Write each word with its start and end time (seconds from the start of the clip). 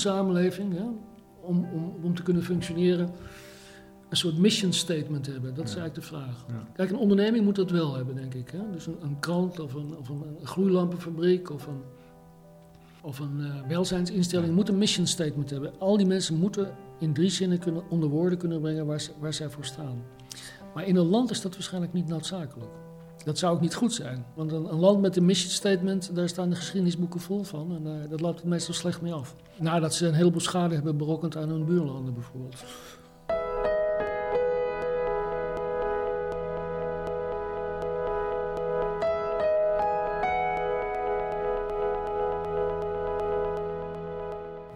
samenleving, 0.00 0.72
hè, 0.72 0.84
om, 1.42 1.68
om, 1.72 1.94
om 2.02 2.14
te 2.14 2.22
kunnen 2.22 2.42
functioneren, 2.42 3.10
een 4.08 4.16
soort 4.16 4.38
mission 4.38 4.72
statement 4.72 5.26
hebben? 5.26 5.54
Dat 5.54 5.64
is 5.68 5.74
eigenlijk 5.76 5.94
de 5.94 6.14
vraag. 6.16 6.44
Ja. 6.48 6.66
Kijk, 6.74 6.90
een 6.90 6.96
onderneming 6.96 7.44
moet 7.44 7.56
dat 7.56 7.70
wel 7.70 7.94
hebben, 7.94 8.14
denk 8.14 8.34
ik. 8.34 8.50
Hè? 8.50 8.70
Dus 8.72 8.86
een, 8.86 8.96
een 9.02 9.18
krant 9.18 9.60
of 9.60 9.74
een, 9.74 9.96
of 9.96 10.08
een 10.08 10.24
gloeilampenfabriek 10.42 11.50
of 11.50 11.66
een, 11.66 11.80
of 13.02 13.18
een 13.18 13.40
eh, 13.40 13.68
welzijnsinstelling 13.68 14.54
moet 14.54 14.68
een 14.68 14.78
mission 14.78 15.06
statement 15.06 15.50
hebben. 15.50 15.72
Al 15.78 15.96
die 15.96 16.06
mensen 16.06 16.36
moeten 16.36 16.74
in 16.98 17.12
drie 17.12 17.30
zinnen 17.30 17.58
kunnen, 17.58 17.82
onder 17.90 18.08
woorden 18.08 18.38
kunnen 18.38 18.60
brengen 18.60 18.86
waar, 18.86 19.00
ze- 19.00 19.12
waar 19.20 19.34
zij 19.34 19.50
voor 19.50 19.64
staan. 19.64 20.02
Maar 20.74 20.86
in 20.86 20.96
een 20.96 21.06
land 21.06 21.30
is 21.30 21.40
dat 21.40 21.52
waarschijnlijk 21.54 21.92
niet 21.92 22.06
noodzakelijk. 22.08 22.70
Dat 23.24 23.38
zou 23.38 23.54
ook 23.54 23.60
niet 23.60 23.74
goed 23.74 23.92
zijn. 23.92 24.24
Want 24.34 24.52
een, 24.52 24.62
land 24.62 25.00
met 25.00 25.16
een 25.16 25.24
mission 25.24 25.50
statement, 25.50 26.14
daar 26.14 26.28
staan 26.28 26.50
de 26.50 26.56
geschiedenisboeken 26.56 27.20
vol 27.20 27.42
van. 27.42 27.74
En 27.76 27.84
daar 27.84 28.08
dat 28.08 28.20
loopt 28.20 28.38
het 28.38 28.48
meestal 28.48 28.74
slecht 28.74 29.00
mee 29.00 29.12
af. 29.12 29.34
Nadat 29.58 29.94
ze 29.94 30.06
een 30.06 30.14
heleboel 30.14 30.40
schade 30.40 30.74
hebben 30.74 30.96
berokkend 30.96 31.36
aan 31.36 31.48
hun 31.48 31.64
buurlanden 31.64 32.14
bijvoorbeeld. 32.14 32.64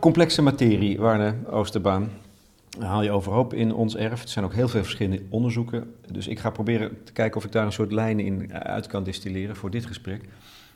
Complexe 0.01 0.43
materie, 0.43 0.99
Warne 0.99 1.35
Oosterbaan. 1.51 2.24
Haal 2.79 3.03
je 3.03 3.11
overhoop 3.11 3.55
in 3.55 3.75
ons 3.75 3.97
erf. 3.97 4.23
Er 4.23 4.29
zijn 4.29 4.45
ook 4.45 4.55
heel 4.55 4.69
veel 4.69 4.83
verschillende 4.83 5.23
onderzoeken. 5.29 5.95
Dus 6.11 6.29
ik 6.29 6.39
ga 6.39 6.51
proberen 6.51 7.05
te 7.05 7.13
kijken 7.13 7.37
of 7.37 7.45
ik 7.45 7.53
daar 7.53 7.67
een 7.67 7.73
soort 7.73 7.93
lijnen 7.93 8.25
in 8.25 8.53
uit 8.53 8.87
kan 8.87 9.05
distilleren 9.05 9.57
voor 9.57 9.71
dit 9.71 9.87
gesprek. 9.87 10.25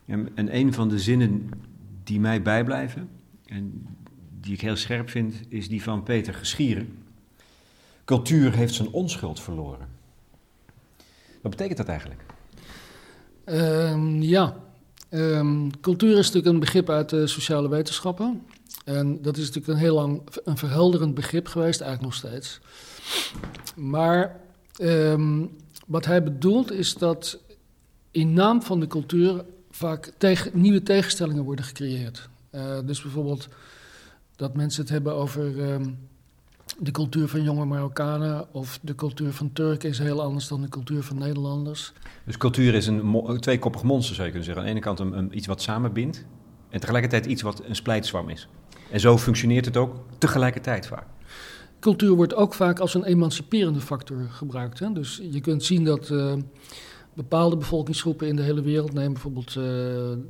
En, 0.07 0.29
en 0.35 0.57
een 0.57 0.73
van 0.73 0.89
de 0.89 0.99
zinnen 0.99 1.51
die 2.05 2.21
mij 2.21 2.43
bijblijven 2.43 3.09
en 3.47 3.87
die 4.41 4.53
ik 4.53 4.61
heel 4.61 4.77
scherp 4.77 5.11
vind, 5.11 5.35
is 5.49 5.69
die 5.69 5.83
van 5.83 6.03
Peter 6.03 6.35
Geschieren. 6.35 6.99
Cultuur 8.05 8.55
heeft 8.55 8.75
zijn 8.75 8.89
onschuld 8.89 9.41
verloren. 9.41 9.89
Wat 11.43 11.51
betekent 11.51 11.77
dat 11.77 11.89
eigenlijk? 11.89 12.21
Ehm, 13.45 14.23
ja, 14.23 14.57
Ehm, 15.09 15.69
cultuur 15.81 16.11
is 16.19 16.27
natuurlijk 16.27 16.47
een 16.47 16.61
begrip 16.61 16.91
uit 16.91 17.09
de 17.09 17.27
sociale 17.27 17.69
wetenschappen. 17.69 18.43
En 18.97 19.23
dat 19.23 19.37
is 19.37 19.47
natuurlijk 19.47 19.69
een 19.73 19.85
heel 19.85 19.95
lang 19.95 20.23
een 20.45 20.57
verhelderend 20.57 21.15
begrip 21.15 21.47
geweest, 21.47 21.81
eigenlijk 21.81 22.13
nog 22.13 22.31
steeds. 22.31 22.61
Maar 23.77 24.41
ehm, 24.77 25.45
wat 25.87 26.05
hij 26.05 26.23
bedoelt 26.23 26.73
is 26.73 26.95
dat 26.95 27.39
in 28.11 28.33
naam 28.33 28.63
van 28.63 28.81
de 28.81 28.87
cultuur 28.87 29.45
vaak 29.71 30.13
tegen, 30.19 30.51
nieuwe 30.55 30.83
tegenstellingen 30.83 31.45
worden 31.45 31.65
gecreëerd. 31.65 32.29
Eh, 32.51 32.79
dus 32.85 33.03
bijvoorbeeld 33.03 33.49
dat 34.37 34.55
mensen 34.57 34.81
het 34.83 34.91
hebben 34.91 35.15
over 35.15 35.63
ehm, 35.71 35.91
de 36.79 36.91
cultuur 36.91 37.29
van 37.29 37.43
jonge 37.43 37.65
Marokkanen 37.65 38.55
of 38.55 38.79
de 38.83 38.95
cultuur 38.95 39.33
van 39.33 39.53
Turken 39.53 39.89
is 39.89 39.99
heel 39.99 40.23
anders 40.23 40.49
dan 40.49 40.61
de 40.61 40.69
cultuur 40.69 41.03
van 41.03 41.19
Nederlanders. 41.19 41.93
Dus 42.25 42.37
cultuur 42.37 42.75
is 42.75 42.87
een 42.87 43.41
tweekoppig 43.41 43.83
monster, 43.83 44.15
zou 44.15 44.27
je 44.27 44.33
kunnen 44.33 44.55
zeggen. 44.55 44.63
Aan 44.63 44.75
de 44.75 44.81
ene 44.81 44.95
kant 44.97 45.01
een, 45.01 45.19
een- 45.19 45.37
iets 45.37 45.47
wat 45.47 45.63
samenbindt 45.63 46.25
en 46.69 46.81
tegelijkertijd 46.81 47.27
iets 47.27 47.43
wat 47.43 47.63
een 47.65 47.77
splijtswam 47.77 48.29
is. 48.29 48.49
En 48.91 49.01
zo 49.01 49.19
functioneert 49.19 49.65
het 49.65 49.77
ook 49.77 49.95
tegelijkertijd 50.19 50.87
vaak. 50.87 51.07
Cultuur 51.81 52.15
wordt 52.15 52.35
ook 52.35 52.55
vaak 52.55 52.79
als 52.79 52.95
een 52.95 53.05
emanciperende 53.05 53.81
factor 53.81 54.29
gebruikt. 54.31 54.79
Hè? 54.79 54.93
Dus 54.93 55.21
je 55.31 55.41
kunt 55.41 55.65
zien 55.65 55.85
dat 55.85 56.11
eh, 56.11 56.33
bepaalde 57.15 57.57
bevolkingsgroepen 57.57 58.29
in 58.29 58.37
de 58.37 58.43
hele 58.43 58.63
wereld, 58.63 58.93
neem 58.93 59.13
bijvoorbeeld 59.13 59.49
eh, 59.49 59.55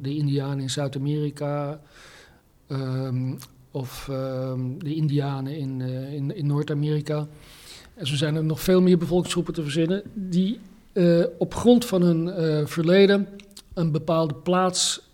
de 0.01 0.17
Indianen 0.17 0.61
in 0.61 0.71
Zuid-Amerika 0.71 1.81
ehm, 2.67 3.35
of 3.71 4.09
ehm, 4.11 4.61
de 4.79 4.95
Indianen 4.95 5.57
in, 5.57 5.81
eh, 5.81 6.13
in, 6.13 6.37
in 6.37 6.47
Noord-Amerika. 6.47 7.27
En 7.95 8.07
zo 8.07 8.15
zijn 8.17 8.35
er 8.35 8.45
nog 8.45 8.61
veel 8.61 8.83
meer 8.83 8.99
bevolkingsgroepen 8.99 9.55
te 9.55 9.63
verzinnen 9.63 10.03
die 10.15 10.61
op 11.39 11.55
grond 11.55 11.85
van 11.85 12.03
hun 12.03 12.69
verleden 12.69 13.29
een 13.75 13.93
bepaalde 13.93 14.35
plaats 14.35 15.08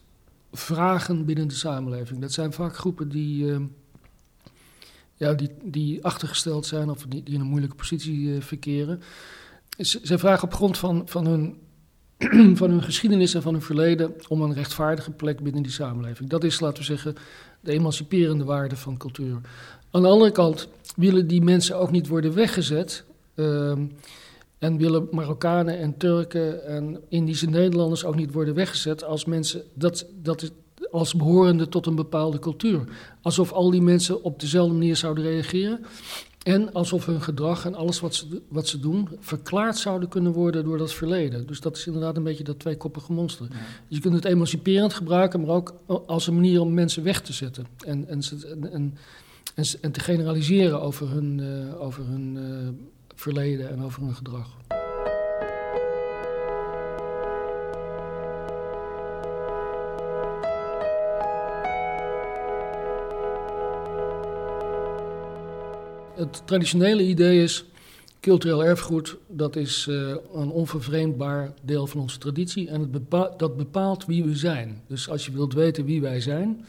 vragen 0.57 1.25
binnen 1.25 1.49
de 1.49 1.55
samenleving. 1.55 2.21
Dat 2.21 2.33
zijn 2.33 2.53
vaak 2.53 2.77
groepen 2.77 3.09
die. 3.09 3.53
ehm, 3.53 3.63
ja, 5.17 5.35
die, 5.35 5.51
die 5.63 6.05
achtergesteld 6.05 6.67
zijn 6.67 6.91
of 6.91 7.07
die, 7.09 7.23
die 7.23 7.35
in 7.35 7.41
een 7.41 7.47
moeilijke 7.47 7.77
positie 7.77 8.35
eh, 8.35 8.43
verkeren. 8.43 9.03
Ze 9.79 10.19
vragen 10.19 10.45
op 10.45 10.55
grond 10.55 10.79
van, 10.79 11.03
van, 11.07 11.27
hun, 11.27 11.57
van 12.57 12.71
hun 12.71 12.83
geschiedenis 12.83 13.35
en 13.35 13.43
van 13.43 13.53
hun 13.53 13.63
verleden 13.63 14.15
om 14.29 14.43
een 14.43 14.55
rechtvaardige 14.55 15.11
plek 15.11 15.41
binnen 15.43 15.63
die 15.63 15.73
samenleving. 15.73 16.31
Dat 16.31 16.45
is, 16.45 16.61
laten 16.61 16.79
we 16.79 16.85
zeggen, 16.85 17.15
de 17.61 17.73
emanciperende 17.73 18.45
waarde 18.45 18.77
van 18.77 18.97
cultuur. 18.97 19.41
Aan 19.91 20.03
de 20.03 20.09
andere 20.09 20.31
kant 20.31 20.69
willen 20.97 21.27
die 21.27 21.43
mensen 21.43 21.79
ook 21.79 21.91
niet 21.91 22.09
worden 22.09 22.35
weggezet. 22.35 23.05
ehm, 23.35 23.87
en 24.65 24.77
willen 24.79 25.09
Marokkanen 25.11 25.79
en 25.79 25.97
Turken 25.97 26.65
en 26.67 26.99
Indische 27.09 27.47
Nederlanders 27.47 28.05
ook 28.05 28.15
niet 28.17 28.33
worden 28.33 28.55
weggezet 28.55 29.05
als 29.05 29.25
mensen 29.25 29.63
dat, 29.75 30.07
dat 30.23 30.43
is, 30.43 30.51
als 30.91 31.15
behorende 31.15 31.69
tot 31.69 31.87
een 31.87 31.95
bepaalde 31.95 32.39
cultuur. 32.39 32.85
Alsof 33.23 33.53
al 33.53 33.71
die 33.71 33.83
mensen 33.83 34.23
op 34.23 34.41
dezelfde 34.41 34.73
manier 34.75 34.97
zouden 34.97 35.25
reageren. 35.25 35.85
En 36.43 36.73
alsof 36.73 37.07
hun 37.07 37.21
gedrag 37.23 37.65
en 37.67 37.75
alles 37.75 38.01
wat 38.01 38.15
ze, 38.15 38.41
wat 38.49 38.69
ze 38.69 38.81
doen 38.81 39.09
verklaard 39.21 39.77
zouden 39.77 40.09
kunnen 40.09 40.33
worden 40.33 40.65
door 40.65 40.79
dat 40.79 40.93
verleden. 40.93 41.47
Dus 41.47 41.61
dat 41.61 41.77
is 41.77 41.87
inderdaad 41.87 42.17
een 42.17 42.23
beetje 42.23 42.45
dat 42.45 42.59
tweekoppige 42.59 43.13
monster. 43.13 43.47
Dus 43.49 43.59
je 43.97 44.01
kunt 44.01 44.15
het 44.15 44.25
emanciperend 44.25 44.95
gebruiken, 44.95 45.41
maar 45.41 45.55
ook 45.55 45.75
als 46.07 46.27
een 46.27 46.35
manier 46.35 46.61
om 46.61 46.75
mensen 46.75 47.03
weg 47.03 47.21
te 47.21 47.33
zetten. 47.33 47.67
En, 47.87 48.09
en, 48.09 48.23
ze- 48.23 48.47
en, 48.47 48.73
en, 48.73 48.95
en, 49.55 49.65
en 49.81 49.93
te 49.93 50.01
generaliseren 50.01 50.81
over 50.83 51.09
hun, 51.11 51.41
eh, 51.41 51.81
over 51.83 52.05
hun 52.07 52.37
eh, 52.37 52.69
verleden 53.25 53.71
en 53.71 53.83
over 53.83 54.03
hun 54.03 54.15
gedrag. 54.15 54.49
Het 66.17 66.47
traditionele 66.47 67.03
idee 67.03 67.43
is, 67.43 67.65
cultureel 68.21 68.65
erfgoed, 68.65 69.17
dat 69.29 69.57
is 69.57 69.87
eh, 69.89 69.97
een 70.35 70.51
onvervreemdbaar 70.51 71.53
deel 71.63 71.87
van 71.87 72.01
onze 72.01 72.19
traditie 72.19 72.69
en 72.69 72.81
het 72.81 73.11
dat 73.39 73.57
bepaalt 73.57 74.07
wie 74.07 74.25
we 74.25 74.37
zijn. 74.37 74.83
Dus 74.87 75.09
als 75.09 75.27
je 75.27 75.33
wilt 75.33 75.53
weten 75.53 75.85
wie 75.85 76.01
wij 76.01 76.21
zijn, 76.21 76.65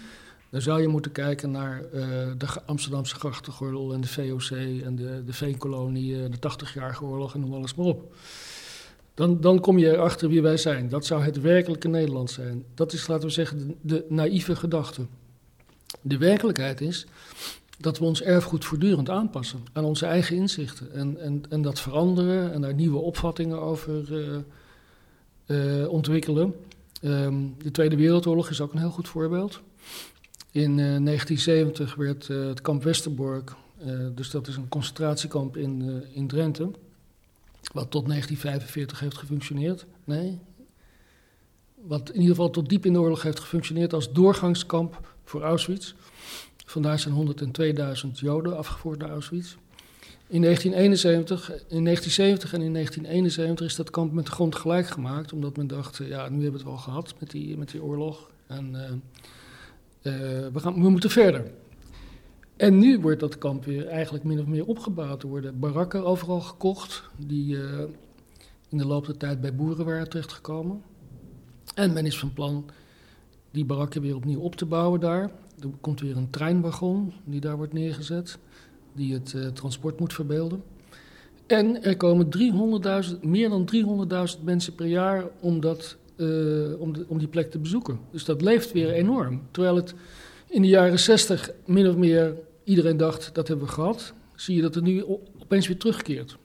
dan 0.56 0.64
zou 0.64 0.82
je 0.82 0.88
moeten 0.88 1.12
kijken 1.12 1.52
naar 1.52 1.84
eh, 1.84 2.08
de 2.38 2.48
Amsterdamse 2.66 3.16
grachtengordel 3.16 3.94
en 3.94 4.02
de 4.02 4.08
VOC 4.08 4.50
en 4.84 4.96
de, 4.96 5.24
de 5.26 5.34
Veenkolonie, 5.34 6.24
eh, 6.24 6.32
de 6.32 6.52
80-jarige 6.52 7.04
oorlog 7.04 7.34
en 7.34 7.40
noem 7.40 7.54
alles 7.54 7.76
maar 7.76 7.86
op. 7.86 8.16
Dan, 9.14 9.42
dan 9.42 9.60
kom 9.60 9.78
je 9.78 9.92
erachter 9.92 10.30
wie 10.30 10.42
wij 10.42 10.58
zijn. 10.58 10.90
Dat 10.90 11.06
zou 11.06 11.24
het 11.24 11.42
werkelijke 11.42 11.88
Nederland 11.88 12.32
zijn. 12.32 12.64
Dat 12.74 12.94
is, 12.94 13.08
laten 13.08 13.28
we 13.28 13.34
zeggen, 13.34 13.76
de, 13.82 14.06
naïeve 14.10 14.56
gedachte. 14.56 15.06
De 16.02 16.18
werkelijkheid 16.18 16.82
is 16.82 17.06
dat 17.78 18.00
we 18.00 18.06
ons 18.06 18.22
erfgoed 18.22 18.66
voortdurend 18.66 19.10
aanpassen 19.10 19.60
aan 19.74 19.84
onze 19.84 20.06
eigen 20.06 20.36
inzichten. 20.36 20.94
En, 20.94 21.20
en, 21.20 21.44
en 21.50 21.62
dat 21.62 21.80
veranderen 21.80 22.54
en 22.54 22.62
daar 22.62 22.74
nieuwe 22.74 23.00
opvattingen 23.00 23.62
over 23.62 24.06
eh, 25.46 25.88
ontwikkelen. 25.88 26.56
Ehm, 27.02 27.36
de 27.58 27.72
Tweede 27.72 27.96
Wereldoorlog 27.96 28.50
is 28.50 28.62
ook 28.62 28.74
een 28.74 28.80
heel 28.80 28.90
goed 28.90 29.08
voorbeeld. 29.08 29.62
In 30.56 30.72
eh, 30.72 30.86
1970 31.04 31.96
werd 31.96 32.30
eh, 32.30 32.48
het 32.48 32.62
kamp 32.62 32.84
Westerbork, 32.84 33.54
eh, 33.78 33.88
dus 34.16 34.30
dat 34.30 34.48
is 34.48 34.56
een 34.56 34.68
concentratiekamp 34.68 35.58
in, 35.58 35.82
eh, 35.82 36.16
in 36.18 36.28
Drenthe, 36.28 36.72
wat 37.74 37.92
tot 37.92 38.08
1945 38.08 39.00
heeft 39.00 39.18
gefunctioneerd. 39.18 39.86
Nee, 40.04 40.40
wat 41.76 42.10
in 42.10 42.20
ieder 42.20 42.36
geval 42.36 42.50
tot 42.50 42.70
diep 42.70 42.86
in 42.86 42.94
de 42.94 43.00
oorlog 43.00 43.22
heeft 43.22 43.40
gefunctioneerd 43.40 43.94
als 43.94 44.12
doorgangskamp 44.12 45.16
voor 45.24 45.42
Auschwitz. 45.42 45.94
Vandaar 46.66 47.00
zijn 47.00 47.14
102.000 47.14 48.20
Joden 48.20 48.58
afgevoerd 48.58 49.00
naar 49.00 49.10
Auschwitz. 49.10 49.56
In 50.28 50.42
1971, 50.42 51.50
in 51.68 51.84
1970 51.84 52.54
en 52.54 52.62
in 52.62 52.74
1971 52.74 53.66
is 53.66 53.76
dat 53.76 53.90
kamp 53.90 54.12
met 54.12 54.28
grond 54.28 54.56
gelijk 54.56 54.88
gemaakt, 54.88 55.34
omdat 55.34 55.58
men 55.58 55.68
dacht, 55.68 56.00
eh, 56.00 56.08
ja, 56.08 56.30
nu 56.30 56.42
hebben 56.42 56.52
we 56.52 56.58
het 56.58 56.68
wel 56.68 56.78
gehad 56.78 57.14
met 57.20 57.32
die, 57.32 57.58
met 57.58 57.72
die 57.72 57.84
oorlog 57.84 58.30
en 58.48 58.76
eh, 58.76 58.84
eh, 58.84 58.92
we, 60.12 60.60
gaan, 60.60 60.74
we 60.74 60.90
moeten 60.90 61.10
verder. 61.10 61.52
En 62.56 62.78
nu 62.78 63.00
wordt 63.00 63.20
dat 63.20 63.38
kamp 63.38 63.66
weer 63.66 63.88
eigenlijk 63.88 64.24
min 64.24 64.40
of 64.40 64.46
meer 64.46 64.66
opgebouwd. 64.66 65.24
Er 65.24 65.30
worden 65.30 65.60
barakken 65.60 66.06
overal 66.06 66.42
gekocht, 66.42 67.04
die 67.18 67.58
eh, 67.58 67.80
in 68.70 68.78
de 68.78 68.86
loop 68.86 69.06
der 69.06 69.18
tijd 69.18 69.42
bij 69.42 69.56
boeren 69.56 69.86
waren 69.86 70.10
terechtgekomen. 70.10 70.82
En 71.74 71.94
men 71.94 72.06
is 72.06 72.20
van 72.20 72.34
plan 72.34 72.66
die 73.52 73.66
barakken 73.66 74.02
weer 74.02 74.16
opnieuw 74.16 74.40
op 74.40 74.56
te 74.56 74.66
bouwen 74.66 75.00
daar. 75.00 75.32
Er 75.60 75.70
komt 75.82 76.02
weer 76.02 76.18
een 76.18 76.30
treinwagon 76.30 77.14
die 77.24 77.40
daar 77.40 77.58
wordt 77.58 77.74
neergezet, 77.74 78.38
die 78.94 79.14
het 79.14 79.34
eh, 79.34 79.48
transport 79.48 80.00
moet 80.00 80.14
verbeelden. 80.14 80.64
En 81.48 81.84
er 81.84 81.98
komen 81.98 82.30
300.000, 83.08 83.20
meer 83.22 83.50
dan 83.50 83.70
300.000 84.38 84.44
mensen 84.44 84.76
per 84.76 84.88
jaar 84.88 85.26
om 85.40 85.60
dat 85.60 85.98
om, 86.80 86.94
de, 86.94 87.06
om 87.08 87.18
die 87.18 87.28
plek 87.28 87.52
te 87.52 87.60
bezoeken. 87.60 88.00
Dus 88.12 88.26
dat 88.26 88.42
leeft 88.42 88.72
weer 88.72 88.92
enorm. 88.92 89.42
Terwijl 89.52 89.76
het 89.76 89.94
in 90.48 90.62
de 90.62 90.68
jaren 90.68 91.00
60 91.00 91.52
min 91.66 91.88
of 91.88 91.96
meer 91.96 92.34
iedereen 92.64 92.98
dacht 92.98 93.30
dat 93.34 93.48
hebben 93.48 93.66
we 93.66 93.72
gehad, 93.72 94.14
zie 94.36 94.56
je 94.56 94.62
dat 94.62 94.76
het 94.76 94.84
nu 94.84 95.06
opeens 95.40 95.68
weer 95.68 95.78
terugkeert. 95.78 96.38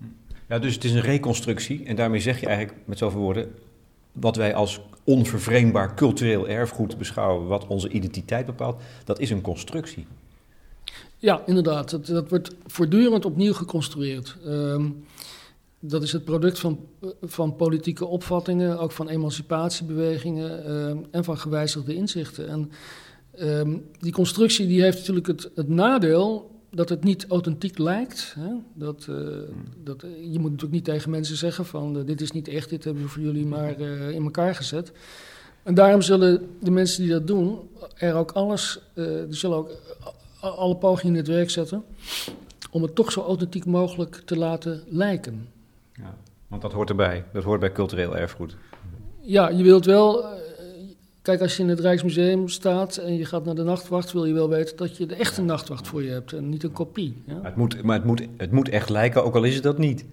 Ja, 0.49 0.59
dus 0.59 0.75
het 0.75 0.85
is 0.85 0.93
een 0.93 1.01
reconstructie 1.01 1.85
en 1.85 1.97
daarmee 1.97 2.21
zeg 2.21 2.41
je 2.41 2.47
eigenlijk 2.47 2.79
met 2.87 2.99
zoveel 2.99 3.21
woorden 3.21 3.49
wat 4.13 4.37
wij 4.37 4.55
als 4.55 4.81
onvervreemdbaar 5.05 5.95
cultureel 5.95 6.49
erfgoed 6.49 6.99
beschouwen, 6.99 7.47
wat 7.47 7.67
onze 7.67 7.89
identiteit 7.89 8.47
bepaalt, 8.47 8.83
dat 9.05 9.21
is 9.21 9.31
een 9.31 9.41
constructie. 9.41 10.07
Ja, 11.19 11.43
inderdaad. 11.47 11.91
Dat, 11.91 12.07
dat 12.07 12.29
wordt 12.29 12.55
voortdurend 12.67 13.25
opnieuw 13.25 13.53
geconstrueerd. 13.53 14.37
Ehm, 14.45 14.89
dat 15.81 16.03
is 16.03 16.13
het 16.13 16.25
product 16.25 16.59
van, 16.59 16.79
van 17.23 17.57
politieke 17.57 18.07
opvattingen, 18.07 18.79
ook 18.79 18.93
van 18.93 19.09
emancipatiebewegingen 19.09 20.65
ehm, 20.65 20.99
en 21.11 21.25
van 21.25 21.39
gewijzigde 21.39 21.95
inzichten. 21.95 22.49
En 22.49 22.71
ehm, 23.35 23.79
die 23.99 24.13
constructie 24.13 24.67
die 24.67 24.83
heeft 24.83 24.99
natuurlijk 24.99 25.27
het, 25.27 25.51
het 25.55 25.69
nadeel 25.69 26.51
dat 26.71 26.89
het 26.89 27.05
niet 27.05 27.27
authentiek 27.29 27.79
lijkt. 27.79 28.35
Hè? 28.39 28.51
Dat, 28.75 29.07
uh, 29.11 29.17
dat, 29.85 30.01
je 30.01 30.39
moet 30.39 30.51
natuurlijk 30.51 30.73
niet 30.73 30.85
tegen 30.85 31.11
mensen 31.11 31.37
zeggen 31.37 31.67
van 31.67 31.97
uh, 31.97 32.07
dit 32.07 32.21
is 32.21 32.31
niet 32.31 32.49
echt, 32.49 32.69
dit 32.69 32.85
hebben 32.85 33.03
we 33.03 33.09
voor 33.09 33.23
jullie 33.23 33.47
maar 33.47 33.81
uh, 33.81 34.11
in 34.11 34.23
elkaar 34.23 34.55
gezet. 34.55 34.93
En 35.63 35.75
daarom 35.75 36.03
zullen 36.03 36.49
de 36.61 36.71
mensen 36.71 37.03
die 37.03 37.13
dat 37.13 37.27
doen 37.27 37.59
er 37.95 38.15
ook 38.15 38.31
alles, 38.31 38.81
die 38.95 39.35
zullen 39.35 39.57
ook 39.57 39.71
alle 40.41 40.77
pogingen 40.77 41.15
in 41.15 41.21
het 41.21 41.29
werk 41.29 41.51
zetten 41.51 41.85
om 42.71 42.83
het 42.83 42.95
toch 42.95 43.13
zo 43.13 43.21
authentiek 43.21 43.65
mogelijk 43.65 44.23
te 44.25 44.37
laten 44.37 44.83
lijken. 44.89 45.49
Want 46.51 46.63
dat 46.63 46.73
hoort 46.73 46.89
erbij, 46.89 47.25
dat 47.33 47.45
hoort 47.45 47.61
bij 47.61 47.73
cultureel 47.73 48.17
erfgoed. 48.17 48.57
Ja, 49.21 49.49
je 49.49 49.63
wilt 49.63 49.85
wel 49.85 50.25
Kijk, 51.23 51.41
als 51.41 51.57
je 51.57 51.63
in 51.63 51.69
het 51.69 51.81
Rijksmuseum 51.81 52.49
staat 52.49 52.97
en 52.97 53.17
je 53.17 53.25
gaat 53.25 53.45
naar 53.45 53.55
de 53.55 53.63
nachtwacht, 53.63 54.13
wil 54.13 54.25
je 54.25 54.33
wel 54.33 54.49
weten 54.49 54.77
dat 54.77 54.97
je 54.97 55.07
de 55.07 55.15
echte 55.15 55.43
nachtwacht 55.43 55.89
voor 55.89 56.03
je 56.03 56.11
hebt 56.11 56.33
en 56.33 56.49
niet 56.49 56.63
een 56.63 56.73
kopie. 56.73 57.23
Ja? 57.27 57.35
Maar, 57.35 57.45
het 57.45 57.57
moet, 57.57 57.83
maar 57.83 57.97
het, 57.97 58.05
moet, 58.05 58.27
het 58.37 58.51
moet 58.51 58.69
echt 58.69 58.89
lijken, 58.89 59.25
ook 59.25 59.35
al 59.35 59.45
is 59.45 59.55
het 59.55 59.63
dat 59.63 59.79
niet. 59.79 60.05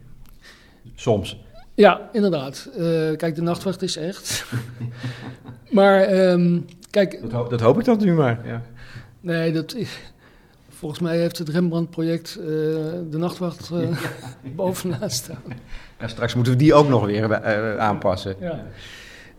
Soms. 0.96 1.44
Ja, 1.74 2.10
inderdaad. 2.12 2.70
Uh, 2.72 2.78
kijk, 3.16 3.36
de 3.36 3.42
nachtwacht 3.42 3.82
is 3.82 3.98
echt. 3.98 4.46
maar 5.72 6.30
um, 6.30 6.66
kijk. 6.90 7.22
Dat, 7.22 7.32
ho 7.32 7.48
dat, 7.48 7.62
hoop 7.62 7.80
ik 7.80 7.86
dan 7.86 7.98
nu 8.00 8.14
maar. 8.14 8.48
Ja. 8.48 8.62
Nee, 9.20 9.52
dat. 9.52 9.76
Volgens 10.78 11.02
mij 11.02 11.18
heeft 11.18 11.38
het 11.38 11.50
Rembrandt-project 11.50 12.38
uh, 12.40 12.46
de 13.10 13.18
nachtwacht 13.18 13.70
uh, 13.74 13.82
ja. 13.82 13.98
bovenaan 14.56 15.10
staan. 15.10 15.42
Ja, 16.00 16.08
straks 16.08 16.36
moeten 16.36 16.54
we 16.54 16.60
die 16.60 16.74
ook 16.74 16.88
nog 16.88 17.06
weer 17.06 17.38
aanpassen. 17.80 18.36
Ja. 18.40 18.66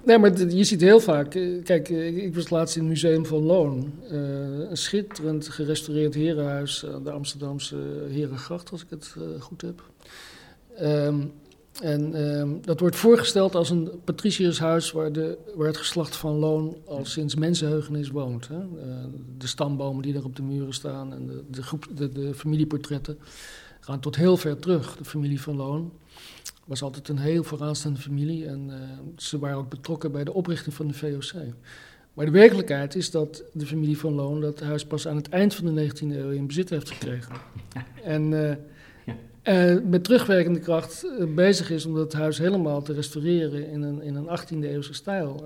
Nee, 0.02 0.18
maar 0.18 0.38
je 0.38 0.64
ziet 0.64 0.80
heel 0.80 1.00
vaak. 1.00 1.34
Eh, 1.34 1.62
kijk, 1.64 1.88
eh, 1.88 2.24
ik 2.24 2.34
was 2.34 2.50
laatst 2.50 2.76
in 2.76 2.82
het 2.82 2.90
Museum 2.90 3.26
van 3.26 3.42
Loon. 3.42 3.92
Een 4.10 4.76
schitterend 4.76 5.48
gerestaureerd 5.48 6.14
herenhuis 6.14 6.86
aan 6.86 7.04
de 7.04 7.10
Amsterdamse 7.10 7.76
Herengracht, 8.10 8.70
als 8.70 8.82
ik 8.82 8.90
het 8.90 9.14
goed 9.38 9.60
heb. 9.60 9.82
Um, 10.82 11.32
en 11.82 12.20
um, 12.38 12.60
dat 12.62 12.80
wordt 12.80 12.96
voorgesteld 12.96 13.54
als 13.54 13.70
een 13.70 13.90
patriciërshuis 14.04 14.92
waar, 14.92 15.12
de, 15.12 15.38
waar 15.54 15.66
het 15.66 15.76
geslacht 15.76 16.16
van 16.16 16.34
Loon 16.34 16.76
al 16.86 17.04
sinds 17.04 17.34
mensenheugenis 17.34 18.08
woont. 18.08 18.48
Hè. 18.48 18.58
Uh, 18.58 19.04
de 19.38 19.46
stambomen 19.46 20.02
die 20.02 20.14
er 20.14 20.24
op 20.24 20.36
de 20.36 20.42
muren 20.42 20.74
staan 20.74 21.12
en 21.12 21.26
de, 21.26 21.44
de, 21.50 21.62
groep, 21.62 21.86
de, 21.94 22.08
de 22.08 22.34
familieportretten 22.34 23.18
gaan 23.80 24.00
tot 24.00 24.16
heel 24.16 24.36
ver 24.36 24.58
terug, 24.58 24.96
de 24.96 25.04
familie 25.04 25.40
van 25.40 25.56
Loon 25.56 25.92
was 26.64 26.82
altijd 26.82 27.08
een 27.08 27.18
heel 27.18 27.44
vooraanstaande 27.44 28.00
familie 28.00 28.46
en 28.46 28.68
uh, 28.68 28.74
ze 29.16 29.38
waren 29.38 29.56
ook 29.56 29.68
betrokken 29.68 30.12
bij 30.12 30.24
de 30.24 30.32
oprichting 30.32 30.74
van 30.74 30.88
de 30.88 30.94
VOC. 30.94 31.32
Maar 32.14 32.26
de 32.26 32.32
werkelijkheid 32.32 32.94
is 32.94 33.10
dat 33.10 33.42
de 33.52 33.66
familie 33.66 33.98
van 33.98 34.12
Loon 34.12 34.40
dat 34.40 34.60
huis 34.60 34.84
pas 34.84 35.08
aan 35.08 35.16
het 35.16 35.28
eind 35.28 35.54
van 35.54 35.74
de 35.74 35.90
19e 35.90 35.98
eeuw 36.00 36.30
in 36.30 36.46
bezit 36.46 36.70
heeft 36.70 36.90
gekregen. 36.90 37.34
En 38.02 38.32
uh, 38.32 38.52
uh, 39.48 39.76
met 39.84 40.04
terugwerkende 40.04 40.58
kracht 40.58 41.06
bezig 41.34 41.70
is 41.70 41.86
om 41.86 41.94
dat 41.94 42.12
huis 42.12 42.38
helemaal 42.38 42.82
te 42.82 42.92
restaureren 42.92 43.68
in 43.70 43.82
een, 43.82 44.02
in 44.02 44.14
een 44.14 44.38
18e 44.38 44.58
eeuwse 44.62 44.94
stijl. 44.94 45.44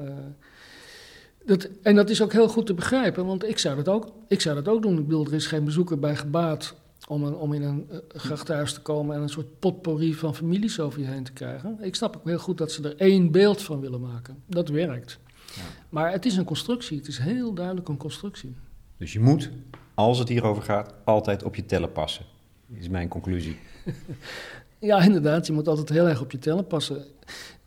Dat, 1.45 1.69
en 1.83 1.95
dat 1.95 2.11
is 2.11 2.23
ook 2.23 2.33
heel 2.33 2.49
goed 2.49 2.67
te 2.67 2.75
begrijpen, 2.75 3.27
want 3.27 3.45
ik 3.49 3.59
zou, 3.59 3.77
dat 3.77 3.89
ook, 3.89 4.13
ik 4.29 4.41
zou 4.41 4.55
dat 4.55 4.69
ook 4.69 4.83
doen. 4.83 4.99
Ik 4.99 5.07
bedoel, 5.07 5.27
er 5.27 5.35
is 5.35 5.47
geen 5.47 5.65
bezoeker 5.65 5.99
bij 5.99 6.17
gebaat 6.17 6.75
om, 7.09 7.25
een, 7.25 7.35
om 7.35 7.53
in 7.53 7.63
een 7.63 7.91
grachthuis 8.09 8.73
te 8.73 8.81
komen 8.81 9.17
en 9.17 9.23
een 9.23 9.29
soort 9.29 9.59
potpourri 9.59 10.15
van 10.15 10.35
families 10.35 10.81
over 10.81 11.01
je 11.01 11.07
heen 11.07 11.25
te 11.25 11.33
krijgen. 11.33 11.79
Ik 11.81 11.95
snap 11.95 12.17
ook 12.17 12.27
heel 12.27 12.39
goed 12.39 12.59
dat 12.59 12.73
ze 12.73 12.83
er 12.83 12.97
één 12.97 13.31
beeld 13.31 13.63
van 13.63 13.81
willen 13.81 14.01
maken. 14.01 14.43
Dat 14.47 14.69
werkt. 14.69 15.19
Ja. 15.55 15.63
Maar 15.89 16.13
het 16.13 16.27
is 16.27 16.37
een 16.37 16.45
constructie. 16.45 16.99
Het 16.99 17.09
is 17.09 17.19
heel 17.19 17.55
duidelijk 17.55 17.89
een 17.89 17.97
constructie. 17.97 18.57
Dus 18.97 19.13
je 19.13 19.21
moet, 19.21 19.51
als 19.95 20.19
het 20.19 20.29
hierover 20.29 20.63
gaat, 20.63 20.95
altijd 21.05 21.43
op 21.43 21.55
je 21.55 21.67
tellen 21.67 21.93
passen. 21.93 22.25
Is 22.69 22.89
mijn 22.89 23.09
conclusie. 23.09 23.57
ja, 24.79 25.03
inderdaad. 25.03 25.47
Je 25.47 25.53
moet 25.53 25.69
altijd 25.69 25.89
heel 25.89 26.09
erg 26.09 26.21
op 26.21 26.31
je 26.31 26.39
tellen 26.39 26.67
passen. 26.67 27.05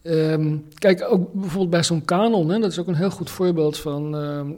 Um, 0.03 0.67
kijk, 0.73 1.05
ook 1.09 1.33
bijvoorbeeld 1.33 1.69
bij 1.69 1.83
zo'n 1.83 2.05
kanon, 2.05 2.49
hè, 2.49 2.59
dat 2.59 2.71
is 2.71 2.79
ook 2.79 2.87
een 2.87 2.95
heel 2.95 3.09
goed 3.09 3.29
voorbeeld 3.29 3.77
van 3.77 4.13
um, 4.13 4.57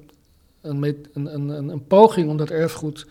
een, 0.62 0.83
een, 1.13 1.33
een, 1.33 1.69
een, 1.69 1.88
poging 1.88 2.30
om 2.30 2.38
dat 2.38 2.50
erfgoed 2.50 3.07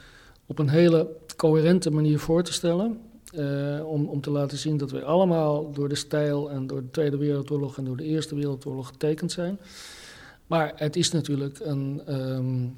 op 0.46 0.58
een 0.58 0.68
hele 0.68 1.08
coherente 1.36 1.90
manier 1.90 2.18
voor 2.18 2.42
te 2.42 2.52
stellen. 2.52 3.00
Uh, 3.34 3.86
om, 3.86 4.06
om 4.06 4.20
te 4.20 4.30
laten 4.30 4.58
zien 4.58 4.76
dat 4.76 4.90
wij 4.90 5.02
allemaal 5.04 5.72
door 5.72 5.88
de 5.88 5.94
stijl 5.94 6.50
en 6.50 6.66
door 6.66 6.82
de 6.82 6.90
Tweede 6.90 7.16
Wereldoorlog 7.16 7.78
en 7.78 7.84
door 7.84 7.96
de 7.96 8.04
Eerste 8.04 8.34
Wereldoorlog 8.34 8.86
getekend 8.86 9.32
zijn. 9.32 9.58
Maar 10.46 10.72
het 10.76 10.96
is 10.96 11.10
natuurlijk 11.10 11.58
een, 11.60 12.02
um, 12.08 12.76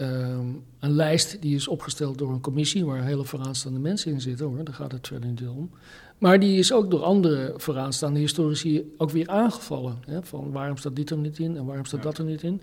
um, 0.00 0.62
een 0.78 0.92
lijst 0.92 1.42
die 1.42 1.54
is 1.54 1.68
opgesteld 1.68 2.18
door 2.18 2.30
een 2.30 2.40
commissie 2.40 2.84
waar 2.84 3.04
hele 3.04 3.24
vooraanstaande 3.24 3.78
mensen 3.78 4.12
in 4.12 4.20
zitten 4.20 4.46
hoor, 4.46 4.64
daar 4.64 4.74
gaat 4.74 4.92
het 4.92 5.06
verder 5.06 5.28
niet 5.28 5.48
om. 5.48 5.70
Maar 6.18 6.40
die 6.40 6.58
is 6.58 6.72
ook 6.72 6.90
door 6.90 7.02
andere 7.02 7.54
vooraanstaande 7.56 8.18
historici 8.18 8.92
ook 8.96 9.10
weer 9.10 9.28
aangevallen. 9.28 9.96
Hè, 10.06 10.22
van 10.22 10.52
waarom 10.52 10.76
staat 10.76 10.96
dit 10.96 11.10
er 11.10 11.16
niet 11.16 11.38
in 11.38 11.56
en 11.56 11.64
waarom 11.64 11.84
staat 11.84 12.02
dat 12.02 12.18
er 12.18 12.24
niet 12.24 12.42
in. 12.42 12.60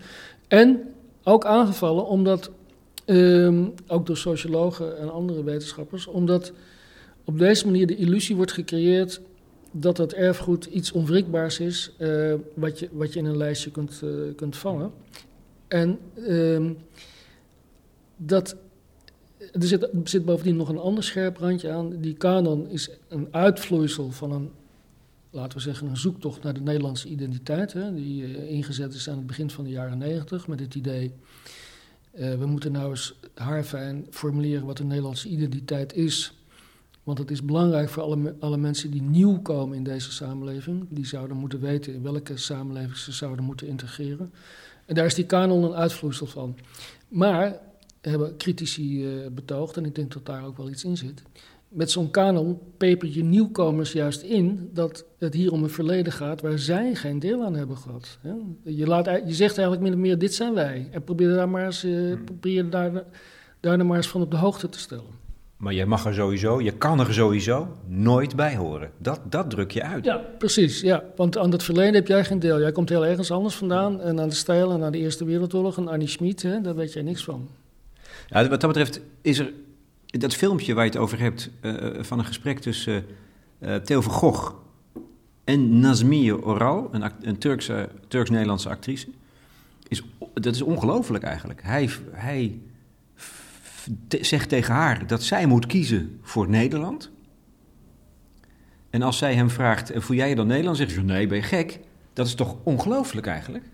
En 0.48 0.82
ook 1.24 1.46
aangevallen 1.46 2.08
omdat 2.08 2.52
Um, 3.06 3.74
ook 3.88 4.06
door 4.06 4.18
sociologen 4.18 5.00
en 5.00 5.12
andere 5.12 5.44
wetenschappers, 5.44 6.08
omdat 6.08 6.54
op 7.24 7.38
deze 7.38 7.66
manier 7.66 7.88
de 7.88 7.96
illusie 7.96 8.36
wordt 8.36 8.52
gecreëerd 8.52 9.22
dat 9.72 9.98
het 9.98 10.14
erfgoed 10.14 10.66
iets 10.66 10.92
onwrikbaars 10.92 11.60
is, 11.60 11.92
uh, 12.00 12.34
wat, 12.54 12.80
je, 12.80 12.90
wat 12.92 13.14
je 13.14 13.20
in 13.20 13.26
een 13.26 13.38
lijstje 13.38 13.72
kunt, 13.72 14.02
uh, 14.04 14.36
kunt 14.36 14.58
vangen. 14.58 14.92
En 15.68 16.00
um, 16.28 16.78
dat, 18.18 18.56
er, 19.38 19.64
zit, 19.64 19.90
zit 20.04 20.26
bovendien 20.26 20.56
nog 20.56 20.70
een 20.70 20.78
ander 20.78 21.04
scherp 21.04 21.38
randje 21.38 21.72
aan. 21.72 22.02
Die 22.02 22.14
kanon 22.14 22.70
is 22.70 22.90
een 23.08 23.28
uitvloeisel 23.32 24.12
van 24.12 24.32
een, 24.32 24.52
laten 25.30 25.58
we 25.58 25.64
zeggen, 25.64 25.88
een 25.88 25.98
zoektocht 25.98 26.44
naar 26.44 26.54
de 26.54 26.62
Nederlandse 26.62 27.08
identiteit, 27.08 27.74
hè, 27.74 27.94
die 27.94 28.24
uh, 28.24 28.52
ingezet 28.52 28.94
is 28.94 29.10
aan 29.10 29.18
het 29.18 29.28
begin 29.28 29.50
van 29.50 29.64
de 29.64 29.70
jaren 29.70 29.98
negentig 29.98 30.48
met 30.48 30.60
het 30.60 30.76
idee 30.76 31.14
uh, 32.14 32.34
we 32.34 32.46
moeten 32.46 32.72
nou 32.72 32.90
eens 32.90 33.14
haarfijn 33.34 34.08
formuleren 34.10 34.66
wat 34.66 34.78
de 34.78 34.84
Nederlandse 34.84 35.30
identiteit 35.30 35.94
is. 35.94 36.38
Want 37.04 37.18
het 37.18 37.32
is 37.32 37.44
belangrijk 37.44 37.90
voor 37.90 38.04
alle, 38.04 38.36
alle 38.40 38.58
mensen 38.58 38.92
die 38.92 39.02
nieuw 39.02 39.40
komen 39.40 39.78
in 39.78 39.84
deze 39.84 40.12
samenleving. 40.12 40.86
Die 40.90 41.06
zouden 41.06 41.38
moeten 41.38 41.60
weten 41.60 41.94
in 41.94 42.04
welke 42.04 42.38
samenleving 42.38 42.98
ze 42.98 43.12
zouden 43.12 43.46
moeten 43.46 43.68
integreren. 43.68 44.34
En 44.86 44.96
daar 44.96 45.06
is 45.06 45.14
die 45.14 45.26
kanon 45.26 45.64
een 45.64 45.74
uitvloeisel 45.74 46.26
van. 46.26 46.56
Maar 47.08 47.60
hebben 48.10 48.38
critici 48.38 49.06
uh, 49.06 49.28
betoogd, 49.32 49.78
en 49.78 49.86
ik 49.86 49.96
denk 49.96 50.14
dat 50.14 50.26
daar 50.26 50.46
ook 50.46 50.58
wel 50.58 50.70
iets 50.70 50.84
in 50.84 50.98
zit 50.98 51.24
met 51.74 51.92
zo'n 51.92 52.12
kanon 52.12 52.60
peper 52.78 53.10
je 53.12 53.24
nieuwkomers 53.24 53.92
juist 53.92 54.22
in 54.22 54.70
dat 54.74 55.06
het 55.18 55.34
hier 55.34 55.52
om 55.52 55.64
een 55.64 55.70
verleden 55.70 56.14
gaat 56.14 56.42
waar 56.42 56.60
zij 56.60 56.96
geen 56.96 57.20
deel 57.20 57.44
aan 57.44 57.56
hebben 57.56 57.78
gehad. 57.78 58.18
Je, 58.64 58.88
laat, 58.88 59.06
je 59.06 59.34
zegt 59.34 59.58
eigenlijk 59.58 59.82
min 59.82 59.94
of 59.94 60.00
meer, 60.00 60.18
dit 60.18 60.34
zijn 60.34 60.54
wij. 60.54 60.88
En 60.92 61.04
probeer 61.04 61.30
daar 61.30 61.50
maar 61.50 61.66
eens, 61.66 61.84
uh, 61.84 62.16
probeer 62.26 62.70
daar, 62.70 63.04
daar 63.60 63.86
maar 63.86 63.98
eens 63.98 64.08
van 64.08 64.22
op 64.22 64.32
de 64.32 64.38
hoogte 64.38 64.70
te 64.70 64.80
stellen. 64.80 65.22
Maar 65.58 65.74
je 65.74 65.86
mag 65.86 66.06
er 66.06 66.14
sowieso, 66.14 66.62
je 66.62 66.72
kan 66.72 67.00
er 67.00 67.14
sowieso 67.14 67.68
nooit 67.88 68.36
bij 68.36 68.56
horen. 68.56 68.90
Dat, 68.98 69.20
dat 69.30 69.50
druk 69.50 69.72
je 69.72 69.84
uit. 69.84 70.06
Ja, 70.06 70.22
precies. 70.38 70.82
Ja. 70.82 71.04
Want 71.16 71.38
aan 71.38 71.50
dat 71.50 71.64
verleden 71.64 71.94
heb 71.94 72.08
jij 72.08 72.24
geen 72.24 72.40
deel. 72.40 72.60
Jij 72.60 72.72
komt 72.72 72.90
heel 72.90 73.06
ergens 73.06 73.32
anders 73.32 73.56
vandaan. 73.56 74.02
En 74.02 74.20
aan 74.20 74.30
de 74.30 74.36
stijl 74.36 74.72
en 74.72 74.84
aan 74.84 74.92
de 74.92 74.98
Eerste 74.98 75.26
Wereldoorlog 75.26 75.78
en 75.78 75.88
Annie 75.88 76.08
Schmid, 76.08 76.42
hè, 76.42 76.62
daar 76.62 76.76
weet 76.76 76.94
jij 76.94 77.04
niks 77.04 77.24
van. 77.24 77.48
Wat 78.30 78.50
dat 78.50 78.68
betreft 78.68 79.02
is 79.22 79.40
er 79.40 79.54
dat 80.06 80.36
filmpje 80.36 80.74
waar 80.74 80.84
je 80.86 80.90
het 80.90 81.00
over 81.00 81.20
hebt, 81.20 81.50
uh, 81.62 82.04
van 82.04 82.20
een 82.20 82.26
gesprek 82.26 82.60
tussen 82.60 83.06
uh, 83.60 83.76
Theo 83.76 84.02
van 84.02 84.12
Gogh 84.12 84.54
en 85.44 85.80
Nazmiye 85.80 86.44
Oral, 86.44 86.90
een, 86.92 87.12
een 87.22 87.38
Turkse, 87.38 87.90
Turks-Nederlandse 88.08 88.70
actrice, 88.70 89.08
is, 89.88 90.04
dat 90.34 90.56
is 90.56 90.62
ongelooflijk 90.62 91.24
eigenlijk. 91.24 91.64
Hij, 91.64 91.90
hij 92.12 92.60
zegt 94.22 94.50
tegen 94.50 94.74
haar 94.74 95.08
dat 95.08 95.24
zij 95.24 95.46
moet 95.46 95.66
kiezen 95.66 96.20
voor 96.22 96.50
Nederland. 96.50 97.12
En 98.90 99.02
als 99.02 99.18
zij 99.18 99.36
hem 99.36 99.50
vraagt, 99.50 99.92
voel 99.96 100.18
jij 100.18 100.30
je 100.30 100.36
dan 100.36 100.48
Nederland? 100.48 100.78
Zegt 100.78 100.92
ze, 100.92 101.02
nee, 101.02 101.28
ben 101.28 101.38
je 101.38 101.44
gek? 101.44 101.80
Dat 102.14 102.28
is 102.28 102.36
toch 102.36 102.56
ongelooflijk 102.64 103.28
eigenlijk? 103.28 103.66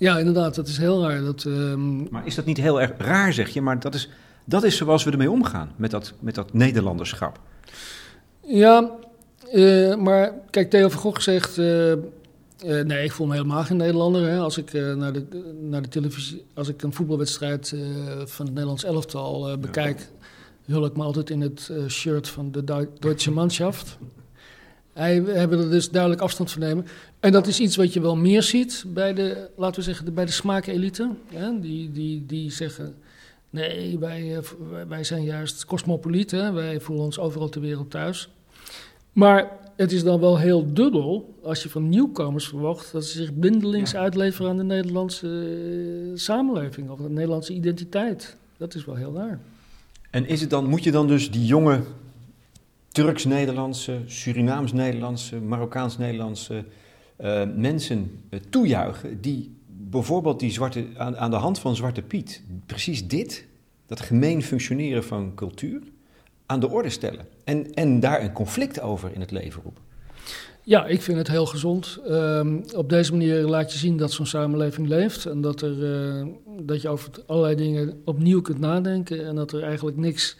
Ja, 0.00 0.18
inderdaad, 0.18 0.54
dat 0.54 0.68
is 0.68 0.78
heel 0.78 1.02
raar. 1.02 1.20
Dat, 1.20 1.44
ehm, 1.44 2.10
Maar 2.10 2.26
is 2.26 2.34
dat 2.34 2.44
niet 2.44 2.56
heel 2.56 2.80
erg 2.80 2.92
raar, 2.98 3.32
zeg 3.32 3.48
je? 3.48 3.60
Maar 3.60 3.80
dat 3.80 3.94
is, 3.94 4.08
dat 4.44 4.62
is 4.64 4.76
zoals 4.76 5.04
we 5.04 5.10
ermee 5.10 5.30
omgaan, 5.30 5.72
met 5.76 5.90
dat, 5.90 6.12
met 6.18 6.34
dat 6.34 6.52
Nederlanderschap. 6.52 7.40
Ja, 8.40 8.90
eh, 9.52 9.96
maar 9.96 10.32
kijk, 10.50 10.70
Theo 10.70 10.88
van 10.88 11.00
Gogh 11.00 11.20
zegt... 11.20 11.58
eh, 11.58 11.92
eh, 11.92 11.98
nee, 12.60 13.04
ik 13.04 13.12
voel 13.12 13.26
me 13.26 13.32
helemaal 13.32 13.62
geen 13.62 13.76
Nederlander. 13.76 14.28
Hè. 14.28 14.38
Als 14.38 14.58
ik 14.58 14.72
naar, 14.72 15.12
de, 15.12 15.54
naar 15.60 15.82
de 15.82 15.88
televisie... 15.88 16.44
Als 16.54 16.68
ik 16.68 16.82
een 16.82 16.92
voetbalwedstrijd 16.92 17.74
van 18.24 18.44
het 18.44 18.54
Nederlands 18.54 18.84
elftal 18.84 19.58
bekijk... 19.58 20.08
hul 20.64 20.84
ik 20.84 20.96
me 20.96 21.02
altijd 21.02 21.30
in 21.30 21.40
het 21.40 21.72
shirt 21.88 22.28
van 22.28 22.52
de 22.52 22.88
Deutsche 22.98 23.30
Mannschaft. 23.30 23.98
Hij, 24.92 25.22
we 25.24 25.32
hebben 25.32 25.58
er 25.58 25.70
dus 25.70 25.90
duidelijk 25.90 26.22
afstand 26.22 26.50
van 26.50 26.60
nemen. 26.60 26.86
En 27.20 27.32
dat 27.32 27.46
is 27.46 27.60
iets 27.60 27.76
wat 27.76 27.92
je 27.92 28.00
wel 28.00 28.16
meer 28.16 28.42
ziet 28.42 28.84
bij 28.86 29.14
de, 29.14 29.48
laten 29.56 29.76
we 29.76 29.82
zeggen, 29.86 30.04
de, 30.04 30.10
bij 30.10 30.24
de 30.24 30.32
smaakelite. 30.32 31.10
Die, 31.60 31.92
die, 31.92 32.26
die 32.26 32.50
zeggen, 32.52 32.94
nee, 33.50 33.98
wij, 33.98 34.36
eh, 34.36 34.42
wij- 34.88 35.04
zijn 35.04 35.22
juist 35.24 35.64
cosmopolieten. 35.64 36.54
Wij 36.54 36.80
voelen 36.80 37.04
ons 37.04 37.18
overal 37.18 37.48
ter 37.48 37.60
wereld 37.60 37.90
thuis. 37.90 38.28
Maar 39.12 39.50
het 39.76 39.92
is 39.92 40.02
dan 40.04 40.20
wel 40.20 40.38
heel 40.38 40.72
dubbel 40.74 41.34
als 41.42 41.62
je 41.62 41.68
van 41.68 41.88
nieuwkomers 41.88 42.46
verwacht 42.48 42.92
dat 42.92 43.04
ze 43.04 43.16
zich 43.18 43.38
blindelings 43.38 43.94
uitleveren 43.94 44.50
aan 44.50 44.56
de 44.56 44.62
Nederlandse 44.64 45.26
eh, 45.28 46.18
samenleving 46.18 46.90
of 46.90 46.98
de 46.98 47.10
Nederlandse 47.10 47.52
identiteit. 47.52 48.36
Dat 48.56 48.74
is 48.74 48.84
wel 48.84 48.94
heel 48.94 49.14
raar. 49.14 49.40
En 50.10 50.26
is 50.26 50.40
het 50.40 50.50
dan, 50.50 50.66
moet 50.66 50.84
je 50.84 50.90
dan 50.90 51.06
dus 51.06 51.30
die 51.30 51.44
jonge 51.44 51.80
Turks-Nederlandse, 52.88 53.98
Surinaams-Nederlandse, 54.06 55.36
Marokkaans-Nederlandse 55.40 56.64
eh, 57.20 57.42
mensen 57.56 58.22
eh, 58.28 58.40
toejuichen 58.50 59.20
die 59.20 59.56
bijvoorbeeld 59.66 60.40
die 60.40 60.50
zwarte, 60.50 60.86
aan, 60.96 61.16
aan 61.16 61.30
de 61.30 61.36
hand 61.36 61.58
van 61.58 61.76
Zwarte 61.76 62.02
Piet 62.02 62.42
precies 62.66 63.08
dit, 63.08 63.46
dat 63.86 64.00
gemeen 64.00 64.42
functioneren 64.42 65.04
van 65.04 65.34
cultuur, 65.34 65.82
aan 66.46 66.60
de 66.60 66.68
orde 66.68 66.90
stellen. 66.90 67.26
En, 67.44 67.74
en 67.74 68.00
daar 68.00 68.22
een 68.22 68.32
conflict 68.32 68.80
over 68.80 69.10
in 69.14 69.20
het 69.20 69.30
leven 69.30 69.62
roepen. 69.62 69.82
Ja, 70.62 70.86
ik 70.86 71.02
vind 71.02 71.18
het 71.18 71.28
heel 71.28 71.46
gezond. 71.46 71.98
Ehm, 72.06 72.60
op 72.74 72.88
deze 72.88 73.10
manier 73.10 73.40
laat 73.40 73.72
je 73.72 73.78
zien 73.78 73.96
dat 73.96 74.12
zo'n 74.12 74.26
samenleving 74.26 74.88
leeft 74.88 75.26
en 75.26 75.40
dat, 75.40 75.62
er, 75.62 75.94
eh, 75.94 76.26
dat 76.60 76.82
je 76.82 76.88
over 76.88 77.10
allerlei 77.26 77.54
dingen 77.54 78.00
opnieuw 78.04 78.40
kunt 78.40 78.58
nadenken 78.58 79.26
en 79.26 79.34
dat 79.34 79.52
er 79.52 79.62
eigenlijk 79.62 79.96
niks 79.96 80.36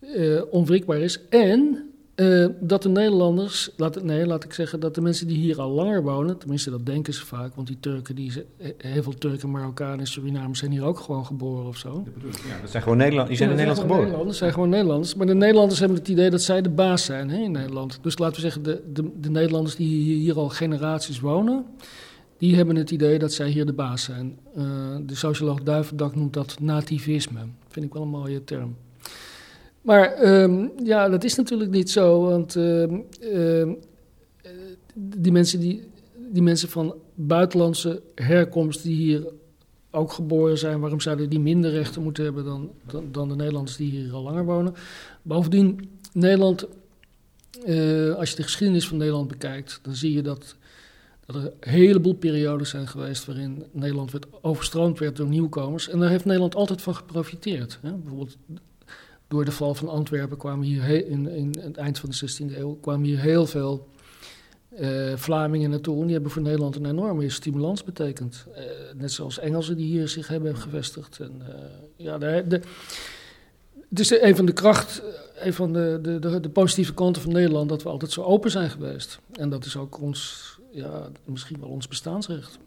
eh, 0.00 0.42
onwrikbaar 0.50 0.98
is. 0.98 1.20
En 1.28 1.87
eh, 2.18 2.46
dat 2.60 2.82
de 2.82 2.88
Nederlanders, 2.88 3.70
laat, 3.76 4.02
nee, 4.02 4.26
laat 4.26 4.44
ik 4.44 4.52
zeggen, 4.52 4.80
dat 4.80 4.94
de 4.94 5.00
mensen 5.00 5.26
die 5.26 5.36
hier 5.36 5.60
al 5.60 5.70
langer 5.70 6.02
wonen, 6.02 6.38
tenminste 6.38 6.70
dat 6.70 6.86
denken 6.86 7.14
ze 7.14 7.26
vaak, 7.26 7.54
want 7.54 7.66
die 7.66 7.76
Turken, 7.80 8.14
die, 8.14 8.32
heel 8.76 9.02
veel 9.02 9.14
Turken, 9.14 9.50
Marokkanen 9.50 9.98
en 9.98 10.06
Surinamers 10.06 10.58
zijn 10.58 10.70
hier 10.70 10.84
ook 10.84 10.98
gewoon 10.98 11.26
geboren 11.26 11.66
of 11.66 11.76
zo. 11.76 12.04
Ja, 12.48 12.60
dat 12.60 12.70
zijn 12.70 12.82
gewoon 12.82 12.98
Nederland, 12.98 13.28
die 13.28 13.36
zijn 13.36 13.50
in 13.50 13.56
Nederland 13.56 13.80
geboren. 13.80 14.02
Nederlanders 14.02 14.38
zijn 14.38 14.52
gewoon 14.52 14.68
Nederlanders. 14.68 15.14
Maar 15.14 15.26
de 15.26 15.34
Nederlanders 15.34 15.78
hebben 15.80 15.98
het 15.98 16.08
idee 16.08 16.30
dat 16.30 16.42
zij 16.42 16.62
de 16.62 16.70
baas 16.70 17.04
zijn 17.04 17.30
hè, 17.30 17.38
in 17.38 17.52
Nederland. 17.52 17.98
Dus 18.02 18.18
laten 18.18 18.34
we 18.34 18.40
zeggen, 18.40 18.62
de, 18.62 18.82
de, 18.92 19.10
de 19.20 19.30
Nederlanders 19.30 19.76
die 19.76 20.02
hier, 20.02 20.16
hier 20.16 20.36
al 20.36 20.48
generaties 20.48 21.20
wonen... 21.20 21.64
die 22.38 22.56
hebben 22.56 22.76
het 22.76 22.90
idee 22.90 23.18
dat 23.18 23.32
zij 23.32 23.48
hier 23.48 23.66
de 23.66 23.72
baas 23.72 24.02
zijn. 24.02 24.38
Eh, 24.56 24.64
de 25.06 25.14
socioloog 25.14 25.62
Duivendak 25.62 26.14
noemt 26.14 26.32
dat 26.32 26.56
nativisme. 26.60 27.40
Vind 27.68 27.86
ik 27.86 27.92
wel 27.92 28.02
een 28.02 28.08
mooie 28.08 28.44
term. 28.44 28.76
Maar 29.82 30.12
ehm, 30.12 30.68
ja, 30.84 31.08
dat 31.08 31.24
is 31.24 31.34
natuurlijk 31.34 31.70
niet 31.70 31.90
zo. 31.90 32.20
Want 32.22 32.56
ehm, 32.56 33.00
ehm, 33.20 33.72
eh, 34.42 34.52
die, 34.94 35.32
mensen 35.32 35.60
die, 35.60 35.82
die 36.16 36.42
mensen 36.42 36.68
van 36.68 36.94
buitenlandse 37.14 38.02
herkomst... 38.14 38.82
die 38.82 38.96
hier 38.96 39.26
ook 39.90 40.12
geboren 40.12 40.58
zijn, 40.58 40.80
waarom 40.80 41.00
zouden 41.00 41.28
die 41.28 41.40
minder 41.40 41.70
rechten 41.70 42.02
moeten 42.02 42.24
hebben 42.24 42.44
dan, 42.44 42.70
dan, 42.86 43.12
dan 43.12 43.28
de 43.28 43.34
Nederlanders 43.34 43.76
die 43.76 43.90
hier 43.90 44.12
al 44.12 44.22
langer 44.22 44.44
wonen? 44.44 44.74
Bovendien, 45.22 45.90
Nederland, 46.12 46.66
eh, 47.64 48.14
als 48.14 48.30
je 48.30 48.36
de 48.36 48.42
geschiedenis 48.42 48.88
van 48.88 48.96
Nederland 48.96 49.28
bekijkt, 49.28 49.80
dan 49.82 49.94
zie 49.94 50.12
je 50.12 50.22
dat, 50.22 50.56
dat 51.26 51.36
er 51.36 51.42
een 51.42 51.72
heleboel 51.72 52.14
periodes 52.14 52.70
zijn 52.70 52.88
geweest 52.88 53.24
waarin 53.24 53.64
Nederland 53.72 54.12
werd 54.12 54.26
overstroomd 54.40 54.98
werd 54.98 55.16
door 55.16 55.28
nieuwkomers. 55.28 55.88
En 55.88 55.98
daar 55.98 56.10
heeft 56.10 56.24
Nederland 56.24 56.54
altijd 56.54 56.82
van 56.82 56.94
geprofiteerd. 56.94 57.78
Hè? 57.82 57.92
Bijvoorbeeld 57.92 58.36
door 59.28 59.44
de 59.44 59.52
val 59.52 59.74
van 59.74 59.88
Antwerpen 59.88 60.36
kwamen 60.36 60.66
hier 60.66 61.06
in, 61.06 61.28
in 61.28 61.54
het 61.60 61.76
eind 61.76 61.98
van 61.98 62.10
de 62.10 62.30
16e 62.30 62.58
eeuw 62.58 62.74
kwamen 62.74 63.06
hier 63.06 63.18
heel 63.18 63.46
veel 63.46 63.88
eh, 64.76 65.16
Vlamingen 65.16 65.70
naartoe. 65.70 65.96
En 65.96 66.02
die 66.02 66.12
hebben 66.12 66.30
voor 66.30 66.42
Nederland 66.42 66.76
een 66.76 66.86
enorme 66.86 67.30
stimulans 67.30 67.84
betekend. 67.84 68.46
Eh, 68.54 68.64
net 68.96 69.12
zoals 69.12 69.38
Engelsen 69.38 69.76
die 69.76 69.86
hier 69.86 70.08
zich 70.08 70.28
hebben 70.28 70.56
gevestigd. 70.56 71.20
En, 71.20 71.42
eh, 71.46 71.54
ja, 71.96 72.18
de, 72.18 72.44
de, 72.48 72.60
het 73.88 74.00
is 74.00 74.10
een 74.10 74.36
van 74.36 74.46
de 74.46 74.52
kracht, 74.52 75.02
een 75.34 75.54
van 75.54 75.72
de, 75.72 75.98
de, 76.02 76.18
de, 76.18 76.40
de 76.40 76.48
positieve 76.48 76.94
kanten 76.94 77.22
van 77.22 77.32
Nederland 77.32 77.68
dat 77.68 77.82
we 77.82 77.88
altijd 77.88 78.12
zo 78.12 78.22
open 78.22 78.50
zijn 78.50 78.70
geweest. 78.70 79.18
En 79.32 79.50
dat 79.50 79.64
is 79.64 79.76
ook 79.76 80.00
ons, 80.00 80.58
ja, 80.70 81.08
misschien 81.24 81.60
wel 81.60 81.68
ons 81.68 81.88
bestaansrecht. 81.88 82.58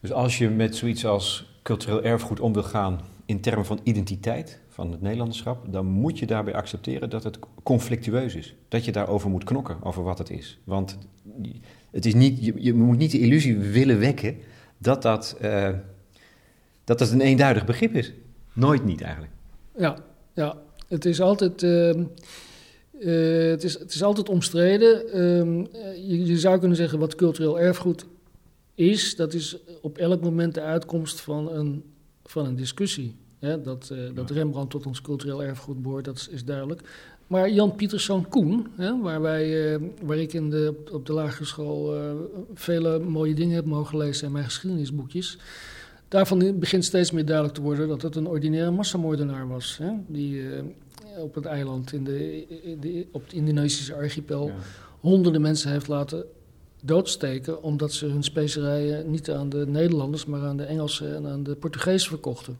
Dus 0.00 0.12
als 0.12 0.38
je 0.38 0.50
met 0.50 0.76
zoiets 0.76 1.06
als 1.06 1.46
cultureel 1.62 2.02
erfgoed 2.02 2.40
om 2.40 2.52
wil 2.52 2.62
gaan 2.62 3.00
in 3.26 3.40
termen 3.40 3.64
van 3.64 3.80
identiteit, 3.82 4.60
van 4.74 4.90
het 4.90 5.00
Nederlanderschap, 5.00 5.72
dan 5.72 5.86
moet 5.86 6.18
je 6.18 6.26
daarbij 6.26 6.54
accepteren 6.54 7.10
dat 7.10 7.24
het 7.24 7.38
conflictueus 7.62 8.34
is. 8.34 8.54
Dat 8.68 8.84
je 8.84 8.92
daarover 8.92 9.30
moet 9.30 9.44
knokken, 9.44 9.76
over 9.82 10.02
wat 10.02 10.18
het 10.18 10.30
is. 10.30 10.58
Want 10.64 10.98
het 11.90 12.06
is 12.06 12.14
niet, 12.14 12.44
je, 12.56 12.74
moet 12.74 12.98
niet 12.98 13.10
de 13.10 13.18
illusie 13.18 13.58
willen 13.58 13.98
wekken 13.98 14.36
dat 14.78 15.02
dat, 15.02 15.36
eh, 15.40 15.70
dat 16.84 16.98
dat 16.98 17.10
een 17.10 17.20
eenduidig 17.20 17.64
begrip 17.64 17.94
is. 17.94 18.12
Nooit 18.52 18.84
niet 18.84 19.00
eigenlijk. 19.00 19.32
Ja, 19.76 19.98
ja. 20.32 20.58
het 20.88 21.04
is 21.04 21.20
altijd. 21.20 21.62
ehm, 21.62 22.04
eh, 23.00 23.50
het, 23.50 23.64
is, 23.64 23.78
het 23.78 23.94
is 23.94 24.02
altijd 24.02 24.28
omstreden. 24.28 25.12
Ehm, 25.12 25.64
eh, 25.72 26.08
je, 26.08 26.24
je 26.24 26.38
zou 26.38 26.58
kunnen 26.58 26.76
zeggen 26.76 26.98
wat 26.98 27.14
cultureel 27.14 27.60
erfgoed 27.60 28.06
is. 28.74 29.16
Dat 29.16 29.34
is 29.34 29.56
op 29.82 29.98
elk 29.98 30.20
moment 30.22 30.54
de 30.54 30.60
uitkomst 30.60 31.20
van 31.20 31.52
een, 31.52 31.84
van 32.24 32.46
een 32.46 32.56
discussie. 32.56 33.16
Hè, 33.44 33.62
dat, 33.62 33.90
eh, 33.92 33.98
dat 34.14 34.30
Rembrandt 34.30 34.70
tot 34.70 34.86
ons 34.86 35.00
cultureel 35.00 35.42
erfgoed 35.42 35.82
behoort, 35.82 36.04
dat 36.04 36.16
is, 36.16 36.28
is 36.28 36.44
duidelijk. 36.44 36.80
Maar 37.26 37.50
Jan 37.50 37.74
Pieterszoon 37.74 38.28
Koen, 38.28 38.66
hè, 38.76 39.00
waar, 39.00 39.20
wij, 39.20 39.74
eh, 39.74 39.80
waar 40.02 40.18
ik 40.18 40.32
in 40.32 40.50
de, 40.50 40.74
op- 40.92 41.06
de 41.06 41.12
lagere 41.12 41.44
school 41.44 41.96
eh, 41.96 42.00
vele 42.54 42.98
mooie 42.98 43.34
dingen 43.34 43.54
heb 43.54 43.64
mogen 43.64 43.98
lezen 43.98 44.26
in 44.26 44.32
mijn 44.32 44.44
geschiedenisboekjes. 44.44 45.38
Daarvan 46.08 46.58
begint 46.58 46.84
steeds 46.84 47.10
meer 47.10 47.24
duidelijk 47.24 47.54
te 47.56 47.62
worden 47.62 47.88
dat 47.88 48.02
het 48.02 48.16
een 48.16 48.26
ordinaire 48.26 48.70
massamoordenaar 48.70 49.48
was. 49.48 49.78
Hè? 49.82 49.90
Die 50.06 50.42
op 51.18 51.34
het 51.34 51.44
eiland, 51.44 51.92
in 51.92 52.04
de, 52.04 52.46
in 52.62 52.80
de- 52.80 53.06
op 53.12 53.22
het 53.24 53.32
Indonesische 53.32 53.94
archipel, 53.94 54.50
honderden 55.00 55.40
mensen 55.40 55.70
heeft 55.70 55.88
laten 55.88 56.24
doodsteken. 56.82 57.62
omdat 57.62 57.92
ze 57.92 58.06
hun 58.06 58.22
specerijen 58.22 59.10
niet 59.10 59.30
aan 59.30 59.48
de 59.48 59.66
Nederlanders, 59.66 60.24
maar 60.24 60.40
aan 60.42 60.56
de 60.56 60.64
Engelsen 60.64 61.14
en 61.14 61.26
aan 61.26 61.42
de 61.42 61.54
Portugezen 61.54 62.08
verkochten. 62.08 62.58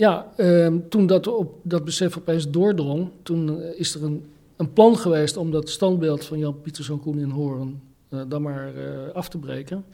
Ja, 0.00 0.32
ehm, 0.36 0.78
toen 0.88 1.06
dat, 1.06 1.26
op, 1.26 1.54
dat 1.62 1.84
besef 1.84 2.16
opeens 2.18 2.50
doordrong, 2.50 3.08
toen 3.22 3.62
eh, 3.62 3.78
is 3.80 3.94
er 3.94 4.04
een, 4.04 4.24
een 4.56 4.72
plan 4.72 4.96
geweest 4.98 5.36
om 5.36 5.50
dat 5.50 5.68
standbeeld 5.68 6.24
van 6.24 6.38
Jan 6.38 6.60
Pieterszoon 6.60 7.00
Koen 7.00 7.18
in 7.18 7.30
Hoorn 7.30 7.80
eh, 8.08 8.20
dan 8.28 8.42
maar 8.42 8.74
eh, 8.74 9.14
af 9.14 9.28
te 9.28 9.38
breken. 9.38 9.84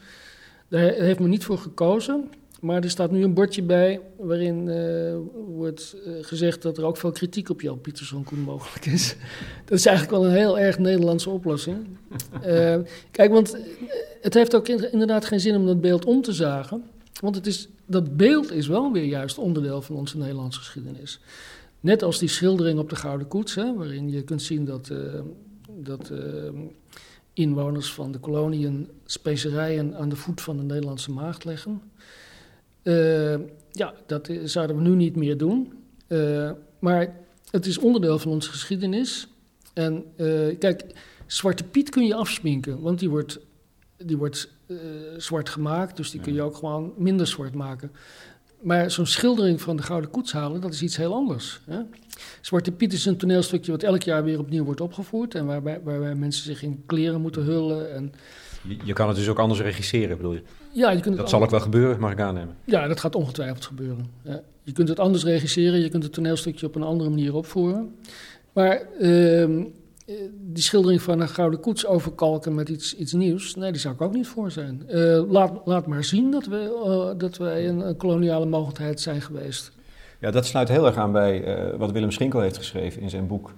Daar 0.67 0.81
he- 0.81 1.03
heeft 1.03 1.19
men 1.19 1.29
niet 1.29 1.43
voor 1.43 1.57
gekozen. 1.57 2.29
Maar 2.61 2.83
er 2.83 2.89
staat 2.89 3.11
nu 3.11 3.23
een 3.23 3.33
bordje 3.33 3.61
bij 3.63 3.99
waarin 4.17 4.69
wordt 5.55 5.95
gezegd 6.21 6.61
dat 6.61 6.77
er 6.77 6.83
ook 6.85 6.97
veel 6.97 7.11
kritiek 7.11 7.49
op 7.49 7.61
Jan 7.61 7.81
Pieterszoon 7.81 8.23
Koen 8.23 8.39
mogelijk 8.39 8.85
is. 8.85 9.15
Dat 9.65 9.77
is 9.77 9.85
eigenlijk 9.85 10.17
wel 10.17 10.25
een 10.29 10.35
heel 10.37 10.59
erg 10.59 10.79
Nederlandse 10.79 11.29
oplossing. 11.29 11.77
Kijk, 13.11 13.31
want 13.31 13.57
het 14.21 14.33
heeft 14.33 14.55
ook 14.55 14.67
in- 14.67 14.91
inderdaad 14.91 15.25
geen 15.25 15.39
zin 15.39 15.55
om 15.55 15.65
dat 15.65 15.81
beeld 15.81 16.05
om 16.05 16.21
te 16.21 16.31
zagen. 16.33 16.83
Want 17.19 17.35
het 17.35 17.47
is, 17.47 17.67
dat 17.85 18.17
beeld 18.17 18.51
is 18.51 18.67
wel 18.67 18.91
weer 18.91 19.03
juist 19.03 19.37
onderdeel 19.37 19.81
van 19.81 19.95
onze 19.95 20.17
Nederlandse 20.17 20.59
geschiedenis. 20.59 21.19
Net 21.79 22.03
als 22.03 22.19
die 22.19 22.29
schildering 22.29 22.79
op 22.79 22.89
de 22.89 22.95
Gouden 22.95 23.27
Koets, 23.27 23.55
hè, 23.55 23.73
waarin 23.73 24.09
je 24.09 24.23
kunt 24.23 24.41
zien 24.41 24.65
dat, 24.65 24.89
eh, 24.89 25.19
dat 25.67 26.09
eh, 26.09 26.19
inwoners 27.33 27.93
van 27.93 28.11
de 28.11 28.19
koloniën 28.19 28.89
specerijen 29.05 29.95
aan 29.95 30.09
de 30.09 30.15
voet 30.15 30.41
van 30.41 30.57
de 30.57 30.63
Nederlandse 30.63 31.11
maagd 31.11 31.45
leggen. 31.45 31.81
Eh, 32.81 33.39
ja, 33.71 33.93
dat 34.05 34.29
zouden 34.43 34.75
we 34.75 34.81
nu 34.81 34.95
niet 34.95 35.15
meer 35.15 35.37
doen. 35.37 35.73
Maar 36.79 37.15
het 37.51 37.65
is 37.65 37.77
onderdeel 37.77 38.19
van 38.19 38.31
onze 38.31 38.49
geschiedenis. 38.49 39.27
En 39.73 40.05
kijk, 40.59 40.85
Zwarte 41.25 41.63
Piet 41.63 41.89
kun 41.89 42.05
je 42.05 42.15
afsminken, 42.15 42.81
want 42.81 42.99
die 42.99 43.09
wordt, 43.09 43.39
die 43.97 44.17
wordt 44.17 44.49
eh, 44.67 44.75
zwart 45.17 45.49
gemaakt, 45.49 45.97
dus 45.97 46.11
die 46.11 46.21
kun 46.21 46.33
je 46.33 46.41
ook 46.41 46.55
gewoon 46.55 46.93
minder 46.97 47.27
zwart 47.27 47.53
maken. 47.53 47.91
Maar 48.61 48.91
zo'n 48.91 49.05
schildering 49.05 49.61
van 49.61 49.77
de 49.77 49.83
Gouden 49.83 50.09
Koets 50.09 50.31
halen, 50.31 50.61
dat 50.61 50.73
is 50.73 50.81
iets 50.81 50.97
heel 50.97 51.13
anders. 51.13 51.61
Hè? 51.65 51.79
Zwarte 52.41 52.71
Piet 52.71 52.93
is 52.93 53.05
een 53.05 53.17
toneelstukje 53.17 53.71
wat 53.71 53.83
elk 53.83 54.01
jaar 54.01 54.23
weer 54.23 54.39
opnieuw 54.39 54.63
wordt 54.63 54.81
opgevoerd. 54.81 55.35
En 55.35 55.45
waarbij, 55.45 55.81
waarbij 55.83 56.15
mensen 56.15 56.43
zich 56.43 56.63
in 56.63 56.83
kleren 56.85 57.21
moeten 57.21 57.43
hullen. 57.43 57.93
En 57.93 58.13
Je, 58.67 58.77
je 58.83 58.93
kan 58.93 59.07
het 59.07 59.17
dus 59.17 59.27
ook 59.27 59.39
anders 59.39 59.59
regisseren, 59.59 60.17
bedoel 60.17 60.33
je? 60.33 60.41
Ja, 60.71 60.91
je 60.91 60.99
kunt 60.99 61.17
dat 61.17 61.29
zal 61.29 61.43
ook 61.43 61.49
wel 61.49 61.59
gebeuren, 61.59 61.99
mag 61.99 62.11
ik 62.11 62.19
aannemen. 62.19 62.55
Ja, 62.63 62.87
dat 62.87 62.99
gaat 62.99 63.15
ongetwijfeld 63.15 63.65
gebeuren. 63.65 64.05
Ja. 64.21 64.41
Je 64.63 64.71
kunt 64.71 64.89
het 64.89 64.99
anders 64.99 65.23
regisseren, 65.23 65.79
je 65.79 65.89
kunt 65.89 66.03
het 66.03 66.13
toneelstukje 66.13 66.65
op 66.65 66.75
een 66.75 66.83
andere 66.83 67.09
manier 67.09 67.33
opvoeren. 67.35 67.95
Maar 68.53 68.81
uh, 68.99 69.65
die 70.31 70.63
schildering 70.63 71.01
van 71.01 71.19
een 71.19 71.29
gouden 71.29 71.59
koets 71.59 71.85
overkalken 71.85 72.55
met 72.55 72.69
iets, 72.69 72.95
iets 72.95 73.13
nieuws, 73.13 73.55
nee, 73.55 73.71
die 73.71 73.81
zou 73.81 73.93
ik 73.93 74.01
ook 74.01 74.13
niet 74.13 74.27
voor 74.27 74.51
zijn. 74.51 74.83
Uh, 74.89 75.31
laat, 75.31 75.61
laat 75.65 75.87
maar 75.87 76.03
zien 76.03 76.31
dat, 76.31 76.45
we, 76.45 76.83
uh, 76.85 77.19
dat 77.19 77.37
wij 77.37 77.67
een, 77.67 77.97
koloniale 77.97 78.45
mogelijkheid 78.45 79.01
zijn 79.01 79.21
geweest. 79.21 79.71
Ja, 80.19 80.31
dat 80.31 80.45
sluit 80.45 80.69
heel 80.69 80.85
erg 80.85 80.95
aan 80.95 81.11
bij 81.11 81.43
wat 81.77 81.91
Willem 81.91 82.11
Schinkel 82.11 82.39
heeft 82.39 82.57
geschreven 82.57 83.01
in 83.01 83.09
zijn 83.09 83.27
boek 83.27 83.53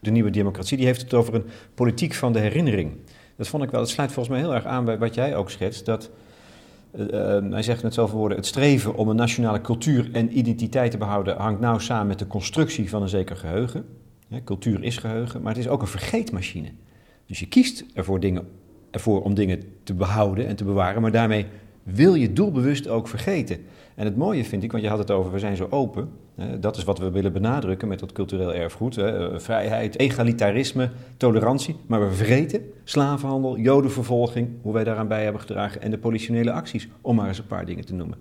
De 0.00 0.10
Nieuwe 0.10 0.30
Democratie. 0.30 0.76
Die 0.76 0.86
heeft 0.86 1.00
het 1.00 1.14
over 1.14 1.34
een 1.34 1.44
politiek 1.74 2.14
van 2.14 2.32
de 2.32 2.38
herinnering. 2.38 2.96
Dat 3.36 3.48
vond 3.48 3.62
ik 3.62 3.70
wel, 3.70 3.80
dat 3.80 3.90
sluit 3.90 4.12
volgens 4.12 4.34
mij 4.34 4.44
heel 4.44 4.54
erg 4.54 4.64
aan 4.64 4.84
bij 4.84 4.98
wat 4.98 5.14
jij 5.14 5.36
ook 5.36 5.50
schetst. 5.50 5.86
Dat, 5.86 6.10
hij 7.50 7.62
zegt 7.62 7.82
met 7.82 7.94
zoveel 7.94 8.18
woorden: 8.18 8.38
het 8.38 8.46
streven 8.46 8.94
om 8.94 9.08
een 9.08 9.16
nationale 9.16 9.60
cultuur 9.60 10.08
en 10.12 10.38
identiteit 10.38 10.90
te 10.90 10.98
behouden 10.98 11.36
hangt 11.36 11.60
nauw 11.60 11.78
samen 11.78 12.06
met 12.06 12.18
de 12.18 12.26
constructie 12.26 12.88
van 12.88 13.02
een 13.02 13.08
zeker 13.08 13.36
geheugen. 13.36 13.84
Cultuur 14.44 14.82
is 14.82 14.96
geheugen, 14.96 15.42
maar 15.42 15.52
het 15.54 15.64
is 15.64 15.68
ook 15.68 15.80
een 15.80 15.86
vergeetmachine. 15.86 16.68
Dus 17.26 17.40
je 17.40 17.48
kiest 17.48 17.84
ervoor, 17.94 18.20
dingen, 18.20 18.48
ervoor 18.90 19.22
om 19.22 19.34
dingen 19.34 19.62
te 19.82 19.94
behouden 19.94 20.46
en 20.46 20.56
te 20.56 20.64
bewaren, 20.64 21.02
maar 21.02 21.12
daarmee 21.12 21.46
wil 21.82 22.14
je 22.14 22.32
doelbewust 22.32 22.88
ook 22.88 23.08
vergeten. 23.08 23.58
En 23.94 24.04
het 24.04 24.16
mooie 24.16 24.44
vind 24.44 24.62
ik, 24.62 24.70
want 24.70 24.82
je 24.82 24.88
had 24.88 24.98
het 24.98 25.10
over, 25.10 25.32
we 25.32 25.38
zijn 25.38 25.56
zo 25.56 25.66
open. 25.70 26.08
Dat 26.60 26.76
is 26.76 26.84
wat 26.84 26.98
we 26.98 27.10
willen 27.10 27.32
benadrukken 27.32 27.88
met 27.88 27.98
dat 27.98 28.12
cultureel 28.12 28.54
erfgoed. 28.54 28.94
Vrijheid, 29.34 29.98
egalitarisme, 29.98 30.90
tolerantie. 31.16 31.76
Maar 31.86 32.08
we 32.08 32.14
vergeten 32.14 32.60
slavenhandel, 32.84 33.58
jodenvervolging, 33.58 34.48
hoe 34.62 34.72
wij 34.72 34.84
daaraan 34.84 35.08
bij 35.08 35.22
hebben 35.22 35.40
gedragen... 35.40 35.82
en 35.82 35.90
de 35.90 35.98
politionele 35.98 36.52
acties, 36.52 36.88
om 37.00 37.16
maar 37.16 37.28
eens 37.28 37.38
een 37.38 37.46
paar 37.46 37.66
dingen 37.66 37.84
te 37.84 37.94
noemen. 37.94 38.18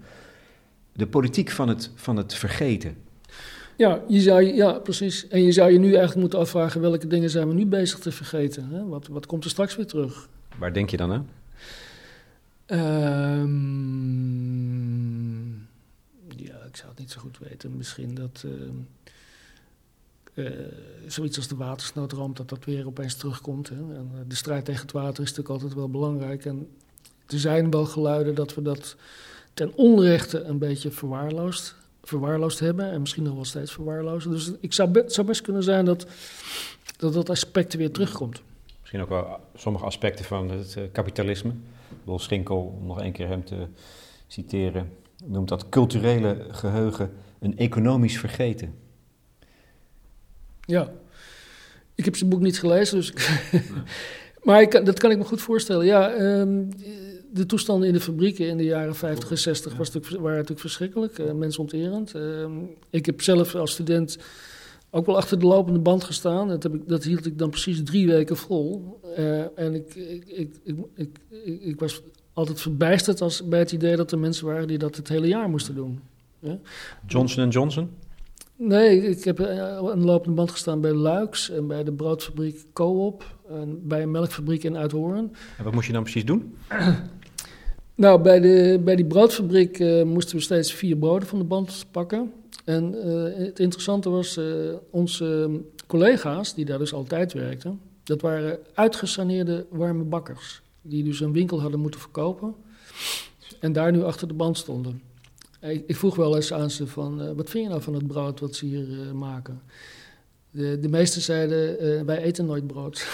De 0.93 1.07
politiek 1.07 1.51
van 1.51 1.67
het, 1.67 1.91
van 1.95 2.17
het 2.17 2.33
vergeten. 2.33 2.95
Ja, 3.77 4.03
je 4.07 4.19
zou, 4.19 4.43
ja, 4.43 4.71
precies. 4.71 5.27
En 5.27 5.43
je 5.43 5.51
zou 5.51 5.71
je 5.71 5.79
nu 5.79 5.87
eigenlijk 5.87 6.19
moeten 6.19 6.39
afvragen 6.39 6.81
welke 6.81 7.07
dingen 7.07 7.29
zijn 7.29 7.47
we 7.47 7.53
nu 7.53 7.65
bezig 7.65 7.99
te 7.99 8.11
vergeten. 8.11 8.69
Hè? 8.69 8.85
Wat, 8.85 9.07
wat 9.07 9.25
komt 9.25 9.43
er 9.43 9.49
straks 9.49 9.75
weer 9.75 9.85
terug? 9.85 10.29
Waar 10.57 10.73
denk 10.73 10.89
je 10.89 10.97
dan 10.97 11.11
aan? 11.11 11.29
Um, 13.39 13.53
ja, 16.35 16.55
ik 16.67 16.75
zou 16.75 16.89
het 16.89 16.99
niet 16.99 17.11
zo 17.11 17.19
goed 17.19 17.37
weten. 17.49 17.77
Misschien 17.77 18.15
dat 18.15 18.43
uh, 18.45 18.51
uh, 20.33 20.49
zoiets 21.07 21.37
als 21.37 21.47
de 21.47 21.55
watersnoodramp, 21.55 22.37
dat 22.37 22.49
dat 22.49 22.65
weer 22.65 22.87
opeens 22.87 23.15
terugkomt. 23.15 23.69
Hè? 23.69 23.75
En 23.75 24.11
de 24.27 24.35
strijd 24.35 24.65
tegen 24.65 24.81
het 24.81 24.91
water 24.91 25.23
is 25.23 25.29
natuurlijk 25.29 25.49
altijd 25.49 25.73
wel 25.73 25.89
belangrijk. 25.89 26.45
En 26.45 26.67
er 27.27 27.39
zijn 27.39 27.69
wel 27.69 27.85
geluiden 27.85 28.35
dat 28.35 28.55
we 28.55 28.61
dat 28.61 28.95
ten 29.53 29.75
onrechte 29.75 30.43
een 30.43 30.57
beetje 30.57 30.91
verwaarloosd 30.91 31.75
verwaarloosd 32.03 32.59
hebben 32.59 32.91
en 32.91 32.99
misschien 32.99 33.23
nog 33.23 33.33
wel 33.35 33.45
steeds 33.45 33.71
verwaarlozen. 33.71 34.31
Dus 34.31 34.51
ik 34.59 34.73
zou 34.73 34.91
het 34.91 35.13
zou 35.13 35.27
best 35.27 35.41
kunnen 35.41 35.63
zijn 35.63 35.85
dat, 35.85 36.05
dat 36.97 37.13
dat 37.13 37.29
aspect 37.29 37.73
weer 37.73 37.91
terugkomt. 37.91 38.41
Misschien 38.79 39.01
ook 39.01 39.09
wel 39.09 39.39
sommige 39.55 39.85
aspecten 39.85 40.25
van 40.25 40.49
het 40.49 40.75
uh, 40.77 40.83
kapitalisme. 40.91 41.53
Wil 42.03 42.19
Schinkel, 42.19 42.77
om 42.79 42.87
nog 42.87 43.01
één 43.01 43.11
keer 43.11 43.27
hem 43.27 43.43
te 43.43 43.67
citeren, 44.27 44.89
noemt 45.25 45.49
dat 45.49 45.69
culturele 45.69 46.45
geheugen 46.51 47.11
een 47.39 47.57
economisch 47.57 48.19
vergeten. 48.19 48.75
Ja, 50.61 50.91
ik 51.95 52.05
heb 52.05 52.15
zijn 52.15 52.29
boek 52.29 52.41
niet 52.41 52.59
gelezen, 52.59 52.97
dus. 52.97 53.13
maar 54.43 54.61
ik, 54.61 54.85
dat 54.85 54.99
kan 54.99 55.11
ik 55.11 55.17
me 55.17 55.23
goed 55.23 55.41
voorstellen. 55.41 55.85
Ja, 55.85 56.13
um, 56.19 56.69
de 57.33 57.45
toestanden 57.45 57.87
in 57.87 57.93
de 57.93 57.99
fabrieken 57.99 58.47
in 58.47 58.57
de 58.57 58.63
jaren 58.63 58.95
50 58.95 59.29
en 59.29 59.37
60 59.37 59.75
was 59.75 59.91
natuurlijk, 59.91 60.21
waren 60.21 60.37
natuurlijk 60.37 60.67
verschrikkelijk, 60.67 61.17
uh, 61.17 61.31
mensonterend. 61.31 62.15
Uh, 62.15 62.45
ik 62.89 63.05
heb 63.05 63.21
zelf 63.21 63.55
als 63.55 63.71
student 63.71 64.17
ook 64.89 65.05
wel 65.05 65.17
achter 65.17 65.39
de 65.39 65.45
lopende 65.45 65.79
band 65.79 66.03
gestaan. 66.03 66.47
Dat, 66.47 66.63
heb 66.63 66.73
ik, 66.73 66.87
dat 66.87 67.03
hield 67.03 67.25
ik 67.25 67.37
dan 67.37 67.49
precies 67.49 67.83
drie 67.83 68.07
weken 68.07 68.37
vol. 68.37 68.99
Uh, 69.17 69.59
en 69.59 69.73
ik, 69.73 69.95
ik, 69.95 70.23
ik, 70.63 70.77
ik, 70.95 71.19
ik, 71.61 71.79
was 71.79 72.01
altijd 72.33 72.61
verbijsterd 72.61 73.21
als, 73.21 73.47
bij 73.47 73.59
het 73.59 73.71
idee 73.71 73.95
dat 73.95 74.11
er 74.11 74.19
mensen 74.19 74.45
waren 74.45 74.67
die 74.67 74.77
dat 74.77 74.95
het 74.95 75.07
hele 75.07 75.27
jaar 75.27 75.49
moesten 75.49 75.75
doen. 75.75 75.99
Ja? 76.39 76.59
Johnson 77.07 77.49
Johnson? 77.49 77.89
Nee, 78.55 79.09
ik 79.09 79.23
heb 79.23 79.39
aan 79.39 79.99
de 79.99 80.05
lopende 80.05 80.35
band 80.35 80.51
gestaan 80.51 80.81
bij 80.81 80.93
Luiks 80.93 81.49
en 81.49 81.67
bij 81.67 81.83
de 81.83 81.91
broodfabriek 81.91 82.65
Coop 82.73 83.35
en 83.49 83.87
bij 83.87 84.01
een 84.01 84.11
melkfabriek 84.11 84.63
in 84.63 84.77
Uithoorn. 84.77 85.35
En 85.57 85.63
wat 85.63 85.73
moest 85.73 85.87
je 85.87 85.93
dan 85.93 86.03
precies 86.03 86.25
doen? 86.25 86.55
Nou, 87.95 88.21
bij, 88.21 88.39
de, 88.39 88.81
bij 88.83 88.95
die 88.95 89.05
broodfabriek 89.05 89.79
uh, 89.79 90.03
moesten 90.03 90.35
we 90.35 90.41
steeds 90.41 90.73
vier 90.73 90.97
broden 90.97 91.27
van 91.27 91.39
de 91.39 91.45
band 91.45 91.85
pakken. 91.91 92.33
En 92.65 92.95
uh, 92.95 93.45
het 93.45 93.59
interessante 93.59 94.09
was, 94.09 94.37
uh, 94.37 94.45
onze 94.89 95.59
collega's, 95.87 96.55
die 96.55 96.65
daar 96.65 96.77
dus 96.77 96.93
altijd 96.93 97.33
werkten, 97.33 97.79
dat 98.03 98.21
waren 98.21 98.59
uitgesaneerde 98.73 99.65
warme 99.69 100.03
bakkers. 100.03 100.61
Die 100.81 101.03
dus 101.03 101.19
een 101.19 101.33
winkel 101.33 101.61
hadden 101.61 101.79
moeten 101.79 101.99
verkopen 101.99 102.55
en 103.59 103.73
daar 103.73 103.91
nu 103.91 104.03
achter 104.03 104.27
de 104.27 104.33
band 104.33 104.57
stonden. 104.57 105.01
Ik, 105.61 105.83
ik 105.87 105.95
vroeg 105.95 106.15
wel 106.15 106.35
eens 106.35 106.53
aan 106.53 106.71
ze 106.71 106.87
van, 106.87 107.35
wat 107.35 107.49
vind 107.49 107.63
je 107.63 107.69
nou 107.69 107.81
van 107.81 107.93
het 107.93 108.07
brood 108.07 108.39
wat 108.39 108.55
ze 108.55 108.65
hier 108.65 109.15
maken? 109.15 109.61
De, 110.51 110.79
de 110.79 110.89
meesten 110.89 111.21
zeiden, 111.21 112.05
wij 112.05 112.21
eten 112.21 112.45
nooit 112.45 112.67
brood. 112.67 113.05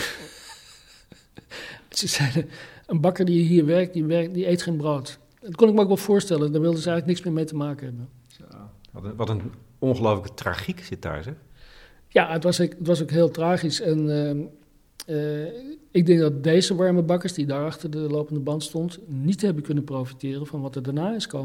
ze 1.99 2.07
zeiden, 2.07 2.49
een 2.88 3.01
bakker 3.01 3.25
die 3.25 3.43
hier 3.43 3.65
werkt, 3.65 3.93
die, 3.93 4.05
werkt, 4.05 4.33
die 4.33 4.49
eet 4.49 4.62
geen 4.62 4.77
brood. 4.77 5.19
Dat 5.41 5.55
kon 5.55 5.69
ik 5.69 5.73
me 5.73 5.81
ook 5.81 5.88
wel 5.88 5.97
voorstellen. 5.97 6.51
Daar 6.51 6.62
wilden 6.62 6.81
ze 6.81 6.89
eigenlijk 6.89 7.05
niks 7.05 7.23
meer 7.23 7.33
mee 7.33 7.45
te 7.45 7.55
maken 7.55 7.85
hebben. 7.85 8.09
Wat, 8.91 9.03
een, 9.03 9.15
wat 9.15 9.29
een 9.29 9.41
ongelooflijke 9.79 10.33
tragiek 10.33 10.79
zit 10.83 11.01
daar, 11.01 11.23
zeg. 11.23 11.33
Ja, 12.07 12.31
het 12.31 12.43
was, 12.43 12.57
het 12.57 12.75
was 12.79 13.01
ook 13.01 13.12
heel 13.12 13.31
tragisch. 13.31 13.81
En 13.81 13.99
uh, 15.07 15.43
uh, 15.43 15.47
ik 15.91 16.05
denk 16.05 16.19
dat 16.19 16.43
deze 16.43 16.75
warme 16.75 17.01
bakkers, 17.01 17.33
die 17.33 17.45
daar 17.45 17.65
achter 17.65 17.89
de 17.89 17.97
lopende 17.97 18.39
band 18.39 18.63
stond, 18.63 18.99
niet 19.07 19.41
hebben 19.41 19.63
kunnen 19.63 19.83
profiteren 19.83 20.47
van 20.47 20.62
wat 20.62 20.75
er 20.75 20.83
daarna 20.83 21.15
is 21.15 21.27
uh, 21.33 21.41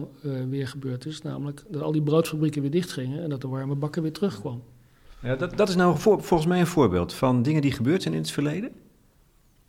weer 0.48 0.68
gebeurd 0.68 1.06
is. 1.06 1.22
Namelijk 1.22 1.64
dat 1.68 1.82
al 1.82 1.92
die 1.92 2.02
broodfabrieken 2.02 2.62
weer 2.62 2.70
dichtgingen 2.70 3.22
en 3.22 3.30
dat 3.30 3.40
de 3.40 3.48
warme 3.48 3.74
bakker 3.74 4.02
weer 4.02 4.12
terugkwam. 4.12 4.62
Ja, 5.22 5.36
dat, 5.36 5.56
dat 5.56 5.68
is 5.68 5.74
nou 5.74 5.98
voor, 5.98 6.22
volgens 6.22 6.48
mij 6.48 6.60
een 6.60 6.66
voorbeeld 6.66 7.12
van 7.12 7.42
dingen 7.42 7.62
die 7.62 7.72
gebeurd 7.72 8.02
zijn 8.02 8.14
in 8.14 8.20
het 8.20 8.30
verleden 8.30 8.70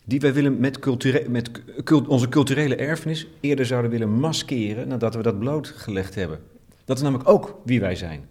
die 0.05 0.19
wij 0.19 0.33
willen 0.33 0.59
met, 0.59 0.79
culture 0.79 1.29
met 1.29 1.49
cult 1.83 2.07
onze 2.07 2.29
culturele 2.29 2.75
erfenis 2.75 3.27
eerder 3.39 3.65
zouden 3.65 3.91
willen 3.91 4.09
maskeren 4.09 4.87
nadat 4.87 5.15
we 5.15 5.21
dat 5.21 5.39
blootgelegd 5.39 6.15
hebben. 6.15 6.39
Dat 6.85 6.97
is 6.97 7.03
namelijk 7.03 7.29
ook 7.29 7.59
wie 7.63 7.79
wij 7.79 7.95
zijn. 7.95 8.27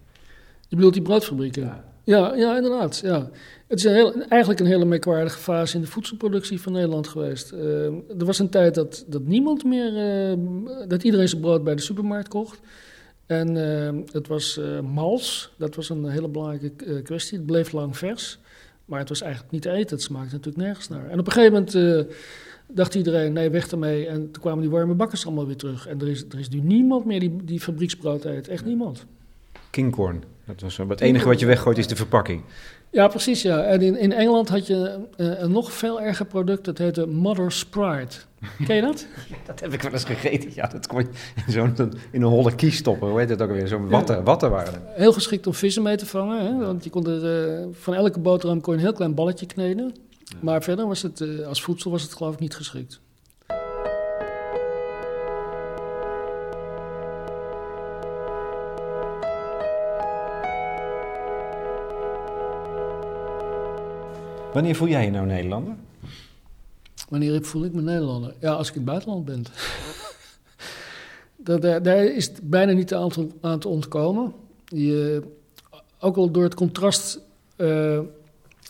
Je 0.68 0.76
bedoelt 0.76 0.94
die 0.94 1.02
broodfabrieken? 1.02 1.62
Ja, 1.62 1.84
ja, 2.04 2.34
ja 2.34 2.56
inderdaad. 2.56 3.00
Ja. 3.04 3.30
Het 3.66 3.78
is 3.78 3.84
een 3.84 3.94
heel, 3.94 4.22
eigenlijk 4.28 4.60
een 4.60 4.66
hele 4.66 4.84
merkwaardige 4.84 5.38
fase 5.38 5.76
in 5.76 5.82
de 5.82 5.88
voedselproductie 5.88 6.60
van 6.60 6.72
Nederland 6.72 7.08
geweest. 7.08 7.52
Uh, 7.52 7.84
er 8.18 8.24
was 8.24 8.38
een 8.38 8.48
tijd 8.48 8.74
dat, 8.74 9.04
dat 9.08 9.24
niemand 9.24 9.64
meer, 9.64 9.92
uh, 10.30 10.88
dat 10.88 11.02
iedereen 11.02 11.28
zijn 11.28 11.40
brood 11.40 11.64
bij 11.64 11.74
de 11.74 11.82
supermarkt 11.82 12.28
kocht. 12.28 12.60
En 13.26 13.56
uh, 13.56 14.02
het 14.12 14.28
was 14.28 14.60
mals, 14.82 15.54
dat 15.58 15.74
was 15.74 15.88
een 15.88 16.08
hele 16.08 16.28
belangrijke 16.28 17.02
kwestie. 17.02 17.38
Het 17.38 17.46
bleef 17.46 17.72
lang 17.72 17.96
vers. 17.96 18.38
Maar 18.84 18.98
het 18.98 19.08
was 19.08 19.20
eigenlijk 19.20 19.52
niet 19.52 19.62
te 19.62 19.70
eten. 19.70 19.96
Het 19.96 20.04
smaakte 20.04 20.32
natuurlijk 20.32 20.64
nergens 20.64 20.88
naar. 20.88 21.08
En 21.10 21.18
op 21.18 21.26
een 21.26 21.32
gegeven 21.32 21.52
moment 21.52 21.74
uh, 21.74 22.14
dacht 22.66 22.94
iedereen, 22.94 23.32
nee, 23.32 23.50
weg 23.50 23.70
ermee. 23.70 24.06
En 24.06 24.30
toen 24.30 24.42
kwamen 24.42 24.60
die 24.60 24.70
warme 24.70 24.94
bakkers 24.94 25.26
allemaal 25.26 25.46
weer 25.46 25.56
terug. 25.56 25.86
En 25.86 26.00
er 26.00 26.08
is, 26.08 26.24
er 26.30 26.38
is 26.38 26.48
nu 26.48 26.60
niemand 26.60 27.04
meer 27.04 27.20
die, 27.20 27.36
die 27.44 27.60
fabrieksbrood 27.60 28.24
eet. 28.24 28.48
Echt 28.48 28.64
niemand. 28.64 29.06
Kingcorn. 29.70 30.24
Dat 30.46 30.60
was 30.60 30.76
het 30.76 31.00
enige 31.00 31.26
wat 31.26 31.40
je 31.40 31.46
weggooit 31.46 31.78
is 31.78 31.86
de 31.86 31.96
verpakking. 31.96 32.42
Ja, 32.94 33.08
precies. 33.08 33.42
Ja. 33.42 33.62
En 33.62 33.82
in, 33.82 33.98
in 33.98 34.12
Engeland 34.12 34.48
had 34.48 34.66
je 34.66 34.98
uh, 35.16 35.40
een 35.40 35.52
nog 35.52 35.72
veel 35.72 36.00
erger 36.00 36.26
product. 36.26 36.64
Dat 36.64 36.78
heette 36.78 37.06
Mother 37.06 37.52
Sprite. 37.52 38.16
Ken 38.66 38.76
je 38.76 38.82
dat? 38.82 39.06
dat 39.46 39.60
heb 39.60 39.72
ik 39.72 39.82
wel 39.82 39.92
eens 39.92 40.04
gegeten. 40.04 40.50
Ja, 40.54 40.66
dat 40.66 40.86
kon 40.86 41.06
je 41.46 41.52
zo 41.52 41.64
in 42.10 42.22
een 42.22 42.22
holle 42.22 42.54
kies 42.54 42.76
stoppen. 42.76 43.08
Hoe 43.08 43.18
heet 43.18 43.28
het 43.28 43.42
ook 43.42 43.50
weer? 43.50 43.68
Zo'n 43.68 43.88
watten, 43.88 44.16
ja. 44.16 44.22
watten 44.22 44.50
waren 44.50 44.82
Heel 44.86 45.12
geschikt 45.12 45.46
om 45.46 45.54
vissen 45.54 45.82
mee 45.82 45.96
te 45.96 46.06
vangen. 46.06 46.44
Hè? 46.44 46.66
Want 46.66 46.84
je 46.84 46.90
kon 46.90 47.06
er, 47.06 47.58
uh, 47.58 47.66
van 47.72 47.94
elke 47.94 48.20
boterham 48.20 48.60
kon 48.60 48.72
je 48.72 48.78
een 48.78 48.84
heel 48.84 48.94
klein 48.94 49.14
balletje 49.14 49.46
kneden. 49.46 49.94
Ja. 50.24 50.36
Maar 50.40 50.62
verder 50.62 50.86
was 50.86 51.02
het, 51.02 51.20
uh, 51.20 51.46
als 51.46 51.62
voedsel 51.62 51.90
was 51.90 52.02
het 52.02 52.14
geloof 52.14 52.34
ik 52.34 52.40
niet 52.40 52.56
geschikt. 52.56 53.00
Wanneer 64.54 64.74
voel 64.74 64.88
jij 64.88 65.04
je 65.04 65.10
nou 65.10 65.26
Nederlander? 65.26 65.74
Wanneer 67.08 67.44
voel 67.44 67.64
ik 67.64 67.72
me 67.72 67.82
Nederlander? 67.82 68.34
Ja, 68.40 68.52
als 68.52 68.68
ik 68.68 68.74
in 68.74 68.80
het 68.80 68.90
buitenland 68.90 69.24
ben. 69.24 69.44
dat, 71.36 71.62
daar, 71.62 71.82
daar, 71.82 72.04
is 72.04 72.32
bijna 72.42 72.72
niet 72.72 72.94
aan 72.94 73.08
te, 73.08 73.28
aan 73.40 73.58
te 73.58 73.68
ontkomen. 73.68 74.32
Je, 74.64 75.22
ook 75.98 76.16
al 76.16 76.30
door 76.30 76.42
het 76.42 76.54
contrast 76.54 77.20
uh, 77.56 78.00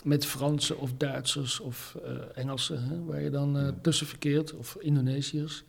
met 0.03 0.25
Fransen 0.25 0.79
of 0.79 0.91
Duitsers 0.97 1.59
of 1.59 1.97
uh, 2.05 2.11
Engelsen, 2.33 2.83
hè, 2.83 3.03
waar 3.03 3.21
je 3.21 3.29
dan 3.29 3.57
uh, 3.57 3.67
tussen 3.81 4.07
verkeert, 4.07 4.53
of 4.53 4.77
Indonesiërs. 4.79 5.63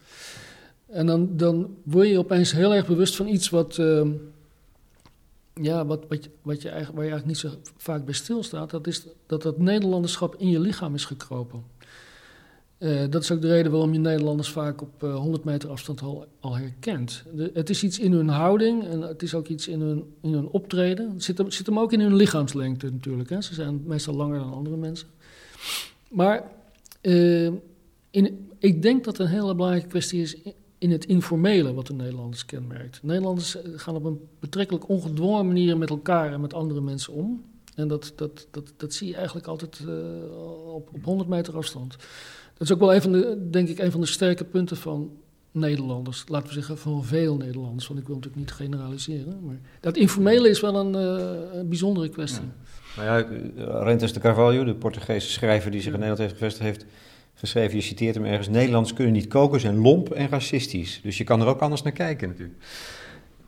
En 0.87 1.07
dan, 1.07 1.37
dan 1.37 1.77
word 1.83 2.09
je 2.09 2.19
opeens 2.19 2.53
heel 2.53 2.75
erg 2.75 2.87
bewust 2.87 3.17
van 3.17 3.29
iets 3.29 3.49
wat, 3.49 3.79
uh, 3.79 4.09
ja, 5.63 5.87
wat, 5.87 6.05
wat, 6.09 6.29
wat 6.43 6.63
je 6.63 6.69
eigenlijk, 6.69 6.97
waar 6.99 7.05
je 7.05 7.11
eigenlijk 7.11 7.27
niet 7.27 7.53
zo 7.53 7.73
vaak 7.77 8.05
bij 8.05 8.15
stilstaat. 8.15 8.71
Dat 8.71 8.87
is 8.87 9.07
dat 9.27 9.43
dat 9.43 9.59
Nederlanderschap 9.59 10.35
in 10.37 10.49
je 10.49 10.61
lichaam 10.61 10.95
is 10.95 11.05
gekropen. 11.05 11.65
Uh, 12.79 13.01
dat 13.11 13.23
is 13.23 13.31
ook 13.31 13.41
de 13.41 13.49
reden 13.49 13.73
waarom 13.73 13.93
je 13.93 13.99
Nederlanders 13.99 14.49
vaak 14.49 14.83
op 14.83 15.03
uh, 15.03 15.15
100 15.15 15.45
meter 15.45 15.71
afstand 15.71 16.01
al, 16.41 16.57
herkent. 16.57 17.25
Het 17.55 17.71
is 17.71 17.83
iets 17.83 17.99
in 17.99 18.13
hun 18.13 18.29
houding 18.29 18.85
en 18.85 19.01
het 19.01 19.23
is 19.23 19.35
ook 19.35 19.47
iets 19.47 19.69
in 19.69 19.81
hun, 19.81 20.15
in 20.21 20.33
hun 20.33 20.49
optreden. 20.49 21.13
Het 21.13 21.25
zit, 21.25 21.39
hem, 21.39 21.51
zit 21.51 21.67
hem 21.67 21.79
ook 21.79 21.93
in 21.93 22.01
hun 22.01 22.15
lichaamslengte 22.15 22.91
natuurlijk. 22.91 23.31
Hè. 23.31 23.41
Ze 23.41 23.55
zijn 23.55 23.83
meestal 23.87 24.15
langer 24.15 24.39
dan 24.39 24.53
andere 24.53 24.77
mensen. 24.77 25.09
Maar 26.09 26.51
uh, 27.03 27.51
in, 28.11 28.49
ik 28.59 28.83
denk 28.83 29.05
dat 29.05 29.19
een 29.19 29.27
hele 29.27 29.55
belangrijke 29.55 29.89
kwestie 29.89 30.23
is 30.23 30.37
in 30.87 30.93
het 30.93 31.05
informele 31.05 31.75
wat 31.75 31.87
de 31.87 31.95
Nederlanders 31.95 32.45
kenmerkt. 32.45 33.03
Nederlanders 33.03 33.57
gaan 33.77 33.95
op 33.95 34.05
een 34.05 34.21
betrekkelijk 34.41 34.89
ongedwongen 34.89 35.47
manier 35.47 35.79
met 35.79 35.91
elkaar 35.91 36.33
en 36.33 36.41
met 36.41 36.55
andere 36.55 36.81
mensen 36.81 37.13
om. 37.13 37.45
En 37.75 37.89
dat, 37.89 38.13
dat, 38.17 38.47
dat, 38.51 38.73
dat 38.77 38.93
zie 38.93 39.09
je 39.09 39.17
eigenlijk 39.17 39.47
altijd 39.47 39.81
uh, 39.87 40.75
op, 40.75 40.89
op 40.93 41.05
100 41.05 41.29
meter 41.29 41.57
afstand. 41.57 41.91
Dat 42.53 42.69
is 42.69 42.73
ook 42.73 42.79
wel 42.79 42.95
een 42.95 43.03
van 43.03 43.13
de, 43.13 43.49
denk 43.51 43.69
ik, 43.69 43.79
een 43.79 43.91
van 43.91 44.01
de 44.01 44.07
sterke 44.07 44.45
punten 44.45 44.77
van 44.77 45.11
Nederlanders. 45.51 46.25
Laten 46.29 46.49
we 46.49 46.55
zeggen 46.55 46.79
van 46.79 47.05
veel 47.05 47.37
Nederlanders, 47.37 47.87
want 47.87 48.01
ik 48.01 48.07
wil 48.07 48.15
natuurlijk 48.15 48.43
niet 48.43 48.53
generaliseren. 48.53 49.45
Maar 49.45 49.61
dat 49.81 49.97
informele 49.97 50.49
is 50.49 50.61
wel 50.61 50.77
een, 50.77 50.95
uh, 50.95 51.59
een 51.59 51.69
bijzondere 51.69 52.09
kwestie. 52.09 52.45
Ja. 52.97 53.03
Nou 53.03 53.35
ja, 53.57 53.83
Rentes 53.83 54.13
de 54.13 54.21
Carvalho, 54.21 54.65
de 54.65 54.75
Portugese 54.75 55.31
schrijver 55.31 55.71
die 55.71 55.81
zich 55.81 55.93
in 55.93 55.99
Nederland 55.99 56.21
heeft 56.21 56.39
gevestigd, 56.39 56.65
heeft 56.65 56.87
geschreven, 57.37 57.77
je 57.77 57.83
citeert 57.83 58.15
hem 58.15 58.25
ergens, 58.25 58.49
Nederlanders 58.49 58.95
kunnen 58.95 59.13
niet 59.13 59.27
koken, 59.27 59.61
zijn 59.61 59.79
lomp 59.79 60.11
en 60.11 60.29
racistisch. 60.29 61.01
Dus 61.03 61.19
je 61.19 61.25
kan 61.25 61.41
er 61.41 61.47
ook 61.47 61.61
anders 61.61 61.83
naar 61.83 61.93
kijken 61.93 62.29
natuurlijk. 62.29 62.59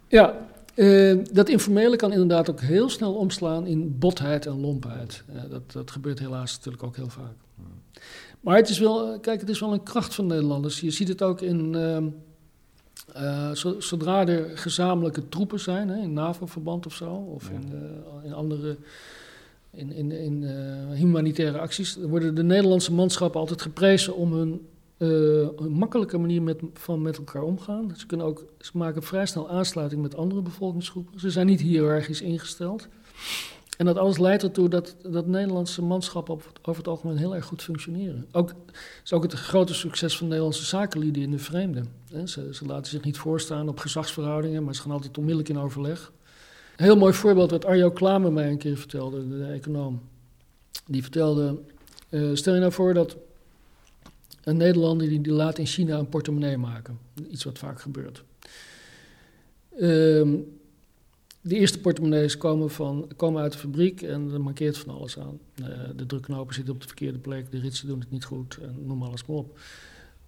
Ja, 0.09 0.47
uh, 0.75 1.19
dat 1.33 1.49
informele 1.49 1.97
kan 1.97 2.13
inderdaad 2.13 2.51
ook 2.51 2.61
heel 2.61 2.89
snel 2.89 3.15
omslaan 3.15 3.67
in 3.67 3.99
botheid 3.99 4.47
en 4.47 4.61
lompheid. 4.61 5.25
Uh, 5.35 5.51
dat, 5.51 5.73
dat 5.73 5.91
gebeurt 5.91 6.19
helaas 6.19 6.57
natuurlijk 6.57 6.83
ook 6.83 6.97
heel 6.97 7.09
vaak. 7.09 7.35
Maar 8.41 8.57
het 8.57 8.69
is 8.69 8.79
wel, 8.79 9.21
kijk, 9.21 9.41
het 9.41 9.49
is 9.49 9.61
wel 9.61 9.73
een 9.73 9.83
kracht 9.83 10.15
van 10.15 10.27
Nederlanders. 10.27 10.81
Je 10.81 10.91
ziet 10.91 11.09
het 11.09 11.23
ook 11.23 11.41
in, 11.41 11.75
uh, 13.17 13.51
zodra 13.79 14.27
er 14.27 14.59
gezamenlijke 14.59 15.29
troepen 15.29 15.61
zijn, 15.61 15.89
hè, 15.89 16.03
in 16.03 16.13
NAVO-verband 16.13 16.87
of 16.87 16.95
zo, 16.95 17.11
of 17.11 17.51
in, 17.51 17.73
in 18.25 18.33
andere 18.33 18.77
in, 19.73 19.93
in, 19.93 20.13
in 20.13 20.43
uh, 20.43 20.97
humanitaire 20.97 21.59
acties 21.59 21.97
worden 21.97 22.35
de 22.35 22.43
Nederlandse 22.43 22.93
manschappen 22.93 23.41
altijd 23.41 23.63
geprezen 23.63 24.17
om 24.17 24.33
hun 24.33 24.67
uh, 24.99 25.49
makkelijke 25.69 26.19
manier 26.19 26.43
met, 26.43 26.61
van 26.73 27.03
met 27.03 27.17
elkaar 27.19 27.43
omgaan. 27.43 27.93
Ze, 27.97 28.07
kunnen 28.07 28.27
ook, 28.27 28.45
ze 28.61 28.71
maken 28.75 29.03
vrij 29.03 29.27
snel 29.27 29.51
aansluiting 29.51 30.03
met 30.03 30.17
andere 30.17 30.43
bevolkingsgroepen. 30.43 31.21
Ze 31.21 31.31
zijn 31.31 31.47
niet 31.47 31.61
hiërarchisch 31.61 32.21
ingesteld. 32.21 32.89
En 33.77 33.87
dat 33.87 33.97
alles 33.97 34.19
leidt 34.19 34.43
ertoe 34.43 34.69
dat, 34.69 34.97
dat 35.03 35.27
Nederlandse 35.27 35.83
manschappen 35.83 36.35
over 36.63 36.77
het 36.77 36.89
algemeen 36.89 37.17
heel 37.17 37.35
erg 37.35 37.45
goed 37.45 37.63
functioneren. 37.63 38.27
Ook, 38.33 38.55
is 39.05 39.13
ook 39.13 39.23
het 39.23 39.33
grote 39.33 39.75
succes 39.75 40.17
van 40.17 40.27
Nederlandse 40.27 40.65
zakenlieden 40.65 41.23
in 41.23 41.31
de 41.31 41.39
vreemde. 41.39 41.83
Ze, 42.25 42.55
ze 42.55 42.67
laten 42.67 42.91
zich 42.91 43.05
niet 43.05 43.19
voorstaan 43.19 43.69
op 43.69 43.79
gezagsverhoudingen, 43.79 44.65
maar 44.65 44.75
ze 44.75 44.83
gaan 44.83 44.91
altijd 44.91 45.19
onmiddellijk 45.19 45.49
in 45.49 45.59
overleg. 45.59 46.13
Een 46.79 46.85
heel 46.85 46.97
mooi 46.97 47.13
voorbeeld 47.13 47.51
wat 47.51 47.65
Arjo 47.65 47.91
Klamer 47.91 48.33
mij 48.33 48.51
een 48.51 48.59
keer 48.59 48.77
vertelde, 48.77 49.29
de 49.29 49.45
econoom. 49.45 50.01
Die 50.87 51.03
vertelde, 51.03 51.59
uh, 52.11 52.35
stel 52.35 52.55
je 52.55 52.61
nou 52.61 52.73
voor 52.73 52.95
dat 52.95 53.17
een 54.43 54.57
Nederlander 54.57 55.09
die, 55.09 55.21
die 55.21 55.33
laat 55.33 55.59
in 55.59 55.67
China 55.67 55.99
een 55.99 56.09
portemonnee 56.09 56.57
maken. 56.57 56.99
Iets 57.31 57.45
wat 57.45 57.59
vaak 57.59 57.81
gebeurt. 57.81 58.25
Uh, 59.73 59.81
de 61.41 61.55
eerste 61.57 61.81
portemonnees 61.81 62.37
komen, 62.37 62.71
van, 62.71 63.09
komen 63.17 63.43
uit 63.43 63.53
de 63.53 63.59
fabriek 63.59 64.03
en 64.03 64.31
er 64.33 64.41
markeert 64.41 64.79
van 64.79 64.95
alles 64.95 65.19
aan. 65.19 65.39
Uh, 65.61 65.67
de 65.97 66.07
drukknopen 66.07 66.55
zitten 66.55 66.75
op 66.75 66.81
de 66.81 66.87
verkeerde 66.87 67.19
plek, 67.19 67.51
de 67.51 67.61
ritsen 67.61 67.89
doen 67.89 68.01
het 68.01 68.11
niet 68.11 68.25
goed 68.25 68.59
en 68.63 68.87
noem 68.87 69.03
alles 69.03 69.27
maar 69.27 69.37
op. 69.37 69.59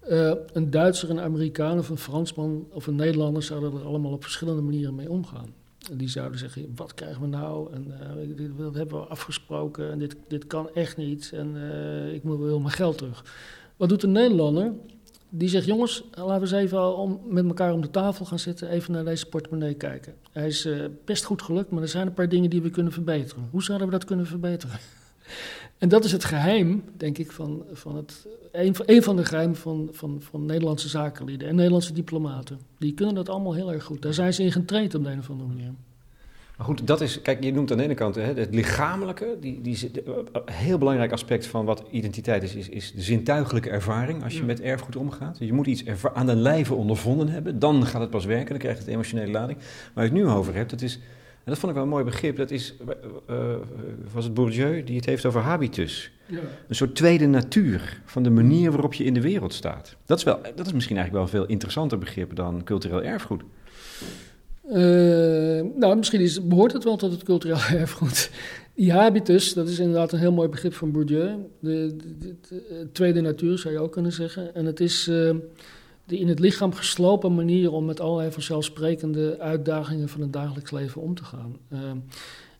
Uh, 0.09 0.33
een 0.53 0.71
Duitser, 0.71 1.11
een 1.11 1.21
Amerikaan 1.21 1.79
of 1.79 1.89
een 1.89 1.99
Fransman 1.99 2.67
of 2.71 2.87
een 2.87 2.97
Nederlander 2.97 3.43
zouden 3.43 3.73
er 3.73 3.87
allemaal 3.87 4.13
op 4.13 4.23
verschillende 4.23 4.63
manieren 4.63 4.95
mee 4.95 5.11
omgaan. 5.11 5.60
Die 5.93 6.09
zouden 6.09 6.39
zeggen, 6.39 6.73
wat 6.75 6.95
krijgen 6.95 7.21
we 7.21 7.27
nou? 7.27 7.73
En 7.73 7.95
dit, 8.37 8.51
dat 8.59 8.75
hebben 8.75 9.01
we 9.01 9.07
afgesproken 9.07 9.91
en 9.91 9.99
dit, 9.99 10.17
dit 10.29 10.47
kan 10.47 10.71
echt 10.75 10.97
niet. 10.97 11.31
En 11.35 11.57
uh, 11.57 12.15
ik 12.15 12.23
moet 12.23 12.39
wel 12.39 12.61
mijn 12.61 12.75
geld 12.75 12.99
terug. 12.99 13.25
Wat 13.77 13.89
doet 13.89 14.03
een 14.03 14.13
Nederlander? 14.13 14.73
Die 15.29 15.49
zegt, 15.49 15.67
jongens, 15.67 16.05
laten 16.11 16.35
we 16.35 16.41
eens 16.41 16.53
even 16.53 16.97
om, 16.97 17.21
met 17.27 17.45
elkaar 17.45 17.73
om 17.73 17.81
de 17.81 17.91
tafel 17.91 18.25
gaan 18.25 18.39
zitten... 18.39 18.69
even 18.69 18.93
naar 18.93 19.05
deze 19.05 19.27
portemonnee 19.27 19.75
kijken. 19.75 20.15
Hij 20.33 20.47
is 20.47 20.67
uh, 20.67 20.85
best 21.05 21.25
goed 21.25 21.43
gelukt, 21.43 21.71
maar 21.71 21.83
er 21.83 21.89
zijn 21.89 22.07
een 22.07 22.15
paar 22.15 22.29
dingen 22.29 22.51
die 22.51 22.63
we 22.63 22.71
kunnen 22.71 22.93
verbeteren. 22.93 23.49
Hoe 23.51 23.63
zouden 23.63 23.87
we 23.87 23.93
dat 23.93 24.05
kunnen 24.05 24.27
verbeteren? 24.27 24.79
En 25.81 25.89
dat 25.89 26.05
is 26.05 26.13
het 26.13 26.25
geheim, 26.25 26.83
denk 26.97 27.19
ik, 27.19 27.33
van, 27.33 27.63
van 27.73 27.97
het, 27.97 28.27
een, 28.53 28.75
een 28.87 29.03
van 29.03 29.17
de 29.17 29.25
geheimen 29.25 29.57
van, 29.57 29.89
van, 29.93 30.21
van 30.21 30.47
Nederlandse 30.47 30.89
zakenlieden 30.89 31.49
en 31.49 31.55
Nederlandse 31.55 31.93
diplomaten. 31.93 32.59
Die 32.79 32.95
kunnen 32.95 33.15
dat 33.15 33.29
allemaal 33.29 33.55
heel 33.55 33.73
erg 33.73 33.85
goed. 33.85 34.03
Daar 34.03 34.15
zijn 34.15 34.35
ze 34.35 34.43
in 34.43 34.53
getraind 34.53 34.95
op 34.95 35.05
de 35.05 35.11
een 35.11 35.19
of 35.19 35.31
andere 35.31 35.49
manier. 35.49 35.73
Maar 36.57 36.67
goed, 36.67 36.87
dat 36.87 37.01
is, 37.01 37.23
kijk, 37.23 37.45
je 37.45 37.53
noemt 37.53 37.71
aan 37.71 37.77
de 37.77 37.83
ene 37.83 37.95
kant 37.95 38.15
hè, 38.15 38.23
het 38.23 38.55
lichamelijke, 38.55 39.37
die, 39.41 39.61
die, 39.61 39.91
een 40.33 40.53
heel 40.53 40.79
belangrijk 40.79 41.13
aspect 41.13 41.47
van 41.47 41.65
wat 41.65 41.85
identiteit 41.91 42.43
is, 42.43 42.55
is, 42.55 42.69
is 42.69 42.93
de 42.93 43.03
zintuigelijke 43.03 43.71
ervaring 43.71 44.25
als 44.25 44.33
je 44.33 44.41
ja. 44.41 44.47
met 44.47 44.61
erfgoed 44.61 44.97
omgaat. 44.97 45.39
Dus 45.39 45.47
je 45.47 45.53
moet 45.53 45.67
iets 45.67 45.85
aan 46.15 46.27
de 46.27 46.37
lijve 46.37 46.75
ondervonden 46.75 47.29
hebben, 47.29 47.59
dan 47.59 47.87
gaat 47.87 48.01
het 48.01 48.11
pas 48.11 48.25
werken, 48.25 48.49
dan 48.49 48.59
krijgt 48.59 48.79
het 48.79 48.89
emotionele 48.89 49.31
lading. 49.31 49.59
Waar 49.95 50.05
je 50.05 50.11
het 50.11 50.21
nu 50.21 50.27
over 50.27 50.55
hebt, 50.55 50.71
dat 50.71 50.83
is 50.83 50.99
dat 51.51 51.59
vond 51.59 51.73
ik 51.73 51.75
wel 51.75 51.83
een 51.83 51.95
mooi 51.95 52.05
begrip. 52.05 52.37
Dat 52.37 52.51
is, 52.51 52.75
uh, 53.31 53.37
was 54.13 54.25
het 54.25 54.35
Bourdieu 54.35 54.85
die 54.85 54.97
het 54.97 55.07
heeft 55.07 55.27
over 55.27 55.41
habitus. 55.41 56.11
Ja. 56.27 56.39
Een 56.69 56.75
soort 56.75 56.95
tweede 56.95 57.27
natuur 57.27 58.01
van 58.05 58.23
de 58.23 58.31
manier 58.31 58.71
waarop 58.71 58.95
je 58.95 59.05
in 59.05 59.15
de 59.15 59.21
wereld 59.21 59.53
staat. 59.53 59.97
Dat 60.07 60.19
is, 60.19 60.25
wel, 60.25 60.41
dat 60.55 60.67
is 60.67 60.73
misschien 60.73 60.97
eigenlijk 60.97 61.13
wel 61.13 61.23
een 61.23 61.45
veel 61.45 61.53
interessanter 61.53 61.99
begrip 61.99 62.37
dan 62.37 62.65
cultureel 62.65 63.03
erfgoed. 63.03 63.43
Uh, 64.69 64.77
nou, 65.77 65.97
misschien 65.97 66.21
is, 66.21 66.47
behoort 66.47 66.73
het 66.73 66.85
wel 66.85 66.97
tot 66.97 67.13
het 67.13 67.23
cultureel 67.23 67.59
erfgoed. 67.81 68.31
Die 68.75 68.93
habitus, 68.93 69.53
dat 69.53 69.69
is 69.69 69.79
inderdaad 69.79 70.13
een 70.13 70.19
heel 70.19 70.33
mooi 70.33 70.49
begrip 70.49 70.75
van 70.75 70.93
Bourdieu. 70.93 71.37
De, 71.61 71.97
de, 71.97 72.17
de, 72.19 72.37
de 72.49 72.89
tweede 72.93 73.21
natuur 73.21 73.59
zou 73.59 73.75
je 73.75 73.81
ook 73.81 73.93
kunnen 73.93 74.13
zeggen. 74.13 74.55
En 74.55 74.65
het 74.67 74.81
is 74.81 75.09
uh, 75.09 75.35
de 76.11 76.19
in 76.19 76.29
het 76.29 76.39
lichaam 76.39 76.73
geslopen 76.73 77.35
manier 77.35 77.73
om 77.73 77.85
met 77.85 78.01
allerlei 78.01 78.33
vanzelfsprekende 78.33 79.39
uitdagingen 79.39 80.09
van 80.09 80.21
het 80.21 80.33
dagelijks 80.33 80.71
leven 80.71 81.01
om 81.01 81.15
te 81.15 81.25
gaan. 81.25 81.57
Uh, 81.73 81.79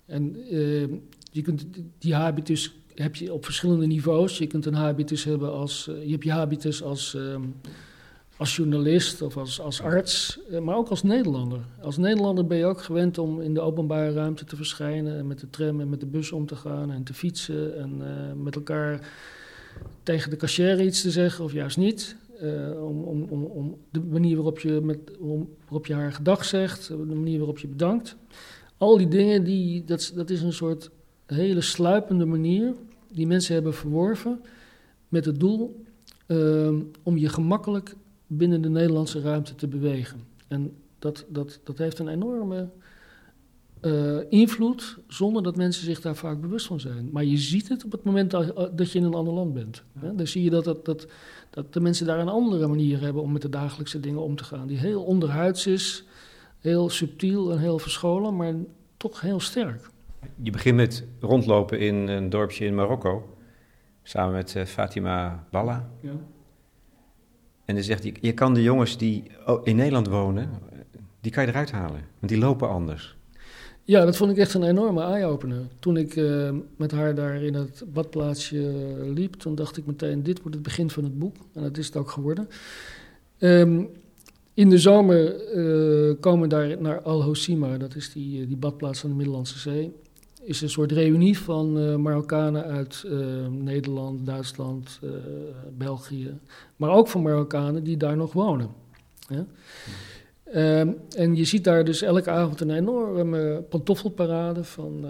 en 0.07 0.37
uh, 0.55 0.89
je 1.31 1.43
kunt 1.43 1.67
die 1.99 2.15
habitus 2.15 2.75
heb 2.95 3.17
je 3.17 3.33
op 3.33 3.45
verschillende 3.45 3.87
niveaus. 3.87 4.39
Je 4.39 4.47
kunt 4.47 4.67
een 4.67 4.75
habitus 4.75 5.25
hebben 5.25 5.53
als 5.53 5.89
uh, 5.91 6.05
je 6.05 6.11
hebt 6.11 6.25
je 6.25 6.33
habitus 6.33 6.83
als, 6.83 7.15
um, 7.15 7.55
als 8.37 8.57
journalist 8.57 9.23
of 9.23 9.37
als, 9.37 9.61
als 9.61 9.83
arts, 9.83 10.39
maar 10.63 10.77
ook 10.77 10.89
als 10.89 11.03
Nederlander. 11.03 11.61
Als 11.83 11.97
Nederlander 11.97 12.47
ben 12.47 12.59
je 12.59 12.65
ook 12.65 12.83
gewend 12.83 13.19
om 13.19 13.41
in 13.41 13.55
de 13.55 13.61
openbare 13.61 14.13
ruimte 14.13 14.45
te 14.45 14.57
verschijnen 14.57 15.19
en 15.19 15.27
met 15.27 15.41
de 15.41 15.51
tram 15.51 15.81
en 15.81 15.89
met 15.89 16.01
de 16.01 16.07
bus 16.07 16.33
om 16.33 16.47
te 16.47 16.57
gaan 16.57 16.91
en 16.91 17.03
te 17.03 17.15
fietsen 17.15 17.79
en 17.79 18.03
met 18.43 18.55
elkaar 18.55 19.09
tegen 20.03 20.31
de 20.31 20.37
cashier 20.37 20.81
iets 20.81 21.03
te 21.03 21.11
zeggen 21.11 21.45
of 21.45 21.53
juist 21.53 21.77
niet. 21.77 22.17
Uh, 22.43 22.85
om, 22.85 23.03
om, 23.03 23.23
om, 23.23 23.45
om, 23.45 23.77
de 23.91 24.01
manier 24.01 24.35
waarop 24.35 24.59
je, 24.59 24.81
met, 24.83 24.99
om, 25.19 25.49
waarop 25.61 25.87
je 25.87 25.95
haar 25.95 26.13
gedag 26.13 26.45
zegt, 26.45 26.89
de 26.89 26.97
manier 26.97 27.39
waarop 27.39 27.59
je 27.59 27.69
bedankt. 27.69 28.17
Al 28.77 28.97
die 28.97 29.09
dingen, 29.09 29.45
die, 29.45 29.85
dat, 29.85 30.13
dat 30.15 30.31
is 30.31 30.43
een 30.43 30.53
soort 30.53 30.91
hele 31.27 31.61
sluipende 31.61 32.25
manier 32.25 32.75
die 33.13 33.27
mensen 33.27 33.55
hebben 33.55 33.75
verworven 33.75 34.41
met 35.09 35.25
het 35.25 35.41
doel 35.41 35.85
uh, 36.27 36.79
om 37.03 37.17
je 37.17 37.29
gemakkelijk 37.29 37.95
binnen 38.27 38.63
de 38.63 38.69
Nederlandse 38.69 39.21
ruimte 39.21 39.55
te 39.55 39.69
bewegen. 39.69 40.21
En 40.49 40.73
dat, 40.99 41.25
dat, 41.29 41.61
dat 41.65 41.79
heeft 41.79 41.99
een 41.99 42.09
enorme 42.09 42.69
uh, 43.83 44.19
invloed 44.29 44.99
zonder 45.09 45.43
dat 45.43 45.57
mensen 45.57 45.85
zich 45.85 46.01
daar 46.01 46.17
vaak 46.17 46.41
bewust 46.41 46.67
van 46.67 46.81
zijn. 46.81 47.09
Maar 47.13 47.25
je 47.25 47.37
ziet 47.37 47.69
het 47.69 47.85
op 47.85 47.93
het 47.93 48.05
moment 48.05 48.31
dat, 48.31 48.77
dat 48.77 48.91
je 48.91 48.99
in 48.99 49.05
een 49.05 49.15
ander 49.15 49.35
land 49.35 49.55
bent. 49.55 49.83
Ja. 50.03 50.13
Dan 50.13 50.27
zie 50.27 50.43
je 50.43 50.51
dat, 50.51 50.65
dat, 50.65 50.85
dat, 50.85 51.07
dat 51.51 51.73
de 51.73 51.81
mensen 51.81 52.07
daar 52.07 52.19
een 52.19 52.29
andere 52.29 52.67
manier 52.67 53.01
hebben 53.01 53.23
om 53.23 53.33
met 53.33 53.43
de 53.43 53.49
dagelijkse 53.49 54.01
dingen 54.01 54.23
om 54.23 54.37
te 54.37 54.45
gaan. 54.45 54.67
Die 54.67 54.79
heel 54.79 55.03
onderhuids 55.03 55.67
is, 55.67 56.05
heel 56.59 56.91
subtiel 56.91 57.53
en 57.53 57.59
heel 57.59 57.79
verscholen, 57.79 58.37
maar 58.37 58.55
toch 58.97 59.21
heel 59.21 59.41
sterk. 59.41 59.91
Je 60.43 60.51
begint 60.51 60.77
met 60.77 61.07
rondlopen 61.21 61.79
in 61.79 61.95
een 62.09 62.31
dorpje 62.31 62.65
in 62.65 62.75
Marokko, 62.75 63.37
samen 64.03 64.33
met 64.33 64.55
uh, 64.55 64.65
Fatima 64.65 65.47
Balla. 65.51 65.91
Ja. 66.01 66.13
En 67.65 67.75
dan 67.75 67.85
zegt 67.85 68.03
hij, 68.03 68.17
je 68.21 68.33
kan 68.33 68.55
de 68.55 68.63
jongens 68.63 68.99
die 68.99 69.25
in 69.63 69.77
Nederland 69.77 70.09
wonen, 70.09 70.51
die 71.21 71.33
kan 71.33 71.45
je 71.45 71.49
eruit 71.49 71.71
halen, 71.71 72.01
want 72.19 72.33
die 72.33 72.39
lopen 72.39 72.69
anders. 72.69 73.17
Ja, 73.85 74.05
dat 74.05 74.17
vond 74.17 74.31
ik 74.31 74.37
echt 74.37 74.55
een 74.55 74.63
enorme 74.63 75.03
eye-opener. 75.03 75.63
Toen 75.79 75.97
ik 75.97 76.17
uh, 76.17 76.51
met 76.77 76.91
haar 76.91 77.15
daar 77.15 77.43
in 77.43 77.55
het 77.55 77.83
badplaatsje 77.93 78.73
liep, 79.15 79.35
toen 79.35 79.55
dacht 79.55 79.77
ik 79.77 79.87
meteen, 79.87 80.23
dit 80.23 80.39
wordt 80.41 80.55
het 80.55 80.65
begin 80.65 80.91
van 80.91 81.05
het 81.05 81.19
boek. 81.19 81.37
En 81.53 81.63
dat 81.63 81.77
is 81.77 81.87
het 81.87 81.97
ook 81.97 82.11
geworden. 82.11 82.49
Um, 83.39 83.89
in 84.55 84.69
de 84.69 84.79
zomer 84.79 85.55
uh, 85.55 86.15
komen 86.21 86.49
daar 86.49 86.81
naar 86.81 87.01
Al 87.01 87.23
Hosima, 87.23 87.79
dat 87.79 87.95
is 87.95 88.13
die, 88.13 88.47
die 88.47 88.57
badplaats 88.57 89.05
aan 89.05 89.11
de 89.11 89.17
Middellandse 89.17 89.59
Zee, 89.59 89.93
is 90.43 90.61
een 90.61 90.71
soort 90.71 90.93
reunie 90.93 91.39
van 91.39 92.01
Marokkanen 92.03 92.65
uit 92.65 93.05
Nederland, 93.51 94.27
Duitsland, 94.27 95.01
België. 95.79 96.39
Maar 96.77 96.91
ook 96.91 97.09
van 97.09 97.23
Marokkanen 97.23 97.85
die 97.85 97.97
daar 97.97 98.17
nog 98.17 98.33
wonen. 98.33 98.69
Ja? 99.29 99.47
Um, 100.55 100.97
en 101.17 101.37
je 101.37 101.45
ziet 101.45 101.65
daar 101.65 101.85
dus 101.85 102.03
elke 102.03 102.31
avond 102.31 102.61
een 102.61 102.71
enorme 102.71 103.65
pantoffelparade 103.69 104.65
van 104.65 105.07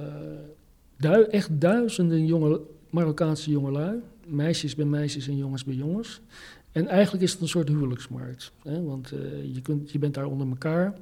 du 0.96 1.22
echt 1.22 1.61
duizenden 1.61 2.26
jonge, 2.26 2.61
Marokkaanse 2.90 3.50
jongelui. 3.50 4.00
Meisjes 4.26 4.74
bij 4.74 4.85
meisjes 4.85 5.29
en 5.29 5.37
jongens 5.37 5.64
bij 5.64 5.74
jongens. 5.74 6.20
En 6.72 6.87
eigenlijk 6.87 7.24
is 7.24 7.33
het 7.33 7.40
een 7.40 7.48
soort 7.48 7.68
huwelijksmarkt. 7.68 8.53
Hè? 8.62 8.83
Want 8.83 9.12
je, 9.53 9.61
kunt, 9.62 9.90
je 9.90 9.98
bent 9.98 10.14
daar 10.14 10.26
onder 10.26 10.48
elkaar. 10.48 10.94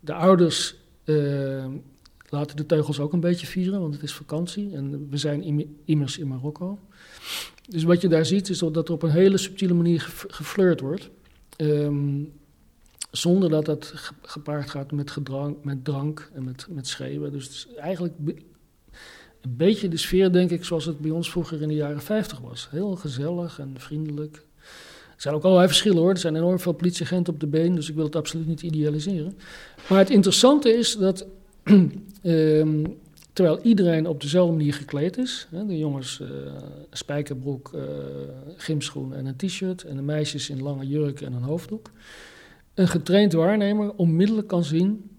De 0.00 0.12
ouders 0.12 0.74
ehm, 1.04 1.70
laten 2.28 2.56
de 2.56 2.66
teugels 2.66 3.00
ook 3.00 3.12
een 3.12 3.20
beetje 3.20 3.46
vieren, 3.46 3.80
want 3.80 3.94
het 3.94 4.02
is 4.02 4.12
vakantie 4.12 4.74
en 4.74 5.08
we 5.10 5.16
zijn 5.16 5.68
immers 5.84 6.18
in 6.18 6.28
Marokko. 6.28 6.78
Dus 7.68 7.82
wat 7.82 8.00
je 8.00 8.08
daar 8.08 8.26
ziet 8.26 8.48
is 8.48 8.58
dat 8.58 8.88
er 8.88 8.94
op 8.94 9.02
een 9.02 9.10
hele 9.10 9.38
subtiele 9.38 9.74
manier 9.74 10.00
geflirt 10.28 10.80
wordt. 10.80 11.10
Um, 11.56 12.32
zonder 13.10 13.50
dat 13.50 13.64
dat 13.64 13.92
gepaard 14.22 14.70
gaat 14.70 14.92
met, 14.92 15.10
gedrang, 15.10 15.56
met 15.62 15.84
drank 15.84 16.30
en 16.34 16.44
met, 16.44 16.66
met 16.70 16.86
schreeuwen. 16.86 17.32
Dus 17.32 17.44
het 17.44 17.52
is 17.52 17.66
eigenlijk 17.76 18.14
een 19.40 19.56
beetje 19.56 19.88
de 19.88 19.96
sfeer, 19.96 20.32
denk 20.32 20.50
ik, 20.50 20.64
zoals 20.64 20.84
het 20.84 20.98
bij 20.98 21.10
ons 21.10 21.30
vroeger 21.30 21.62
in 21.62 21.68
de 21.68 21.74
jaren 21.74 22.02
50 22.02 22.40
was. 22.40 22.68
Heel 22.70 22.96
gezellig 22.96 23.58
en 23.58 23.74
vriendelijk. 23.78 24.46
Er 25.18 25.24
zijn 25.24 25.34
ook 25.34 25.44
allerlei 25.44 25.68
verschillen 25.68 25.98
hoor. 25.98 26.10
Er 26.10 26.18
zijn 26.18 26.36
enorm 26.36 26.60
veel 26.60 26.72
politieagenten 26.72 27.32
op 27.32 27.40
de 27.40 27.46
been, 27.46 27.74
dus 27.74 27.88
ik 27.88 27.94
wil 27.94 28.04
het 28.04 28.16
absoluut 28.16 28.46
niet 28.46 28.62
idealiseren. 28.62 29.36
Maar 29.88 29.98
het 29.98 30.10
interessante 30.10 30.70
is 30.70 30.96
dat 30.96 31.26
um, 32.22 32.96
terwijl 33.32 33.60
iedereen 33.62 34.06
op 34.06 34.20
dezelfde 34.20 34.56
manier 34.56 34.74
gekleed 34.74 35.18
is. 35.18 35.46
Hè, 35.50 35.66
de 35.66 35.78
jongens 35.78 36.20
uh, 36.22 36.28
spijkerbroek, 36.90 37.72
uh, 37.74 37.82
gymschoen 38.56 39.14
en 39.14 39.26
een 39.26 39.36
t-shirt. 39.36 39.82
En 39.82 39.96
de 39.96 40.02
meisjes 40.02 40.50
in 40.50 40.62
lange 40.62 40.86
jurk 40.86 41.20
en 41.20 41.32
een 41.32 41.42
hoofddoek. 41.42 41.90
Een 42.78 42.88
getraind 42.88 43.32
waarnemer 43.32 43.92
onmiddellijk 43.96 44.46
kan 44.46 44.64
zien 44.64 45.10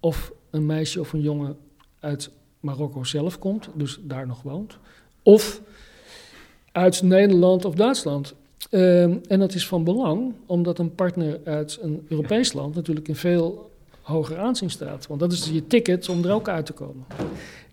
of 0.00 0.32
een 0.50 0.66
meisje 0.66 1.00
of 1.00 1.12
een 1.12 1.20
jongen 1.20 1.56
uit 2.00 2.30
Marokko 2.60 3.04
zelf 3.04 3.38
komt, 3.38 3.68
dus 3.74 3.98
daar 4.02 4.26
nog 4.26 4.42
woont. 4.42 4.78
Of 5.22 5.60
uit 6.72 7.02
Nederland 7.02 7.64
of 7.64 7.74
Duitsland. 7.74 8.34
Um, 8.70 9.20
en 9.28 9.38
dat 9.38 9.54
is 9.54 9.66
van 9.66 9.84
belang, 9.84 10.34
omdat 10.46 10.78
een 10.78 10.94
partner 10.94 11.40
uit 11.44 11.78
een 11.80 12.06
Europees 12.08 12.52
land 12.52 12.74
natuurlijk 12.74 13.08
in 13.08 13.16
veel 13.16 13.70
hoger 14.02 14.38
aanzien 14.38 14.70
staat. 14.70 15.06
Want 15.06 15.20
dat 15.20 15.32
is 15.32 15.48
je 15.48 15.66
ticket 15.66 16.08
om 16.08 16.24
er 16.24 16.32
ook 16.32 16.48
uit 16.48 16.66
te 16.66 16.72
komen. 16.72 17.04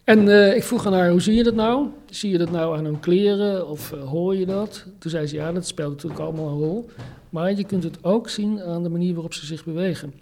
En 0.10 0.28
uh, 0.28 0.56
ik 0.56 0.64
vroeg 0.64 0.86
aan 0.86 0.94
haar, 0.94 1.10
hoe 1.10 1.22
zie 1.22 1.36
je 1.36 1.44
dat 1.44 1.54
nou? 1.54 1.88
Zie 2.10 2.32
je 2.32 2.38
dat 2.38 2.52
nou 2.52 2.78
aan 2.78 2.86
hun 2.86 3.00
kleren 3.00 3.68
of 3.68 3.92
uh, 3.92 4.04
hoor 4.04 4.36
je 4.36 4.46
dat? 4.46 4.86
Toen 5.00 5.12
zei 5.12 5.28
ze, 5.28 5.36
ja, 5.36 5.52
dat 5.52 5.68
speelt 5.68 5.90
natuurlijk 5.90 6.22
allemaal 6.22 6.48
een 6.48 6.58
rol. 6.58 6.90
Maar 7.30 7.54
je 7.54 7.64
kunt 7.64 7.84
het 7.84 8.04
ook 8.04 8.30
zien 8.30 8.62
aan 8.62 8.84
de 8.84 8.90
manier 8.90 9.14
waarop 9.14 9.34
ze 9.34 9.46
zich 9.46 9.66
bewegen. 9.66 10.14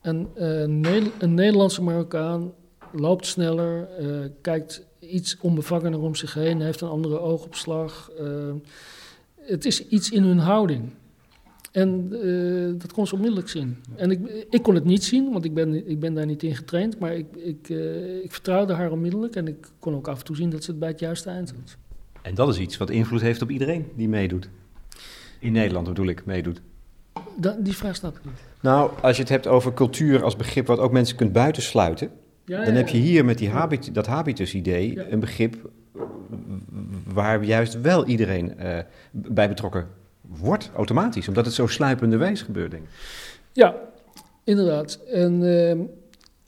En, 0.00 0.28
uh, 0.38 0.60
een 1.18 1.34
Nederlandse 1.34 1.82
Marokkaan 1.82 2.52
loopt 2.92 3.26
sneller, 3.26 3.88
kijkt 4.40 4.86
iets 4.98 5.36
onbevangener 5.40 6.00
om 6.00 6.14
zich 6.14 6.34
heen, 6.34 6.60
heeft 6.60 6.80
een 6.80 6.88
andere 6.88 7.20
oogopslag. 7.20 8.10
het 9.36 9.64
is 9.64 9.86
iets 9.86 10.10
in 10.10 10.22
hun 10.22 10.38
houding. 10.38 10.90
En 11.70 12.08
uh, 12.12 12.80
dat 12.80 12.92
kon 12.92 13.06
ze 13.06 13.14
onmiddellijk 13.14 13.48
zien. 13.48 13.76
En 13.96 14.10
ik, 14.10 14.46
ik 14.50 14.62
kon 14.62 14.74
het 14.74 14.84
niet 14.84 15.04
zien, 15.04 15.32
want 15.32 15.44
ik 15.44 15.54
ben, 15.54 15.88
ik 15.88 16.00
ben 16.00 16.14
daar 16.14 16.26
niet 16.26 16.42
in 16.42 16.56
getraind. 16.56 16.98
Maar 16.98 17.14
ik, 17.14 17.36
ik, 17.36 17.68
uh, 17.68 18.24
ik 18.24 18.32
vertrouwde 18.32 18.72
haar 18.72 18.90
onmiddellijk. 18.90 19.36
En 19.36 19.48
ik 19.48 19.66
kon 19.78 19.94
ook 19.94 20.08
af 20.08 20.18
en 20.18 20.24
toe 20.24 20.36
zien 20.36 20.50
dat 20.50 20.64
ze 20.64 20.70
het 20.70 20.80
bij 20.80 20.88
het 20.88 21.00
juiste 21.00 21.30
eind 21.30 21.50
had. 21.50 21.76
En 22.22 22.34
dat 22.34 22.48
is 22.48 22.58
iets 22.58 22.76
wat 22.76 22.90
invloed 22.90 23.20
heeft 23.20 23.42
op 23.42 23.50
iedereen 23.50 23.86
die 23.96 24.08
meedoet. 24.08 24.48
In 25.38 25.52
Nederland 25.52 25.86
bedoel 25.86 26.06
ik, 26.06 26.24
meedoet. 26.24 26.60
Da, 27.36 27.56
die 27.60 27.76
vraag 27.76 27.96
snap 27.96 28.16
ik 28.16 28.24
niet. 28.24 28.42
Nou, 28.60 28.90
als 29.02 29.16
je 29.16 29.22
het 29.22 29.30
hebt 29.30 29.46
over 29.46 29.74
cultuur 29.74 30.24
als 30.24 30.36
begrip 30.36 30.66
wat 30.66 30.78
ook 30.78 30.92
mensen 30.92 31.16
kunt 31.16 31.32
buitensluiten... 31.32 32.10
Ja, 32.44 32.64
dan 32.64 32.74
heb 32.74 32.88
je 32.88 32.98
hier 32.98 33.24
met 33.24 33.38
die 33.38 33.48
habit, 33.48 33.94
dat 33.94 34.06
habitus-idee 34.06 35.10
een 35.10 35.20
begrip 35.20 35.70
waar 37.04 37.44
juist 37.44 37.80
wel 37.80 38.06
iedereen 38.06 38.54
uh, 38.58 38.78
bij 39.10 39.48
betrokken 39.48 39.86
wordt 40.38 40.70
automatisch, 40.74 41.28
omdat 41.28 41.44
het 41.44 41.54
zo 41.54 41.66
sluipenderwijs 41.66 42.42
gebeurt, 42.42 42.70
denk 42.70 42.82
ik. 42.82 42.90
Ja, 43.52 43.74
inderdaad. 44.44 45.00
En, 45.06 45.42
uh, 45.42 45.72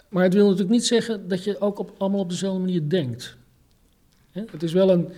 maar 0.09 0.23
het 0.23 0.35
wil 0.35 0.45
natuurlijk 0.45 0.71
niet 0.71 0.87
zeggen 0.87 1.29
dat 1.29 1.45
je 1.45 1.61
ook 1.61 1.79
op, 1.79 1.95
allemaal 1.99 2.21
op 2.21 2.31
dezelfde 2.31 2.61
manier 2.61 2.89
denkt. 2.89 3.37
Hè? 4.31 4.43
Het 4.51 4.63
is 4.63 4.73
wel 4.73 4.91
een. 4.91 5.09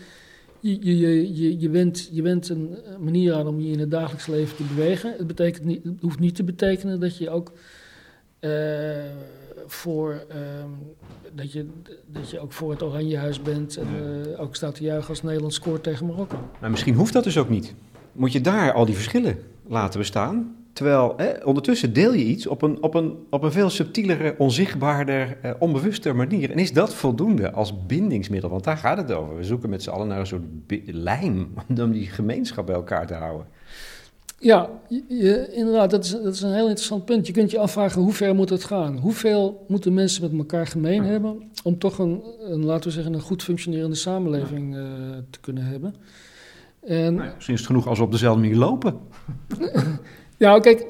Je, 0.61 0.97
je, 0.97 1.35
je, 1.37 1.61
je, 1.61 1.71
went, 1.71 2.09
je 2.13 2.23
went 2.23 2.49
een 2.49 2.77
manier 3.01 3.35
aan 3.35 3.47
om 3.47 3.61
je 3.61 3.73
in 3.73 3.79
het 3.79 3.91
dagelijks 3.91 4.27
leven 4.27 4.57
te 4.57 4.63
bewegen. 4.63 5.15
Het, 5.17 5.27
betekent 5.27 5.65
niet, 5.65 5.85
het 5.85 6.01
hoeft 6.01 6.19
niet 6.19 6.35
te 6.35 6.45
betekenen 6.45 7.01
dat 7.01 7.17
je 7.17 7.31
ook. 7.31 7.53
Uh, 8.41 8.51
voor, 9.67 10.25
um, 10.63 10.95
dat, 11.33 11.53
je, 11.53 11.67
dat 12.07 12.31
je 12.31 12.41
ook 12.41 12.53
voor 12.53 12.71
het 12.71 12.83
Oranjehuis 12.83 13.43
bent 13.43 13.77
en 13.77 13.87
uh, 14.27 14.41
ook 14.41 14.57
staat 14.57 14.75
te 14.75 14.83
juichen 14.83 15.09
als 15.09 15.23
Nederland 15.23 15.55
scoort 15.55 15.83
tegen 15.83 16.07
Marokko. 16.07 16.51
Maar 16.61 16.71
misschien 16.71 16.95
hoeft 16.95 17.13
dat 17.13 17.25
dus 17.25 17.39
ook 17.39 17.49
niet 17.49 17.75
moet 18.15 18.33
je 18.33 18.41
daar 18.41 18.73
al 18.73 18.85
die 18.85 18.95
verschillen 18.95 19.39
laten 19.67 19.99
bestaan. 19.99 20.57
Terwijl 20.73 21.15
hè, 21.17 21.45
ondertussen 21.45 21.93
deel 21.93 22.13
je 22.13 22.25
iets 22.25 22.47
op 22.47 22.63
een, 22.63 22.83
op 22.83 22.95
een, 22.95 23.17
op 23.31 23.43
een 23.43 23.53
veel 23.53 23.71
subtielere, 23.71 24.35
onzichtbaarder, 24.39 25.37
eh, 25.43 25.51
onbewuster 25.59 26.17
manier. 26.17 26.51
En 26.51 26.59
is 26.59 26.73
dat 26.73 26.95
voldoende 26.95 27.53
als 27.53 27.87
bindingsmiddel? 27.87 28.51
Want 28.51 28.65
daar 28.65 28.77
gaat 28.77 28.97
het 28.97 29.13
over. 29.13 29.37
We 29.37 29.45
zoeken 29.45 29.71
met 29.71 29.83
z'n 29.83 29.91
allen 29.91 30.09
naar 30.09 30.19
een 30.19 30.27
soort 30.27 30.43
lijm 30.87 31.55
om 31.83 31.93
die 31.93 32.07
gemeenschap 32.07 32.67
bij 32.67 32.75
elkaar 32.75 33.07
te 33.07 33.15
houden. 33.15 33.47
Ja, 34.39 34.71
je, 35.09 35.53
inderdaad, 35.53 35.91
dat 35.91 36.05
is, 36.05 36.11
dat 36.11 36.35
is 36.35 36.43
een 36.43 36.55
heel 36.55 36.69
interessant 36.69 37.05
punt. 37.05 37.27
Je 37.27 37.33
kunt 37.33 37.51
je 37.51 37.59
afvragen 37.59 38.03
hoe 38.03 38.13
ver 38.13 38.35
moet 38.35 38.51
het 38.51 38.65
gaan? 38.65 38.99
Hoeveel 38.99 39.65
moeten 39.69 39.95
mensen 39.95 40.23
met 40.23 40.39
elkaar 40.39 40.67
gemeen 40.67 41.05
hebben 41.05 41.43
om 41.63 41.79
toch 41.79 41.99
een, 41.99 42.23
een 42.41 42.65
laten 42.65 42.89
we 42.89 42.95
zeggen, 42.95 43.15
een 43.15 43.21
goed 43.21 43.43
functionerende 43.43 43.97
samenleving 43.97 44.75
uh, 44.75 44.83
te 45.31 45.41
kunnen 45.41 45.65
hebben? 45.65 45.95
En, 46.87 47.15
nou 47.15 47.35
misschien 47.35 47.55
is 47.55 47.61
het 47.61 47.69
genoeg 47.69 47.87
als 47.87 47.99
we 47.99 48.05
op 48.05 48.11
dezelfde 48.11 48.41
manier 48.41 48.57
lopen. 48.57 48.99
nou, 50.39 50.61
kijk, 50.61 50.87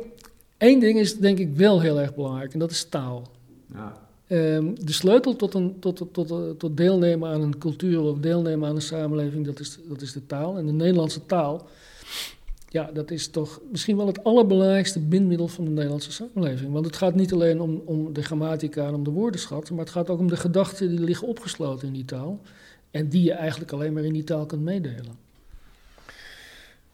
één 0.57 0.81
ding 0.81 0.99
is 0.99 1.19
denk 1.19 1.39
ik 1.39 1.57
wel 1.57 1.81
heel 1.81 2.01
erg 2.01 2.15
belangrijk 2.15 2.53
en 2.53 2.59
dat 2.59 2.71
is 2.71 2.85
taal. 2.85 3.29
Ja. 3.75 4.03
Um, 4.29 4.85
de 4.85 4.93
sleutel 4.93 5.37
tot, 5.37 5.55
een, 5.55 5.77
tot, 5.81 5.97
tot, 5.97 6.15
tot, 6.15 6.59
tot 6.59 6.77
deelnemen 6.77 7.29
aan 7.29 7.41
een 7.41 7.59
cultuur 7.59 8.01
of 8.01 8.19
deelnemen 8.19 8.69
aan 8.69 8.75
een 8.75 8.83
samenleving, 8.83 9.47
dat 9.47 9.61
is, 9.61 9.79
dat 9.89 10.01
is 10.01 10.13
de 10.13 10.27
taal. 10.27 10.59
En 10.59 10.67
de 10.67 10.73
Nederlandse 10.73 11.27
taal, 11.27 11.67
ja, 12.69 12.91
dat 12.93 13.11
is 13.11 13.29
toch 13.29 13.61
misschien 13.71 13.97
wel 13.97 14.07
het 14.07 14.25
allerbelangrijkste 14.25 15.01
bindmiddel 15.01 15.49
van 15.49 15.65
de 15.65 15.71
Nederlandse 15.71 16.13
samenleving. 16.13 16.73
Want 16.73 16.87
het 16.87 16.97
gaat 16.97 17.15
niet 17.15 17.33
alleen 17.33 17.61
om, 17.61 17.83
om 17.85 18.13
de 18.13 18.23
grammatica 18.23 18.87
en 18.87 18.95
om 18.95 19.05
de 19.05 19.11
woordenschat, 19.11 19.71
maar 19.71 19.79
het 19.79 19.91
gaat 19.91 20.11
ook 20.11 20.19
om 20.19 20.29
de 20.29 20.37
gedachten 20.37 20.89
die 20.89 21.01
liggen 21.01 21.29
opgesloten 21.29 21.87
in 21.87 21.95
die 21.95 22.05
taal. 22.05 22.41
En 22.91 23.09
die 23.09 23.23
je 23.23 23.33
eigenlijk 23.33 23.73
alleen 23.73 23.93
maar 23.93 24.05
in 24.05 24.13
die 24.13 24.25
taal 24.25 24.47
kunt 24.47 24.63
meedelen. 24.63 25.24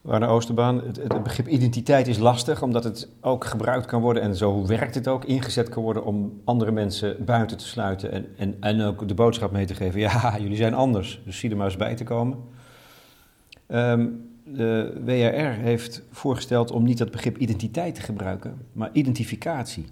Waarne 0.00 0.26
Oosterbaan, 0.26 0.82
het, 0.84 0.96
het, 0.96 1.22
begrip 1.22 1.48
identiteit 1.48 2.06
is 2.06 2.18
lastig, 2.18 2.62
omdat 2.62 2.84
het 2.84 3.08
ook 3.20 3.44
gebruikt 3.44 3.86
kan 3.86 4.00
worden 4.00 4.22
en 4.22 4.36
zo 4.36 4.66
werkt 4.66 4.94
het 4.94 5.08
ook, 5.08 5.24
ingezet 5.24 5.68
kan 5.68 5.82
worden 5.82 6.04
om 6.04 6.40
andere 6.44 6.70
mensen 6.70 7.24
buiten 7.24 7.56
te 7.56 7.66
sluiten 7.66 8.12
en, 8.12 8.26
en, 8.36 8.56
en 8.60 8.82
ook 8.82 9.08
de 9.08 9.14
boodschap 9.14 9.50
mee 9.52 9.66
te 9.66 9.74
geven, 9.74 10.00
ja, 10.10 10.38
jullie 10.38 10.56
zijn 10.56 10.74
anders, 10.74 11.22
dus 11.24 11.38
zie 11.38 11.50
er 11.50 11.56
maar 11.56 11.66
eens 11.66 11.76
bij 11.76 11.94
te 11.94 12.04
komen. 12.04 12.38
Um, 13.68 14.28
de 14.44 15.00
WRR 15.04 15.62
heeft 15.62 16.02
voorgesteld 16.10 16.70
om 16.70 16.84
niet 16.84 16.98
dat 16.98 17.10
begrip 17.10 17.36
identiteit 17.38 17.94
te 17.94 18.00
gebruiken, 18.00 18.66
maar 18.72 18.90
identificatie. 18.92 19.84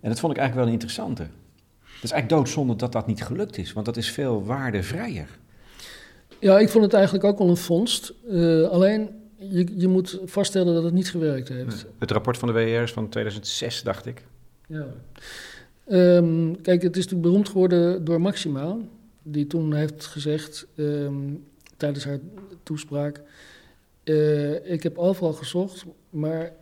En 0.00 0.08
dat 0.08 0.20
vond 0.20 0.32
ik 0.32 0.38
eigenlijk 0.38 0.54
wel 0.54 0.66
een 0.66 0.72
interessante. 0.72 1.22
Het 1.22 2.04
is 2.04 2.10
eigenlijk 2.10 2.28
doodzonde 2.28 2.76
dat 2.76 2.92
dat 2.92 3.06
niet 3.06 3.22
gelukt 3.22 3.58
is, 3.58 3.72
want 3.72 3.86
dat 3.86 3.96
is 3.96 4.10
veel 4.10 4.44
waardevrijer. 4.44 5.38
Ja, 6.40 6.58
ik 6.58 6.68
vond 6.68 6.84
het 6.84 6.92
eigenlijk 6.92 7.24
ook 7.24 7.38
wel 7.38 7.48
een 7.48 7.56
vondst. 7.56 8.12
Uh, 8.30 8.68
alleen, 8.68 9.10
je, 9.38 9.66
je 9.76 9.88
moet 9.88 10.20
vaststellen 10.24 10.74
dat 10.74 10.84
het 10.84 10.92
niet 10.92 11.10
gewerkt 11.10 11.48
heeft. 11.48 11.86
Het 11.98 12.10
rapport 12.10 12.38
van 12.38 12.48
de 12.48 12.54
WR 12.54 12.82
is 12.82 12.92
van 12.92 13.08
2006, 13.08 13.82
dacht 13.82 14.06
ik. 14.06 14.24
Ja. 14.66 14.86
Um, 15.90 16.60
kijk, 16.60 16.82
het 16.82 16.96
is 16.96 17.02
natuurlijk 17.02 17.28
beroemd 17.28 17.48
geworden 17.48 18.04
door 18.04 18.20
Maxima, 18.20 18.76
die 19.22 19.46
toen 19.46 19.74
heeft 19.74 20.06
gezegd 20.06 20.66
um, 20.76 21.44
tijdens 21.76 22.04
haar 22.04 22.18
toespraak: 22.62 23.22
uh, 24.04 24.72
Ik 24.72 24.82
heb 24.82 24.98
overal 24.98 25.32
gezocht, 25.32 25.84
maar 26.10 26.52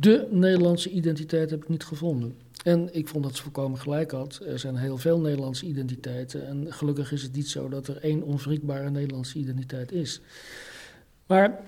de 0.00 0.26
Nederlandse 0.30 0.90
identiteit 0.90 1.50
heb 1.50 1.62
ik 1.62 1.68
niet 1.68 1.84
gevonden. 1.84 2.34
En 2.64 2.88
ik 2.92 3.08
vond 3.08 3.24
dat 3.24 3.36
ze 3.36 3.42
volkomen 3.42 3.78
gelijk 3.78 4.10
had. 4.10 4.40
Er 4.46 4.58
zijn 4.58 4.76
heel 4.76 4.98
veel 4.98 5.20
Nederlandse 5.20 5.66
identiteiten. 5.66 6.46
En 6.46 6.66
gelukkig 6.68 7.12
is 7.12 7.22
het 7.22 7.32
niet 7.32 7.48
zo 7.48 7.68
dat 7.68 7.88
er 7.88 7.96
één 7.96 8.22
onwrikbare 8.22 8.90
Nederlandse 8.90 9.38
identiteit 9.38 9.92
is. 9.92 10.20
Maar 11.26 11.60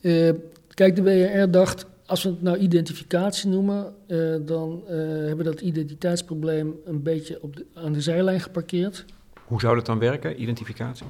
uh, 0.00 0.30
kijk, 0.68 0.96
de 0.96 1.02
WRR 1.02 1.50
dacht, 1.50 1.86
als 2.06 2.22
we 2.22 2.28
het 2.28 2.42
nou 2.42 2.56
identificatie 2.56 3.50
noemen, 3.50 3.94
uh, 4.06 4.36
dan 4.46 4.82
hebben 4.86 5.36
we 5.36 5.42
dat 5.42 5.60
identiteitsprobleem 5.60 6.74
een 6.84 7.02
beetje 7.02 7.42
op 7.42 7.56
de, 7.56 7.66
aan 7.74 7.92
de 7.92 8.00
zijlijn 8.00 8.40
geparkeerd. 8.40 9.04
Hoe 9.44 9.60
zou 9.60 9.74
dat 9.74 9.86
dan 9.86 9.98
werken, 9.98 10.42
identificatie? 10.42 11.06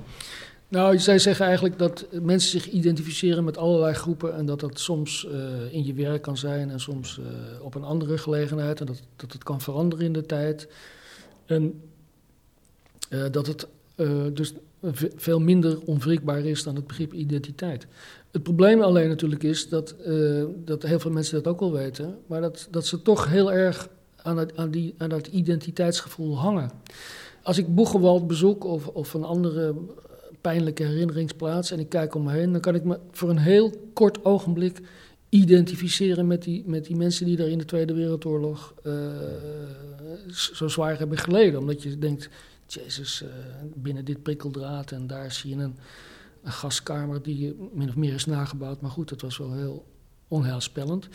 Nou, 0.69 0.99
zij 0.99 1.19
zeggen 1.19 1.47
eigenlijk 1.47 1.79
dat 1.79 2.07
mensen 2.23 2.51
zich 2.51 2.71
identificeren 2.71 3.45
met 3.45 3.57
allerlei 3.57 3.95
groepen 3.95 4.35
en 4.35 4.47
dat 4.47 4.61
dat 4.61 4.79
soms 4.79 5.27
uh, 5.33 5.73
in 5.73 5.85
je 5.85 5.93
werk 5.95 6.23
kan 6.23 6.37
zijn 6.37 6.71
en 6.71 6.81
soms 6.81 7.19
uh, 7.19 7.27
op 7.65 7.75
een 7.75 7.85
andere 7.85 8.19
gelegenheid 8.19 8.81
en 8.81 8.87
dat, 8.87 9.01
dat 9.17 9.33
het 9.33 9.45
kan 9.45 9.61
veranderen 9.61 10.05
in 10.05 10.13
de 10.13 10.27
tijd. 10.27 10.69
En 11.47 11.81
uh, 13.11 13.25
dat 13.31 13.47
het 13.47 13.67
dus 14.33 14.53
veel 15.17 15.41
minder 15.41 15.81
onwrikbaar 15.81 16.45
is 16.45 16.63
dan 16.63 16.75
het 16.75 16.87
begrip 16.87 17.13
identiteit. 17.13 17.87
Het 18.31 18.43
probleem 18.43 18.81
alleen 18.81 19.09
natuurlijk 19.09 19.43
is 19.43 19.69
dat, 19.69 19.95
dat 20.65 20.83
heel 20.83 21.01
veel 21.01 21.11
mensen 21.11 21.43
dat 21.43 21.53
ook 21.53 21.61
wel 21.61 21.73
weten, 21.73 22.19
maar 22.27 22.41
dat, 22.41 22.69
dat 22.71 22.87
ze 22.87 23.03
toch 23.03 23.29
heel 23.29 23.53
erg 23.53 23.89
aan, 24.17 24.37
het, 24.37 24.57
aan, 24.57 24.71
die, 24.71 24.95
aan 24.99 25.09
dat 25.09 25.27
identiteitsgevoel 25.27 26.39
hangen. 26.39 26.71
Als 27.43 27.59
ik 27.59 27.75
Boegewald 27.75 28.27
bezoek 28.27 28.65
of, 28.65 28.87
of 28.87 29.15
een 29.15 29.25
andere 29.25 29.75
pijnlijke 30.41 30.83
herinneringsplaats 30.83 31.71
en 31.71 31.79
ik 31.79 31.89
kijk 31.89 32.15
om 32.15 32.23
me 32.23 32.33
heen, 32.33 32.53
dan 32.53 32.61
kan 32.61 32.75
ik 32.75 32.85
me 32.85 32.99
voor 33.11 33.31
een 33.31 33.39
heel 33.39 33.91
kort 33.93 34.25
ogenblik 34.25 34.81
identificeren 35.29 36.27
met 36.27 36.43
die, 36.43 36.63
met 36.67 36.85
die 36.85 36.97
mensen 36.97 37.27
die 37.27 37.37
daar 37.37 37.49
in 37.49 37.59
de 37.59 37.65
Tweede 37.65 37.95
Wereldoorlog 37.95 38.75
uh, 38.85 38.95
zo 40.29 40.69
zwaar 40.69 40.99
hebben 40.99 41.19
geleden. 41.19 41.61
Omdat 41.61 41.83
je 41.83 41.99
denkt, 41.99 42.29
Jezus, 42.67 43.23
uh, 43.23 43.29
binnen 43.75 44.05
dit 44.05 44.23
prikkeldraad 44.23 44.93
en 44.93 45.07
daar 45.07 45.33
zie 45.33 45.57
je 45.57 45.63
een, 45.63 45.77
een 46.43 46.53
gaskamer 46.53 47.23
die 47.23 47.57
min 47.73 47.89
of 47.89 47.97
meer 47.97 48.15
is 48.15 48.25
nagebouwd. 48.25 48.81
Maar 48.81 48.91
goed, 48.91 49.09
dat 49.09 49.21
was 49.21 49.39
wel 49.39 49.53
heel 49.53 49.87
onheilspellend. 50.29 51.09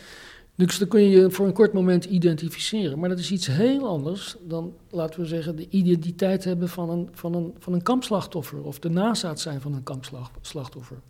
Dus 0.56 0.78
dan 0.78 0.88
kun 0.88 1.00
je 1.00 1.08
je 1.08 1.30
voor 1.30 1.46
een 1.46 1.52
kort 1.52 1.72
moment 1.72 2.04
identificeren. 2.04 2.98
Maar 2.98 3.08
dat 3.08 3.18
is 3.18 3.30
iets 3.30 3.46
heel 3.46 3.86
anders 3.86 4.36
dan, 4.48 4.72
laten 4.90 5.20
we 5.20 5.26
zeggen, 5.26 5.56
de 5.56 5.66
identiteit 5.68 6.44
hebben 6.44 6.68
van 6.68 6.90
een, 6.90 7.08
van 7.12 7.34
een, 7.34 7.54
van 7.58 7.72
een 7.72 7.82
kampslachtoffer. 7.82 8.62
Of 8.62 8.78
de 8.78 8.88
nazaat 8.88 9.40
zijn 9.40 9.60
van 9.60 9.74
een 9.74 9.82
kampslachtoffer. 9.82 11.00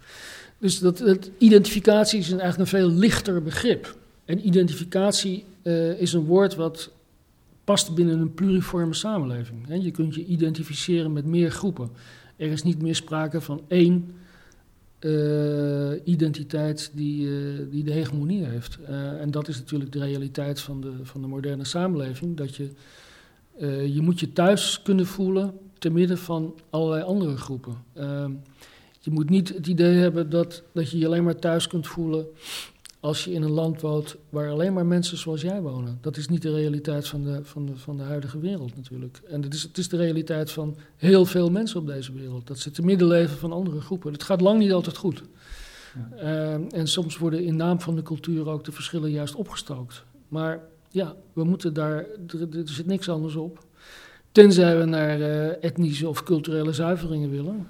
Dus 0.59 0.79
dat, 0.79 1.31
identificatie 1.39 2.19
is 2.19 2.31
eigenlijk 2.31 2.59
een 2.59 2.79
veel 2.79 2.89
lichter 2.89 3.43
begrip. 3.43 3.97
En 4.25 4.47
identificatie 4.47 5.45
uh, 5.63 6.01
is 6.01 6.13
een 6.13 6.25
woord 6.25 6.55
wat 6.55 6.91
past 7.65 7.95
binnen 7.95 8.21
een 8.21 8.35
pluriforme 8.35 8.95
samenleving. 8.95 9.83
Je 9.83 9.91
kunt 9.91 10.15
je 10.15 10.25
identificeren 10.25 11.13
met 11.13 11.25
meer 11.25 11.51
groepen. 11.51 11.91
Er 12.37 12.51
is 12.51 12.63
niet 12.63 12.83
meer 12.83 12.95
sprake 12.95 13.41
van 13.41 13.63
één 13.69 14.15
uh, 15.05 16.01
identiteit 16.05 16.91
die, 16.95 17.27
uh, 17.27 17.59
die 17.71 17.85
de 17.85 17.93
hegemonie 17.93 18.45
heeft. 18.45 18.79
Uh, 18.89 19.21
en 19.21 19.31
dat 19.31 19.49
is 19.49 19.59
natuurlijk 19.59 19.93
de 19.93 19.99
realiteit 19.99 20.61
van 20.61 20.81
de, 20.81 20.93
van 21.03 21.21
de 21.21 21.27
moderne 21.27 21.65
samenleving. 21.65 22.37
Dat 22.37 22.57
je, 22.57 22.71
je 23.93 24.01
moet 24.01 24.21
je 24.21 24.33
thuis 24.33 24.83
kunnen 24.83 25.07
voelen 25.07 25.59
te 25.79 25.91
midden 25.91 26.19
van 26.19 26.55
allerlei 26.71 27.03
andere 27.03 27.37
groepen. 27.37 27.77
je 29.01 29.11
moet 29.11 29.31
niet 29.31 29.49
het 29.49 29.67
idee 29.67 29.95
hebben 29.95 30.31
dat, 30.31 30.63
dat 30.73 30.91
je 30.91 30.99
je 30.99 31.07
alleen 31.07 31.25
maar 31.25 31.39
thuis 31.39 31.67
kunt 31.67 31.87
voelen 31.87 32.27
als 33.05 33.25
je 33.25 33.33
in 33.33 33.43
een 33.43 33.51
land 33.51 33.81
woont 33.81 34.17
waar 34.29 34.51
alleen 34.51 34.73
maar 34.73 34.87
mensen 34.87 35.19
zoals 35.19 35.41
jij 35.41 35.61
wonen. 35.61 35.99
Dat 36.01 36.17
is 36.17 36.29
niet 36.29 36.43
de 36.43 36.55
realiteit 36.55 37.09
van 37.09 37.25
de, 37.25 37.41
van 37.43 37.67
de, 37.67 37.77
van 37.77 37.97
de 37.97 38.03
huidige 38.03 38.39
wereld 38.39 38.77
natuurlijk. 38.77 39.21
En 39.29 39.43
het 39.43 39.55
is, 39.55 39.63
het 39.63 39.79
is 39.79 39.89
de 39.89 39.97
realiteit 39.97 40.53
van 40.53 40.77
heel 40.97 41.25
veel 41.25 41.51
mensen 41.51 41.81
op 41.81 41.87
deze 41.87 42.13
wereld. 42.13 42.47
Dat 42.47 42.59
ze 42.59 42.71
te 42.71 42.83
midden 42.83 43.09
leven 43.09 43.37
van 43.37 43.53
andere 43.53 43.81
groepen. 43.81 44.13
Het 44.13 44.23
gaat 44.23 44.41
lang 44.41 44.59
niet 44.59 44.73
altijd 44.73 44.97
goed. 44.97 45.23
Ja. 45.95 46.23
Uh, 46.23 46.79
en 46.79 46.87
soms 46.87 47.19
worden 47.19 47.45
in 47.45 47.57
naam 47.57 47.81
van 47.81 47.95
de 47.95 48.03
cultuur 48.03 48.49
ook 48.49 48.65
de 48.65 48.73
verschillen 48.73 49.11
juist 49.11 49.35
opgestookt. 49.35 50.05
Maar 50.29 50.61
ja, 50.91 51.15
we 51.33 51.45
moeten 51.45 51.75
daar, 51.75 52.07
er, 52.27 52.59
er 52.59 52.69
zit 52.69 52.87
niks 52.87 53.09
anders 53.09 53.35
op. 53.35 53.65
Tenzij 54.33 54.79
we 54.79 54.85
naar 54.85 55.19
uh, 55.19 55.65
etnische 55.65 56.09
of 56.09 56.23
culturele 56.23 56.73
zuiveringen 56.73 57.31
willen. 57.31 57.69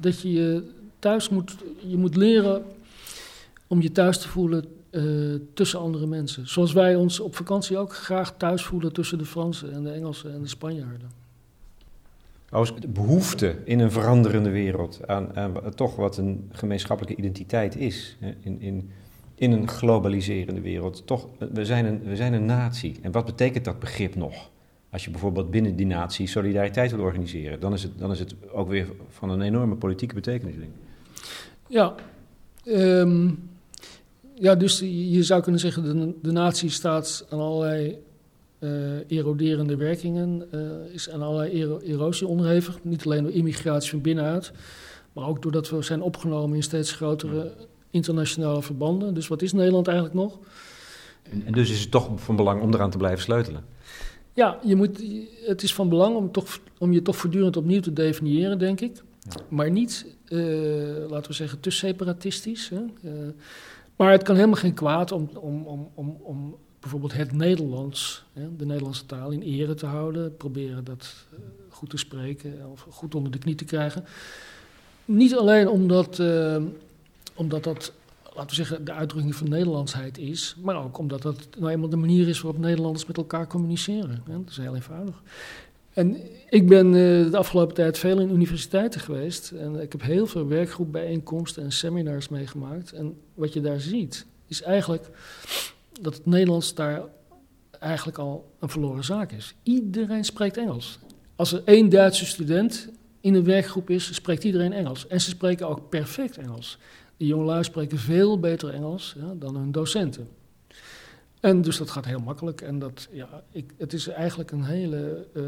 Dat 0.00 0.20
je 0.20 0.32
je 0.32 0.62
thuis 0.98 1.28
moet, 1.28 1.56
je 1.86 1.96
moet 1.96 2.16
leren 2.16 2.64
om 3.66 3.82
je 3.82 3.92
thuis 3.92 4.18
te 4.18 4.28
voelen 4.28 4.64
uh, 4.96 5.40
tussen 5.54 5.80
andere 5.80 6.06
mensen. 6.06 6.48
Zoals 6.48 6.72
wij 6.72 6.94
ons 6.94 7.20
op 7.20 7.36
vakantie 7.36 7.78
ook 7.78 7.94
graag 7.94 8.36
thuis 8.36 8.64
voelen 8.64 8.92
tussen 8.92 9.18
de 9.18 9.24
Fransen 9.24 9.72
en 9.72 9.82
de 9.82 9.90
Engelsen 9.90 10.34
en 10.34 10.42
de 10.42 10.48
Spanjaarden. 10.48 11.10
Als 12.50 12.74
behoefte 12.88 13.56
in 13.64 13.78
een 13.78 13.90
veranderende 13.90 14.50
wereld 14.50 15.00
aan, 15.06 15.36
aan, 15.36 15.74
toch 15.74 15.96
wat 15.96 16.16
een 16.16 16.48
gemeenschappelijke 16.52 17.18
identiteit 17.18 17.76
is. 17.76 18.16
In, 18.40 18.60
in, 18.60 18.90
in 19.34 19.52
een 19.52 19.68
globaliserende 19.68 20.60
wereld. 20.60 21.06
Toch, 21.06 21.28
we 21.52 21.64
zijn, 21.64 21.84
een, 21.84 22.02
we 22.02 22.16
zijn 22.16 22.32
een 22.32 22.44
natie. 22.44 22.98
En 23.02 23.12
wat 23.12 23.24
betekent 23.24 23.64
dat 23.64 23.78
begrip 23.78 24.14
nog? 24.14 24.50
Als 24.90 25.04
je 25.04 25.10
bijvoorbeeld 25.10 25.50
binnen 25.50 25.76
die 25.76 25.86
natie 25.86 26.26
solidariteit 26.26 26.90
wil 26.90 27.00
organiseren, 27.00 27.60
dan 27.60 27.72
is 27.72 27.82
het, 27.82 27.98
dan 27.98 28.10
is 28.10 28.18
het 28.18 28.34
ook 28.52 28.68
weer 28.68 28.86
van 29.08 29.30
een 29.30 29.40
enorme 29.40 29.74
politieke 29.74 30.14
betekenis. 30.14 30.54
Denk 30.54 30.66
ik. 30.66 30.80
Ja, 31.68 31.94
um, 32.64 33.48
ja, 34.38 34.54
dus 34.54 34.78
je 34.80 35.22
zou 35.22 35.42
kunnen 35.42 35.60
zeggen, 35.60 35.82
de, 35.82 36.14
de 36.22 36.32
natie 36.32 36.70
staat 36.70 37.26
aan 37.30 37.40
allerlei 37.40 37.98
uh, 38.58 39.10
eroderende 39.10 39.76
werkingen, 39.76 40.44
uh, 40.54 40.60
is 40.92 41.10
aan 41.10 41.22
allerlei 41.22 41.50
ero 41.50 41.78
erosie 41.78 42.26
onderhevig. 42.26 42.78
Niet 42.82 43.04
alleen 43.04 43.22
door 43.22 43.32
immigratie 43.32 43.90
van 43.90 44.00
binnenuit, 44.00 44.52
maar 45.12 45.28
ook 45.28 45.42
doordat 45.42 45.70
we 45.70 45.82
zijn 45.82 46.02
opgenomen 46.02 46.56
in 46.56 46.62
steeds 46.62 46.92
grotere 46.92 47.52
internationale 47.90 48.62
verbanden. 48.62 49.14
Dus 49.14 49.28
wat 49.28 49.42
is 49.42 49.52
Nederland 49.52 49.86
eigenlijk 49.86 50.16
nog? 50.16 50.38
En, 51.22 51.42
en 51.46 51.52
dus 51.52 51.70
is 51.70 51.80
het 51.80 51.90
toch 51.90 52.10
van 52.14 52.36
belang 52.36 52.62
om 52.62 52.74
eraan 52.74 52.90
te 52.90 52.98
blijven 52.98 53.22
sleutelen? 53.22 53.64
Ja, 54.32 54.58
je 54.64 54.76
moet, 54.76 55.02
het 55.44 55.62
is 55.62 55.74
van 55.74 55.88
belang 55.88 56.16
om, 56.16 56.32
toch, 56.32 56.60
om 56.78 56.92
je 56.92 57.02
toch 57.02 57.16
voortdurend 57.16 57.56
opnieuw 57.56 57.80
te 57.80 57.92
definiëren, 57.92 58.58
denk 58.58 58.80
ik. 58.80 59.02
Ja. 59.20 59.42
Maar 59.48 59.70
niet, 59.70 60.06
uh, 60.28 60.40
laten 61.08 61.30
we 61.30 61.36
zeggen, 61.36 61.60
te 61.60 61.70
separatistisch. 61.70 62.68
Hè? 62.68 63.10
Maar 63.96 64.10
het 64.10 64.22
kan 64.22 64.34
helemaal 64.34 64.56
geen 64.56 64.74
kwaad 64.74 65.12
om, 65.12 65.30
om, 65.34 65.66
om, 65.66 65.90
om, 65.94 66.16
om 66.22 66.56
bijvoorbeeld 66.80 67.12
het 67.12 67.32
Nederlands, 67.32 68.24
hè, 68.32 68.56
de 68.56 68.66
Nederlandse 68.66 69.06
taal, 69.06 69.30
in 69.30 69.42
ere 69.42 69.74
te 69.74 69.86
houden. 69.86 70.36
Proberen 70.36 70.84
dat 70.84 71.14
uh, 71.32 71.38
goed 71.68 71.90
te 71.90 71.96
spreken 71.96 72.70
of 72.72 72.86
goed 72.90 73.14
onder 73.14 73.32
de 73.32 73.38
knie 73.38 73.54
te 73.54 73.64
krijgen. 73.64 74.04
Niet 75.04 75.36
alleen 75.36 75.68
omdat, 75.68 76.18
uh, 76.18 76.62
omdat 77.34 77.64
dat, 77.64 77.92
laten 78.22 78.48
we 78.48 78.54
zeggen, 78.54 78.84
de 78.84 78.92
uitdrukking 78.92 79.34
van 79.34 79.48
Nederlandsheid 79.48 80.18
is, 80.18 80.56
maar 80.62 80.84
ook 80.84 80.98
omdat 80.98 81.22
dat 81.22 81.48
nou 81.58 81.72
eenmaal 81.72 81.88
de 81.88 81.96
manier 81.96 82.28
is 82.28 82.40
waarop 82.40 82.60
Nederlanders 82.60 83.06
met 83.06 83.16
elkaar 83.16 83.46
communiceren. 83.46 84.22
Hè. 84.26 84.32
Dat 84.32 84.50
is 84.50 84.56
heel 84.56 84.74
eenvoudig. 84.74 85.22
En 85.96 86.16
ik 86.48 86.68
ben 86.68 86.86
uh, 86.86 87.30
de 87.30 87.36
afgelopen 87.36 87.74
tijd 87.74 87.98
veel 87.98 88.20
in 88.20 88.30
universiteiten 88.30 89.00
geweest. 89.00 89.50
En 89.50 89.80
ik 89.80 89.92
heb 89.92 90.02
heel 90.02 90.26
veel 90.26 90.46
werkgroepbijeenkomsten 90.46 91.62
en 91.62 91.72
seminars 91.72 92.28
meegemaakt. 92.28 92.92
En 92.92 93.18
wat 93.34 93.52
je 93.52 93.60
daar 93.60 93.80
ziet, 93.80 94.26
is 94.46 94.62
eigenlijk 94.62 95.08
dat 96.00 96.14
het 96.14 96.26
Nederlands 96.26 96.74
daar 96.74 97.02
eigenlijk 97.80 98.18
al 98.18 98.52
een 98.60 98.68
verloren 98.68 99.04
zaak 99.04 99.32
is. 99.32 99.54
Iedereen 99.62 100.24
spreekt 100.24 100.56
Engels. 100.56 100.98
Als 101.36 101.52
er 101.52 101.62
één 101.64 101.88
Duitse 101.88 102.26
student 102.26 102.88
in 103.20 103.34
een 103.34 103.44
werkgroep 103.44 103.90
is, 103.90 104.14
spreekt 104.14 104.44
iedereen 104.44 104.72
Engels. 104.72 105.06
En 105.06 105.20
ze 105.20 105.28
spreken 105.28 105.68
ook 105.68 105.88
perfect 105.88 106.38
Engels. 106.38 106.78
De 107.16 107.26
jongelui 107.26 107.64
spreken 107.64 107.98
veel 107.98 108.40
beter 108.40 108.74
Engels 108.74 109.14
ja, 109.18 109.34
dan 109.34 109.56
hun 109.56 109.72
docenten. 109.72 110.28
En 111.40 111.62
dus 111.62 111.76
dat 111.76 111.90
gaat 111.90 112.04
heel 112.04 112.20
makkelijk. 112.20 112.60
En 112.60 112.78
dat, 112.78 113.08
ja, 113.10 113.42
ik, 113.52 113.72
het 113.78 113.92
is 113.92 114.08
eigenlijk 114.08 114.50
een 114.50 114.64
hele 114.64 115.26
uh, 115.34 115.42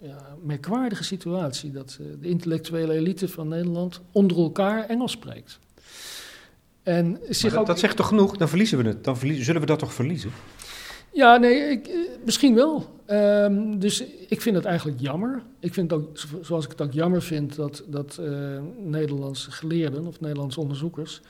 ja, 0.00 0.36
merkwaardige 0.42 1.04
situatie 1.04 1.70
dat 1.70 1.98
uh, 2.00 2.06
de 2.20 2.28
intellectuele 2.28 2.92
elite 2.92 3.28
van 3.28 3.48
Nederland 3.48 4.00
onder 4.12 4.36
elkaar 4.36 4.86
Engels 4.88 5.12
spreekt. 5.12 5.58
En 6.82 7.18
zich 7.28 7.50
dat, 7.50 7.60
ook, 7.60 7.66
dat, 7.66 7.78
zegt 7.78 7.96
toch 7.96 8.08
genoeg? 8.08 8.36
Dan 8.36 8.48
verliezen 8.48 8.78
we 8.78 8.88
het. 8.88 9.04
Dan 9.04 9.18
verliezen, 9.18 9.44
zullen 9.44 9.60
we 9.60 9.66
dat 9.66 9.78
toch 9.78 9.92
verliezen? 9.92 10.30
Ja, 11.12 11.36
nee, 11.36 11.70
ik, 11.70 11.86
eh, 11.86 11.94
misschien 12.24 12.54
wel. 12.54 13.00
Um, 13.10 13.78
dus 13.78 14.04
ik 14.28 14.40
vind 14.40 14.56
het 14.56 14.64
eigenlijk 14.64 15.00
jammer. 15.00 15.42
Ik 15.60 15.74
vind 15.74 15.90
het 15.90 16.00
ook, 16.00 16.18
zoals 16.42 16.64
ik 16.64 16.70
het 16.70 16.82
ook 16.82 16.92
jammer 16.92 17.22
vind, 17.22 17.56
dat, 17.56 17.84
dat 17.86 18.18
uh, 18.20 18.58
Nederlandse 18.78 19.50
geleerden 19.50 20.06
of 20.06 20.20
Nederlandse 20.20 20.60
onderzoekers 20.60 21.20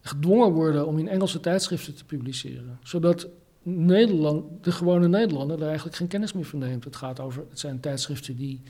gedwongen 0.00 0.52
worden 0.52 0.86
om 0.86 0.98
in 0.98 1.08
Engelse 1.08 1.40
tijdschriften 1.40 1.94
te 1.94 2.04
publiceren. 2.04 2.78
Zodat 2.82 3.28
Nederland, 3.62 4.64
de 4.64 4.72
gewone 4.72 5.08
Nederlander 5.08 5.60
er 5.60 5.66
eigenlijk 5.66 5.96
geen 5.96 6.08
kennis 6.08 6.32
meer 6.32 6.44
van 6.44 6.58
neemt. 6.58 6.84
Het, 6.84 6.96
gaat 6.96 7.20
over, 7.20 7.44
het 7.48 7.58
zijn 7.58 7.80
tijdschriften 7.80 8.36
die, 8.36 8.62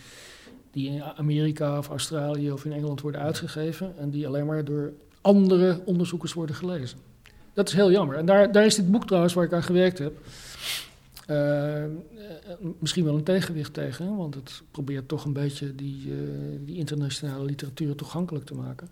die 0.70 0.90
in 0.90 1.02
Amerika 1.02 1.78
of 1.78 1.88
Australië 1.88 2.52
of 2.52 2.64
in 2.64 2.72
Engeland 2.72 3.00
worden 3.00 3.20
uitgegeven 3.20 3.94
en 3.98 4.10
die 4.10 4.26
alleen 4.26 4.46
maar 4.46 4.64
door 4.64 4.92
andere 5.20 5.80
onderzoekers 5.84 6.32
worden 6.32 6.56
gelezen. 6.56 6.98
dat 7.52 7.68
is 7.68 7.74
heel 7.74 7.90
jammer. 7.90 8.16
En 8.16 8.26
daar, 8.26 8.52
daar 8.52 8.64
is 8.64 8.74
dit 8.74 8.90
boek 8.90 9.06
trouwens 9.06 9.34
waar 9.34 9.44
ik 9.44 9.52
aan 9.52 9.62
gewerkt 9.62 9.98
heb. 9.98 10.12
Uh, 11.30 11.84
misschien 12.78 13.04
wel 13.04 13.14
een 13.14 13.22
tegenwicht 13.22 13.74
tegen, 13.74 14.16
want 14.16 14.34
het 14.34 14.62
probeert 14.70 15.08
toch 15.08 15.24
een 15.24 15.32
beetje 15.32 15.74
die, 15.74 16.06
uh, 16.06 16.16
die 16.64 16.76
internationale 16.76 17.44
literatuur 17.44 17.94
toegankelijk 17.94 18.44
te 18.44 18.54
maken. 18.54 18.88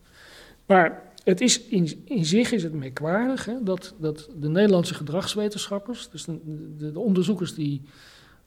Maar 0.66 1.02
het 1.28 1.40
is 1.40 1.60
in, 1.62 2.02
in 2.04 2.24
zich 2.24 2.52
is 2.52 2.62
het 2.62 2.72
merkwaardig 2.72 3.44
hè, 3.44 3.62
dat, 3.62 3.94
dat 3.98 4.28
de 4.40 4.48
Nederlandse 4.48 4.94
gedragswetenschappers, 4.94 6.08
dus 6.10 6.24
de, 6.24 6.38
de, 6.78 6.92
de, 6.92 6.98
onderzoekers 6.98 7.54
die, 7.54 7.82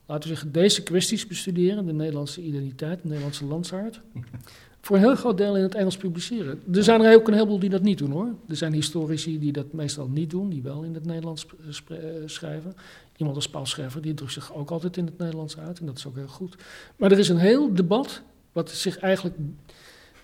laten 0.06 0.24
we 0.24 0.28
zeggen, 0.36 0.52
deze 0.52 0.84
kwesties 0.84 1.28
bestuderen, 1.28 1.86
de 1.86 1.94
Nederlandse 1.94 2.42
identiteit, 2.42 3.02
de 3.02 3.08
Nederlandse 3.08 3.46
landsaard, 3.46 4.02
voor 4.82 4.96
een 4.96 5.02
heel 5.02 5.16
groot 5.16 5.38
deel 5.38 5.58
in 5.58 5.64
het 5.64 5.76
Engels 5.76 5.98
publiceren. 5.98 6.62
Er 6.74 6.84
zijn 6.84 7.02
er 7.02 7.16
ook 7.16 7.28
een 7.28 7.34
heleboel 7.34 7.60
die 7.60 7.70
dat 7.70 7.82
niet 7.82 7.98
doen 7.98 8.12
hoor. 8.12 8.34
Er 8.48 8.56
zijn 8.56 8.74
historici 8.74 9.40
die 9.40 9.52
dat 9.52 9.74
meestal 9.74 10.08
niet 10.08 10.30
doen, 10.30 10.50
die 10.50 10.62
wel 10.62 10.84
in 10.84 10.94
het 10.94 11.06
Nederlands 11.06 11.46
eh, 11.88 11.98
schrijven. 12.26 12.74
Iemand 13.18 13.36
als 13.36 13.50
Paul 13.50 13.66
Scheffer, 13.66 14.02
die 14.02 14.14
drukt 14.14 14.34
zich 14.34 14.54
ook 14.54 14.72
altijd 14.72 14.98
in 14.98 15.06
het 15.06 15.18
Nederlands 15.18 15.58
uit 15.58 15.80
en 15.80 15.86
dat 15.86 15.98
is 15.98 16.08
ook 16.08 16.16
heel 16.16 16.28
goed. 16.28 16.56
Maar 16.96 17.12
er 17.12 17.20
is 17.20 17.30
een 17.30 17.38
heel 17.38 17.74
debat 17.74 18.22
wat 18.52 18.70
zich 18.70 18.98
eigenlijk 18.98 19.36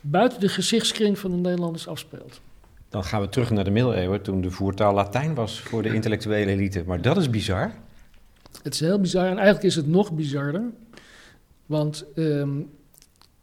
buiten 0.01 0.39
de 0.39 0.49
gezichtskring 0.49 1.19
van 1.19 1.31
de 1.31 1.37
Nederlanders 1.37 1.87
afspeelt. 1.87 2.41
Dan 2.89 3.03
gaan 3.03 3.21
we 3.21 3.29
terug 3.29 3.49
naar 3.49 3.63
de 3.63 3.71
middeleeuwen, 3.71 4.21
toen 4.21 4.41
de 4.41 4.51
voertaal 4.51 4.93
Latijn 4.93 5.33
was 5.33 5.61
voor 5.61 5.83
de 5.83 5.93
intellectuele 5.93 6.51
elite. 6.51 6.83
Maar 6.85 7.01
dat 7.01 7.17
is 7.17 7.29
bizar. 7.29 7.73
Het 8.63 8.73
is 8.73 8.79
heel 8.79 8.99
bizar 8.99 9.25
en 9.25 9.35
eigenlijk 9.35 9.63
is 9.63 9.75
het 9.75 9.87
nog 9.87 10.11
bizarder. 10.11 10.63
Want 11.65 12.05
um, 12.15 12.69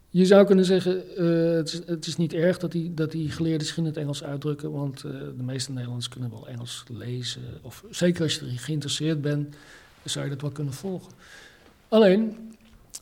je 0.09 0.25
zou 0.25 0.45
kunnen 0.45 0.65
zeggen, 0.65 1.03
uh, 1.23 1.55
het, 1.87 2.07
is, 2.07 2.17
niet 2.17 2.33
erg 2.33 2.57
dat 2.57 2.71
die, 2.71 2.93
dat 2.93 3.11
die 3.11 3.31
geleerden 3.31 3.67
zich 3.67 3.77
in 3.77 3.85
het 3.85 3.97
Engels 3.97 4.23
uitdrukken, 4.23 4.71
want 4.71 5.03
uh, 5.03 5.11
de 5.11 5.43
meeste 5.43 5.71
Nederlanders 5.71 6.09
kunnen 6.09 6.29
wel 6.29 6.47
Engels 6.47 6.83
lezen. 6.87 7.41
Of 7.61 7.83
zeker 7.89 8.23
als 8.23 8.35
je 8.35 8.41
erin 8.41 8.57
geïnteresseerd 8.57 9.21
bent, 9.21 9.55
zou 10.03 10.25
je 10.25 10.31
dat 10.31 10.41
wel 10.41 10.51
kunnen 10.51 10.73
volgen. 10.73 11.11
Alleen, 11.87 12.37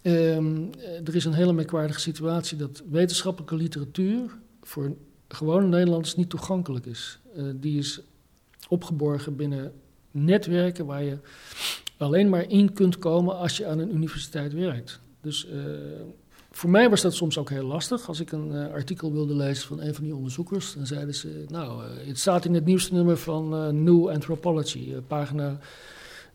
um, 0.01 0.69
er 1.05 1.15
is 1.15 1.25
een 1.25 1.33
hele 1.33 1.53
merkwaardige 1.53 1.99
situatie 1.99 2.57
dat 2.57 2.83
wetenschappelijke 2.89 3.55
literatuur 3.55 4.31
voor 4.61 4.95
gewone 5.33 5.67
Nederlanders 5.67 6.15
niet 6.15 6.29
toegankelijk 6.29 6.85
is. 6.85 7.19
Uh, 7.37 7.43
die 7.55 7.77
is 7.77 8.01
opgeborgen 8.69 9.35
binnen 9.35 9.73
netwerken 10.11 10.85
waar 10.85 11.03
je 11.03 11.17
alleen 11.97 12.29
maar 12.29 12.49
in 12.49 12.73
kunt 12.73 12.97
komen 12.97 13.37
als 13.37 13.57
je 13.57 13.65
aan 13.65 13.79
een 13.79 13.95
universiteit 13.95 14.53
werkt. 14.53 14.99
Dus 15.21 15.47
voor 16.51 16.69
mij 16.69 16.89
was 16.89 17.01
dat 17.01 17.13
soms 17.13 17.37
ook 17.37 17.49
heel 17.49 17.65
lastig. 17.65 18.07
Als 18.07 18.19
ik 18.19 18.31
een 18.31 18.51
uh, 18.51 18.71
artikel 18.71 19.11
wilde 19.11 19.35
lezen 19.35 19.67
van 19.67 19.81
een 19.81 19.95
van 19.95 20.03
die 20.03 20.15
onderzoekers, 20.15 20.73
dan 20.73 20.87
zeiden 20.87 21.15
ze: 21.15 21.45
Nou, 21.47 21.83
het 22.05 22.19
staat 22.19 22.45
in 22.45 22.53
het 22.53 22.65
nieuwste 22.65 22.93
nummer 22.93 23.17
van 23.17 23.83
New 23.83 24.09
Anthropology, 24.09 24.93
pagina 25.07 25.59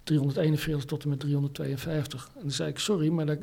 341 0.09 0.85
tot 0.85 1.03
en 1.03 1.09
met 1.09 1.21
352. 1.21 2.31
En 2.35 2.41
dan 2.41 2.51
zei 2.51 2.71
ik: 2.71 2.79
Sorry, 2.79 3.09
maar 3.09 3.27
dat, 3.27 3.39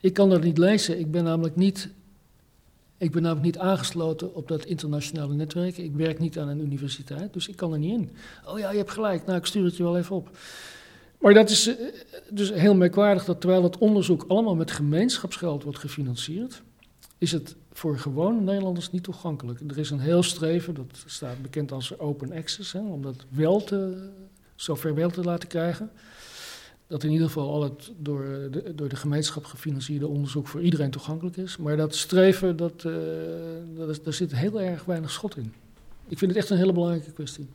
ik 0.00 0.14
kan 0.14 0.30
dat 0.30 0.42
niet 0.42 0.58
lezen. 0.58 0.98
Ik 0.98 1.10
ben 1.10 1.24
namelijk 1.24 1.56
niet. 1.56 1.88
Ik 3.04 3.10
ben 3.10 3.22
namelijk 3.22 3.46
niet 3.46 3.58
aangesloten 3.58 4.34
op 4.34 4.48
dat 4.48 4.64
internationale 4.64 5.34
netwerk. 5.34 5.78
Ik 5.78 5.94
werk 5.94 6.18
niet 6.18 6.38
aan 6.38 6.48
een 6.48 6.60
universiteit, 6.60 7.32
dus 7.32 7.48
ik 7.48 7.56
kan 7.56 7.72
er 7.72 7.78
niet 7.78 7.92
in. 7.92 8.10
Oh 8.46 8.58
ja, 8.58 8.70
je 8.70 8.76
hebt 8.76 8.90
gelijk. 8.90 9.26
Nou, 9.26 9.38
ik 9.38 9.46
stuur 9.46 9.64
het 9.64 9.76
je 9.76 9.82
wel 9.82 9.96
even 9.96 10.16
op. 10.16 10.30
Maar 11.18 11.34
dat 11.34 11.50
is 11.50 11.66
eh, 11.66 11.74
dus 12.30 12.52
heel 12.52 12.74
merkwaardig 12.74 13.24
dat 13.24 13.40
terwijl 13.40 13.62
het 13.62 13.78
onderzoek 13.78 14.24
allemaal 14.28 14.54
met 14.54 14.70
gemeenschapsgeld 14.70 15.62
wordt 15.62 15.78
gefinancierd, 15.78 16.62
is 17.18 17.32
het 17.32 17.56
voor 17.72 17.98
gewone 17.98 18.40
Nederlanders 18.40 18.90
niet 18.90 19.02
toegankelijk. 19.02 19.60
Er 19.70 19.78
is 19.78 19.90
een 19.90 20.00
heel 20.00 20.22
streven, 20.22 20.74
dat 20.74 21.04
staat 21.06 21.42
bekend 21.42 21.72
als 21.72 21.98
open 21.98 22.32
access, 22.32 22.72
hè, 22.72 22.80
om 22.80 23.02
dat 23.02 23.24
wel 23.28 23.64
te, 23.64 24.08
zover 24.54 24.94
wel 24.94 25.10
te 25.10 25.22
laten 25.22 25.48
krijgen. 25.48 25.90
Dat 26.86 27.02
in 27.02 27.10
ieder 27.10 27.26
geval 27.26 27.50
al 27.50 27.62
het 27.62 27.92
door 27.98 28.48
de, 28.50 28.72
door 28.74 28.88
de 28.88 28.96
gemeenschap 28.96 29.44
gefinancierde 29.44 30.06
onderzoek 30.06 30.48
voor 30.48 30.62
iedereen 30.62 30.90
toegankelijk 30.90 31.36
is. 31.36 31.56
Maar 31.56 31.76
dat 31.76 31.94
streven, 31.94 32.56
dat, 32.56 32.84
uh, 32.86 32.94
dat 33.76 34.00
daar 34.04 34.12
zit 34.12 34.34
heel 34.34 34.60
erg 34.60 34.84
weinig 34.84 35.10
schot 35.10 35.36
in. 35.36 35.52
Ik 36.08 36.18
vind 36.18 36.30
het 36.30 36.40
echt 36.40 36.50
een 36.50 36.56
hele 36.56 36.72
belangrijke 36.72 37.12
kwestie. 37.12 37.48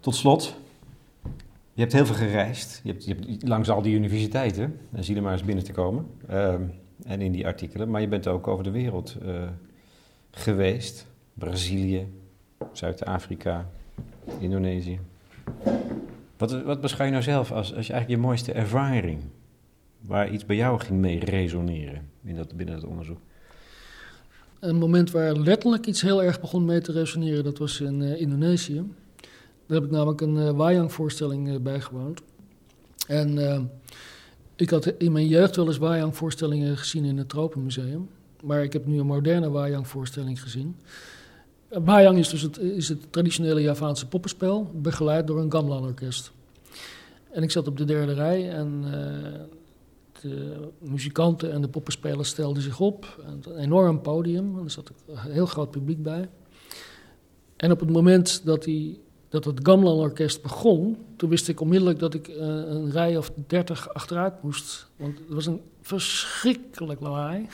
Tot 0.00 0.14
slot, 0.14 0.54
je 1.78 1.84
hebt 1.84 1.96
heel 1.96 2.06
veel 2.06 2.28
gereisd. 2.28 2.80
Je 2.82 2.90
hebt, 2.90 3.04
je 3.04 3.14
hebt 3.14 3.48
langs 3.48 3.70
al 3.70 3.82
die 3.82 3.94
universiteiten. 3.94 4.78
Dan 4.90 5.04
zie 5.04 5.12
je 5.12 5.18
er 5.18 5.24
maar 5.24 5.32
eens 5.32 5.44
binnen 5.44 5.64
te 5.64 5.72
komen. 5.72 6.06
Uh, 6.30 6.54
en 7.04 7.20
in 7.20 7.32
die 7.32 7.46
artikelen. 7.46 7.90
Maar 7.90 8.00
je 8.00 8.08
bent 8.08 8.26
ook 8.26 8.48
over 8.48 8.64
de 8.64 8.70
wereld 8.70 9.16
uh, 9.22 9.48
geweest. 10.30 11.06
Brazilië, 11.34 12.06
Zuid-Afrika, 12.72 13.70
Indonesië. 14.38 15.00
Wat, 16.36 16.62
wat 16.62 16.80
beschouw 16.80 17.04
je 17.04 17.10
nou 17.10 17.22
zelf 17.22 17.52
als, 17.52 17.74
als 17.74 17.86
je 17.86 17.92
eigenlijk 17.92 18.20
je 18.20 18.26
mooiste 18.26 18.52
ervaring? 18.52 19.22
Waar 20.00 20.30
iets 20.32 20.46
bij 20.46 20.56
jou 20.56 20.80
ging 20.80 21.00
mee 21.00 21.24
resoneren 21.24 22.10
in 22.24 22.36
dat, 22.36 22.56
binnen 22.56 22.74
het 22.74 22.84
onderzoek? 22.84 23.18
Een 24.60 24.76
moment 24.76 25.10
waar 25.10 25.36
letterlijk 25.36 25.86
iets 25.86 26.02
heel 26.02 26.22
erg 26.22 26.40
begon 26.40 26.64
mee 26.64 26.80
te 26.80 26.92
resoneren, 26.92 27.44
dat 27.44 27.58
was 27.58 27.80
in 27.80 28.00
uh, 28.00 28.20
Indonesië. 28.20 28.84
Daar 29.68 29.76
heb 29.76 29.86
ik 29.86 29.92
namelijk 29.92 30.20
een 30.20 30.36
uh, 30.36 30.50
Wayang-voorstelling 30.50 31.48
uh, 31.48 31.56
bijgewoond. 31.58 32.20
En 33.06 33.36
uh, 33.36 33.60
ik 34.56 34.70
had 34.70 34.86
in 34.86 35.12
mijn 35.12 35.26
jeugd 35.26 35.56
wel 35.56 35.66
eens 35.66 35.78
Wayang-voorstellingen 35.78 36.76
gezien 36.76 37.04
in 37.04 37.18
het 37.18 37.28
Tropenmuseum. 37.28 38.08
Maar 38.42 38.62
ik 38.62 38.72
heb 38.72 38.86
nu 38.86 38.98
een 38.98 39.06
moderne 39.06 39.50
Wayang-voorstelling 39.50 40.42
gezien. 40.42 40.76
Wayang 41.68 42.18
is 42.18 42.28
dus 42.28 42.42
het, 42.42 42.58
is 42.58 42.88
het 42.88 43.12
traditionele 43.12 43.60
Javaanse 43.60 44.08
poppenspel, 44.08 44.70
begeleid 44.74 45.26
door 45.26 45.40
een 45.40 45.52
gamelan-orkest. 45.52 46.32
En 47.30 47.42
ik 47.42 47.50
zat 47.50 47.68
op 47.68 47.76
de 47.76 47.84
derde 47.84 48.12
rij 48.12 48.50
en 48.50 48.84
de 50.20 50.68
muzikanten 50.78 51.52
en 51.52 51.60
de 51.60 51.68
poppenspelers 51.68 52.28
stelden 52.28 52.62
zich 52.62 52.80
op. 52.80 53.24
Een 53.26 53.56
enorm 53.56 54.00
podium, 54.00 54.58
er 54.64 54.70
zat 54.70 54.92
een 55.06 55.30
heel 55.30 55.46
groot 55.46 55.70
publiek 55.70 56.02
bij. 56.02 56.28
En 57.56 57.70
op 57.70 57.80
het 57.80 57.90
moment 57.90 58.40
dat 58.44 58.62
die 58.64 59.00
dat 59.28 59.44
het 59.44 59.60
Gamelan-orkest 59.62 60.42
begon, 60.42 60.96
toen 61.16 61.30
wist 61.30 61.48
ik 61.48 61.60
onmiddellijk 61.60 61.98
dat 61.98 62.14
ik 62.14 62.28
uh, 62.28 62.36
een 62.36 62.90
rij 62.90 63.16
of 63.16 63.30
dertig 63.46 63.94
achteruit 63.94 64.42
moest. 64.42 64.88
Want 64.96 65.18
het 65.18 65.28
was 65.28 65.46
een 65.46 65.60
verschrikkelijk 65.80 67.00
lawaai. 67.00 67.46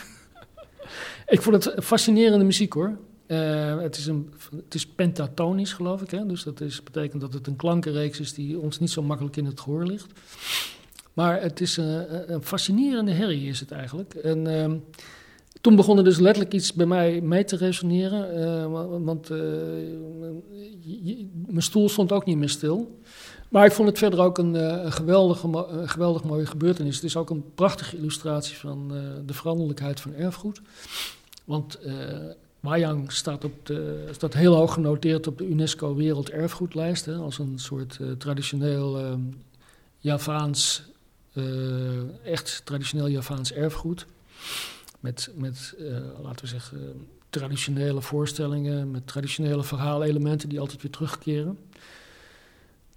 ik 1.27 1.43
vond 1.43 1.65
het 1.65 1.85
fascinerende 1.85 2.45
muziek 2.45 2.73
hoor. 2.73 2.97
Uh, 3.27 3.81
het, 3.81 3.97
is 3.97 4.07
een, 4.07 4.33
het 4.57 4.75
is 4.75 4.87
pentatonisch, 4.87 5.73
geloof 5.73 6.03
ik. 6.03 6.11
Hè? 6.11 6.27
Dus 6.27 6.43
dat 6.43 6.61
is, 6.61 6.83
betekent 6.83 7.21
dat 7.21 7.33
het 7.33 7.47
een 7.47 7.57
klankenreeks 7.57 8.21
is 8.21 8.35
die 8.35 8.59
ons 8.59 8.79
niet 8.79 8.91
zo 8.91 9.03
makkelijk 9.03 9.37
in 9.37 9.45
het 9.45 9.61
gehoor 9.61 9.87
ligt. 9.87 10.13
Maar 11.13 11.43
het 11.43 11.61
is 11.61 11.79
uh, 11.79 12.01
een 12.27 12.43
fascinerende 12.43 13.13
herrie, 13.13 13.49
is 13.49 13.61
het 13.61 13.71
eigenlijk. 13.71 14.15
En 14.15 14.47
uh, 14.47 14.73
toen 15.61 15.77
begon 15.77 15.99
er 15.99 16.05
dus 16.05 16.19
letterlijk 16.19 16.55
iets 16.55 16.73
bij 16.73 16.87
mij 16.87 17.21
mee 17.21 17.45
te 17.45 17.57
resoneren. 17.57 18.39
Uh, 18.39 19.05
want 19.05 19.31
uh, 19.31 19.39
mijn 21.47 21.63
stoel 21.63 21.89
stond 21.89 22.13
ook 22.13 22.25
niet 22.25 22.37
meer 22.37 22.49
stil. 22.49 23.01
Maar 23.49 23.67
ik 23.67 23.73
vond 23.73 23.89
het 23.89 23.99
verder 23.99 24.21
ook 24.21 24.39
een, 24.39 24.55
uh, 24.55 24.93
geweldige, 24.93 25.67
geweldig 25.87 26.25
mooie 26.25 26.47
gebeurtenis. 26.47 26.95
Het 26.95 27.05
is 27.05 27.17
ook 27.17 27.31
een 27.31 27.45
prachtige 27.55 27.97
illustratie 27.97 28.57
van 28.57 28.93
de 29.27 29.35
veranderlijkheid 29.35 30.01
van 30.01 30.15
erfgoed. 30.15 30.61
Want 31.45 31.79
Wayang 32.61 33.13
staat, 33.13 33.45
op 33.45 33.67
de, 33.67 34.09
staat 34.11 34.35
heel 34.35 34.55
hoog 34.55 34.73
genoteerd 34.73 35.27
op 35.27 35.39
de 35.39 35.49
UNESCO 35.49 35.95
Werelderfgoedlijst. 35.95 37.05
Hè, 37.05 37.15
als 37.15 37.39
een 37.39 37.59
soort 37.59 37.99
traditioneel 38.19 39.19
Javaans, 39.99 40.83
echt 42.25 42.63
traditioneel 42.65 43.09
Javaans 43.09 43.53
erfgoed 43.53 44.07
met, 45.05 45.31
met 45.37 45.75
uh, 45.79 45.99
laten 46.23 46.45
we 46.45 46.47
zeggen, 46.47 47.07
traditionele 47.31 48.01
voorstellingen, 48.01 48.91
met 48.91 49.07
traditionele 49.07 49.63
verhaalelementen 49.63 50.49
die 50.49 50.61
altijd 50.61 50.83
weer 50.83 50.91
terugkeren. 50.91 51.59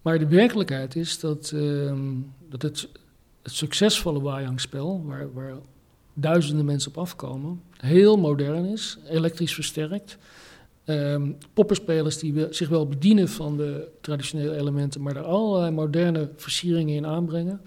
Maar 0.01 0.19
de 0.19 0.27
werkelijkheid 0.27 0.95
is 0.95 1.19
dat, 1.19 1.51
uh, 1.55 1.93
dat 2.49 2.61
het, 2.61 2.87
het 3.41 3.53
succesvolle 3.53 4.21
Wayang-spel, 4.21 5.03
waar, 5.05 5.33
waar 5.33 5.55
duizenden 6.13 6.65
mensen 6.65 6.91
op 6.91 6.97
afkomen, 6.97 7.61
heel 7.77 8.17
modern 8.17 8.65
is, 8.65 8.97
elektrisch 9.09 9.53
versterkt. 9.53 10.17
Um, 10.85 11.37
poppenspelers 11.53 12.17
die 12.17 12.47
zich 12.49 12.69
wel 12.69 12.87
bedienen 12.87 13.29
van 13.29 13.57
de 13.57 13.87
traditionele 14.01 14.57
elementen, 14.57 15.01
maar 15.01 15.15
er 15.15 15.23
allerlei 15.23 15.71
moderne 15.71 16.29
versieringen 16.35 16.95
in 16.95 17.05
aanbrengen. 17.05 17.61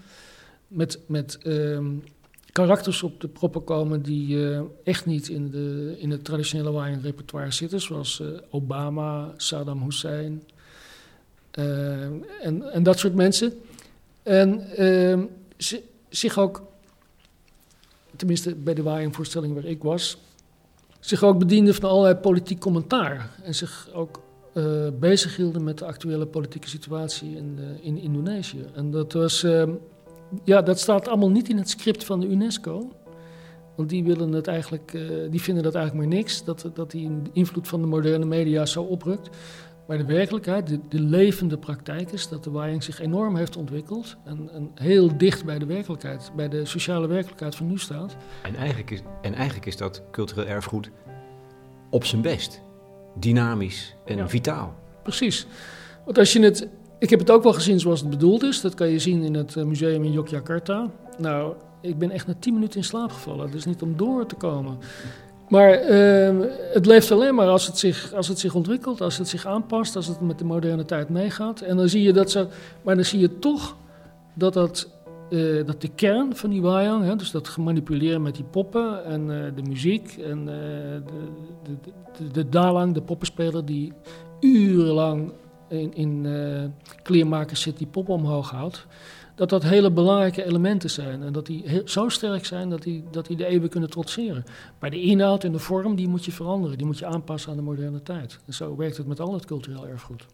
Met, 0.67 0.99
met 1.07 1.39
um, 1.45 2.03
karakters 2.51 3.03
op 3.03 3.21
de 3.21 3.27
proppen 3.27 3.63
komen 3.63 4.01
die 4.01 4.35
uh, 4.35 4.61
echt 4.83 5.05
niet 5.05 5.27
in, 5.27 5.49
de, 5.49 5.95
in 5.97 6.11
het 6.11 6.23
traditionele 6.23 6.71
Wayang-repertoire 6.71 7.51
zitten, 7.51 7.81
zoals 7.81 8.19
uh, 8.19 8.27
Obama, 8.49 9.33
Saddam 9.37 9.83
Hussein 9.83 10.43
uh, 11.59 12.01
en, 12.41 12.71
en 12.71 12.83
dat 12.83 12.99
soort 12.99 13.15
mensen. 13.15 13.53
En 14.23 14.69
ehm, 14.75 15.25
zich 16.09 16.37
ook, 16.37 16.63
tenminste 18.15 18.55
bij 18.55 18.73
de 18.73 18.83
Waaiingvoorstelling 18.83 19.53
waar 19.53 19.65
ik 19.65 19.83
was, 19.83 20.17
zich 20.99 21.23
ook 21.23 21.39
bediende 21.39 21.73
van 21.73 21.89
allerlei 21.89 22.15
politiek 22.15 22.59
commentaar. 22.59 23.29
En 23.43 23.55
zich 23.55 23.89
ook 23.93 24.21
bezig 24.99 25.35
hielden 25.35 25.63
met 25.63 25.77
de 25.77 25.85
actuele 25.85 26.25
politieke 26.25 26.69
situatie 26.69 27.35
in, 27.35 27.59
in 27.81 27.97
Indonesië. 27.97 28.65
En 28.73 28.91
dat 28.91 29.13
was, 29.13 29.43
ehm, 29.43 29.71
ja, 30.43 30.61
dat 30.61 30.79
staat 30.79 31.07
allemaal 31.07 31.29
niet 31.29 31.49
in 31.49 31.57
het 31.57 31.69
script 31.69 32.03
van 32.03 32.19
de 32.19 32.27
UNESCO. 32.27 32.91
Want 33.75 33.89
die, 33.89 34.03
willen 34.03 34.31
het 34.31 34.47
eigenlijk, 34.47 34.93
uh, 34.93 35.31
die 35.31 35.41
vinden 35.41 35.63
dat 35.63 35.75
eigenlijk 35.75 36.07
maar 36.07 36.17
niks, 36.17 36.43
dat, 36.43 36.69
dat 36.73 36.91
die 36.91 37.11
invloed 37.33 37.67
van 37.67 37.81
de 37.81 37.87
moderne 37.87 38.25
media 38.25 38.65
zo 38.65 38.83
oprukt. 38.83 39.29
Maar 39.87 39.97
de 39.97 40.05
werkelijkheid, 40.05 40.67
de, 40.67 40.79
de 40.89 40.99
levende 40.99 41.57
praktijk 41.57 42.11
is 42.11 42.27
dat 42.27 42.43
de 42.43 42.51
waaiing 42.51 42.83
zich 42.83 42.99
enorm 42.99 43.35
heeft 43.35 43.57
ontwikkeld. 43.57 44.17
En, 44.23 44.49
en, 44.53 44.71
heel 44.75 45.17
dicht 45.17 45.45
bij 45.45 45.59
de 45.59 45.65
werkelijkheid, 45.65 46.31
bij 46.35 46.49
de 46.49 46.65
sociale 46.65 47.07
werkelijkheid 47.07 47.55
van 47.55 47.67
nu 47.67 47.77
staat. 47.77 48.15
En 48.43 48.55
eigenlijk 48.55 48.91
is, 48.91 49.01
en 49.21 49.33
eigenlijk 49.33 49.65
is 49.65 49.77
dat 49.77 50.01
cultureel 50.11 50.45
erfgoed 50.45 50.91
op 51.89 52.05
zijn 52.05 52.21
best. 52.21 52.61
Dynamisch 53.15 53.95
en 54.05 54.29
vitaal. 54.29 54.75
Precies. 55.03 55.47
Want 56.05 56.17
als 56.17 56.33
je 56.33 56.43
het. 56.43 56.67
Ik 57.01 57.09
heb 57.09 57.19
het 57.19 57.31
ook 57.31 57.43
wel 57.43 57.53
gezien 57.53 57.79
zoals 57.79 57.99
het 57.99 58.09
bedoeld 58.09 58.43
is. 58.43 58.61
Dat 58.61 58.73
kan 58.73 58.87
je 58.87 58.99
zien 58.99 59.23
in 59.23 59.33
het 59.33 59.55
eh, 59.55 59.63
museum 59.63 60.03
in 60.03 60.11
Yogyakarta. 60.11 60.89
Nou, 61.17 61.53
ik 61.81 61.97
ben 61.97 62.11
echt 62.11 62.27
na 62.27 62.33
tien 62.39 62.53
minuten 62.53 62.77
in 62.77 62.83
slaap 62.83 63.11
gevallen. 63.11 63.51
Dus 63.51 63.65
niet 63.65 63.81
om 63.81 63.97
door 63.97 64.25
te 64.25 64.35
komen. 64.35 64.77
Maar 65.49 65.89
uh, 65.89 66.45
het 66.73 66.85
leeft 66.85 67.11
alleen 67.11 67.35
maar 67.35 67.47
als 67.47 67.67
het, 67.67 67.77
zich, 67.77 68.13
als 68.13 68.27
het 68.27 68.39
zich 68.39 68.55
ontwikkelt, 68.55 69.01
als 69.01 69.17
het 69.17 69.27
zich 69.27 69.45
aanpast, 69.45 69.95
als 69.95 70.07
het 70.07 70.21
met 70.21 70.37
de 70.37 70.45
moderne 70.45 70.85
tijd 70.85 71.09
meegaat. 71.09 71.61
En 71.61 71.77
dan 71.77 71.89
zie 71.89 72.01
je 72.01 72.13
dat 72.13 72.31
zo. 72.31 72.47
Maar 72.81 72.95
dan 72.95 73.05
zie 73.05 73.19
je 73.19 73.39
toch 73.39 73.75
dat, 74.33 74.53
dat, 74.53 74.89
uh, 75.29 75.65
dat 75.65 75.81
de 75.81 75.89
kern 75.95 76.35
van 76.35 76.49
die 76.49 76.61
wayang, 76.61 77.03
hè, 77.03 77.15
dus 77.15 77.31
dat 77.31 77.47
gemanipuleren 77.47 78.21
met 78.21 78.35
die 78.35 78.45
poppen 78.51 79.05
en 79.05 79.21
uh, 79.21 79.43
de 79.55 79.61
muziek 79.69 80.17
en 80.17 80.45
de, 80.45 81.01
de, 81.63 81.91
de, 82.17 82.31
de, 82.31 82.49
dalang, 82.49 82.93
de 82.93 83.01
poppenspeler 83.01 83.65
die 83.65 83.93
urenlang 84.39 85.31
in, 85.71 85.93
in 85.93 86.73
kleermakers 87.03 87.61
zit 87.61 87.77
die 87.77 87.87
pop 87.87 88.09
omhoog 88.09 88.49
houdt 88.49 88.87
dat 89.35 89.49
dat 89.49 89.63
hele 89.63 89.91
belangrijke 89.91 90.45
elementen 90.45 90.89
zijn. 90.89 91.23
En 91.23 91.33
dat 91.33 91.45
die 91.45 91.81
zo 91.85 92.09
sterk 92.09 92.45
zijn 92.45 92.69
dat 92.69 92.81
die, 92.81 93.03
dat 93.11 93.25
die 93.25 93.37
de 93.37 93.45
eeuwen 93.45 93.69
kunnen 93.69 93.89
trotseren. 93.89 94.43
Maar 94.79 94.89
de 94.89 95.01
inhoud 95.01 95.43
en 95.43 95.51
de 95.51 95.59
vorm, 95.59 95.95
die 95.95 96.07
moet 96.07 96.25
je 96.25 96.31
veranderen. 96.31 96.77
Die 96.77 96.85
moet 96.85 96.99
je 96.99 97.05
aanpassen 97.05 97.51
aan 97.51 97.57
de 97.57 97.63
moderne 97.63 98.03
tijd. 98.03 98.39
En 98.45 98.53
zo 98.53 98.75
werkt 98.75 98.97
het 98.97 99.07
met 99.07 99.19
al 99.19 99.33
het 99.33 99.45
cultureel 99.45 99.87
erfgoed. 99.87 100.25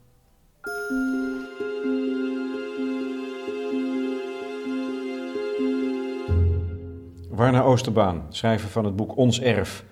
Warner 7.30 7.64
Oosterbaan, 7.64 8.26
schrijver 8.30 8.70
van 8.70 8.86
het 8.86 8.96
boek 8.96 9.18
Ons 9.18 9.42
Erf. 9.42 9.86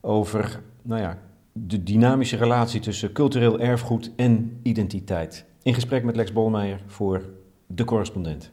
Over 0.00 0.60
nou 0.82 1.00
ja, 1.00 1.18
de 1.52 1.82
dynamische 1.82 2.36
relatie 2.36 2.80
tussen 2.80 3.12
cultureel 3.12 3.60
erfgoed 3.60 4.12
en 4.16 4.60
identiteit. 4.62 5.44
In 5.62 5.74
gesprek 5.74 6.04
met 6.04 6.16
Lex 6.16 6.32
Bolmeijer 6.32 6.80
voor 6.86 7.22
de 7.66 7.84
correspondent. 7.84 8.52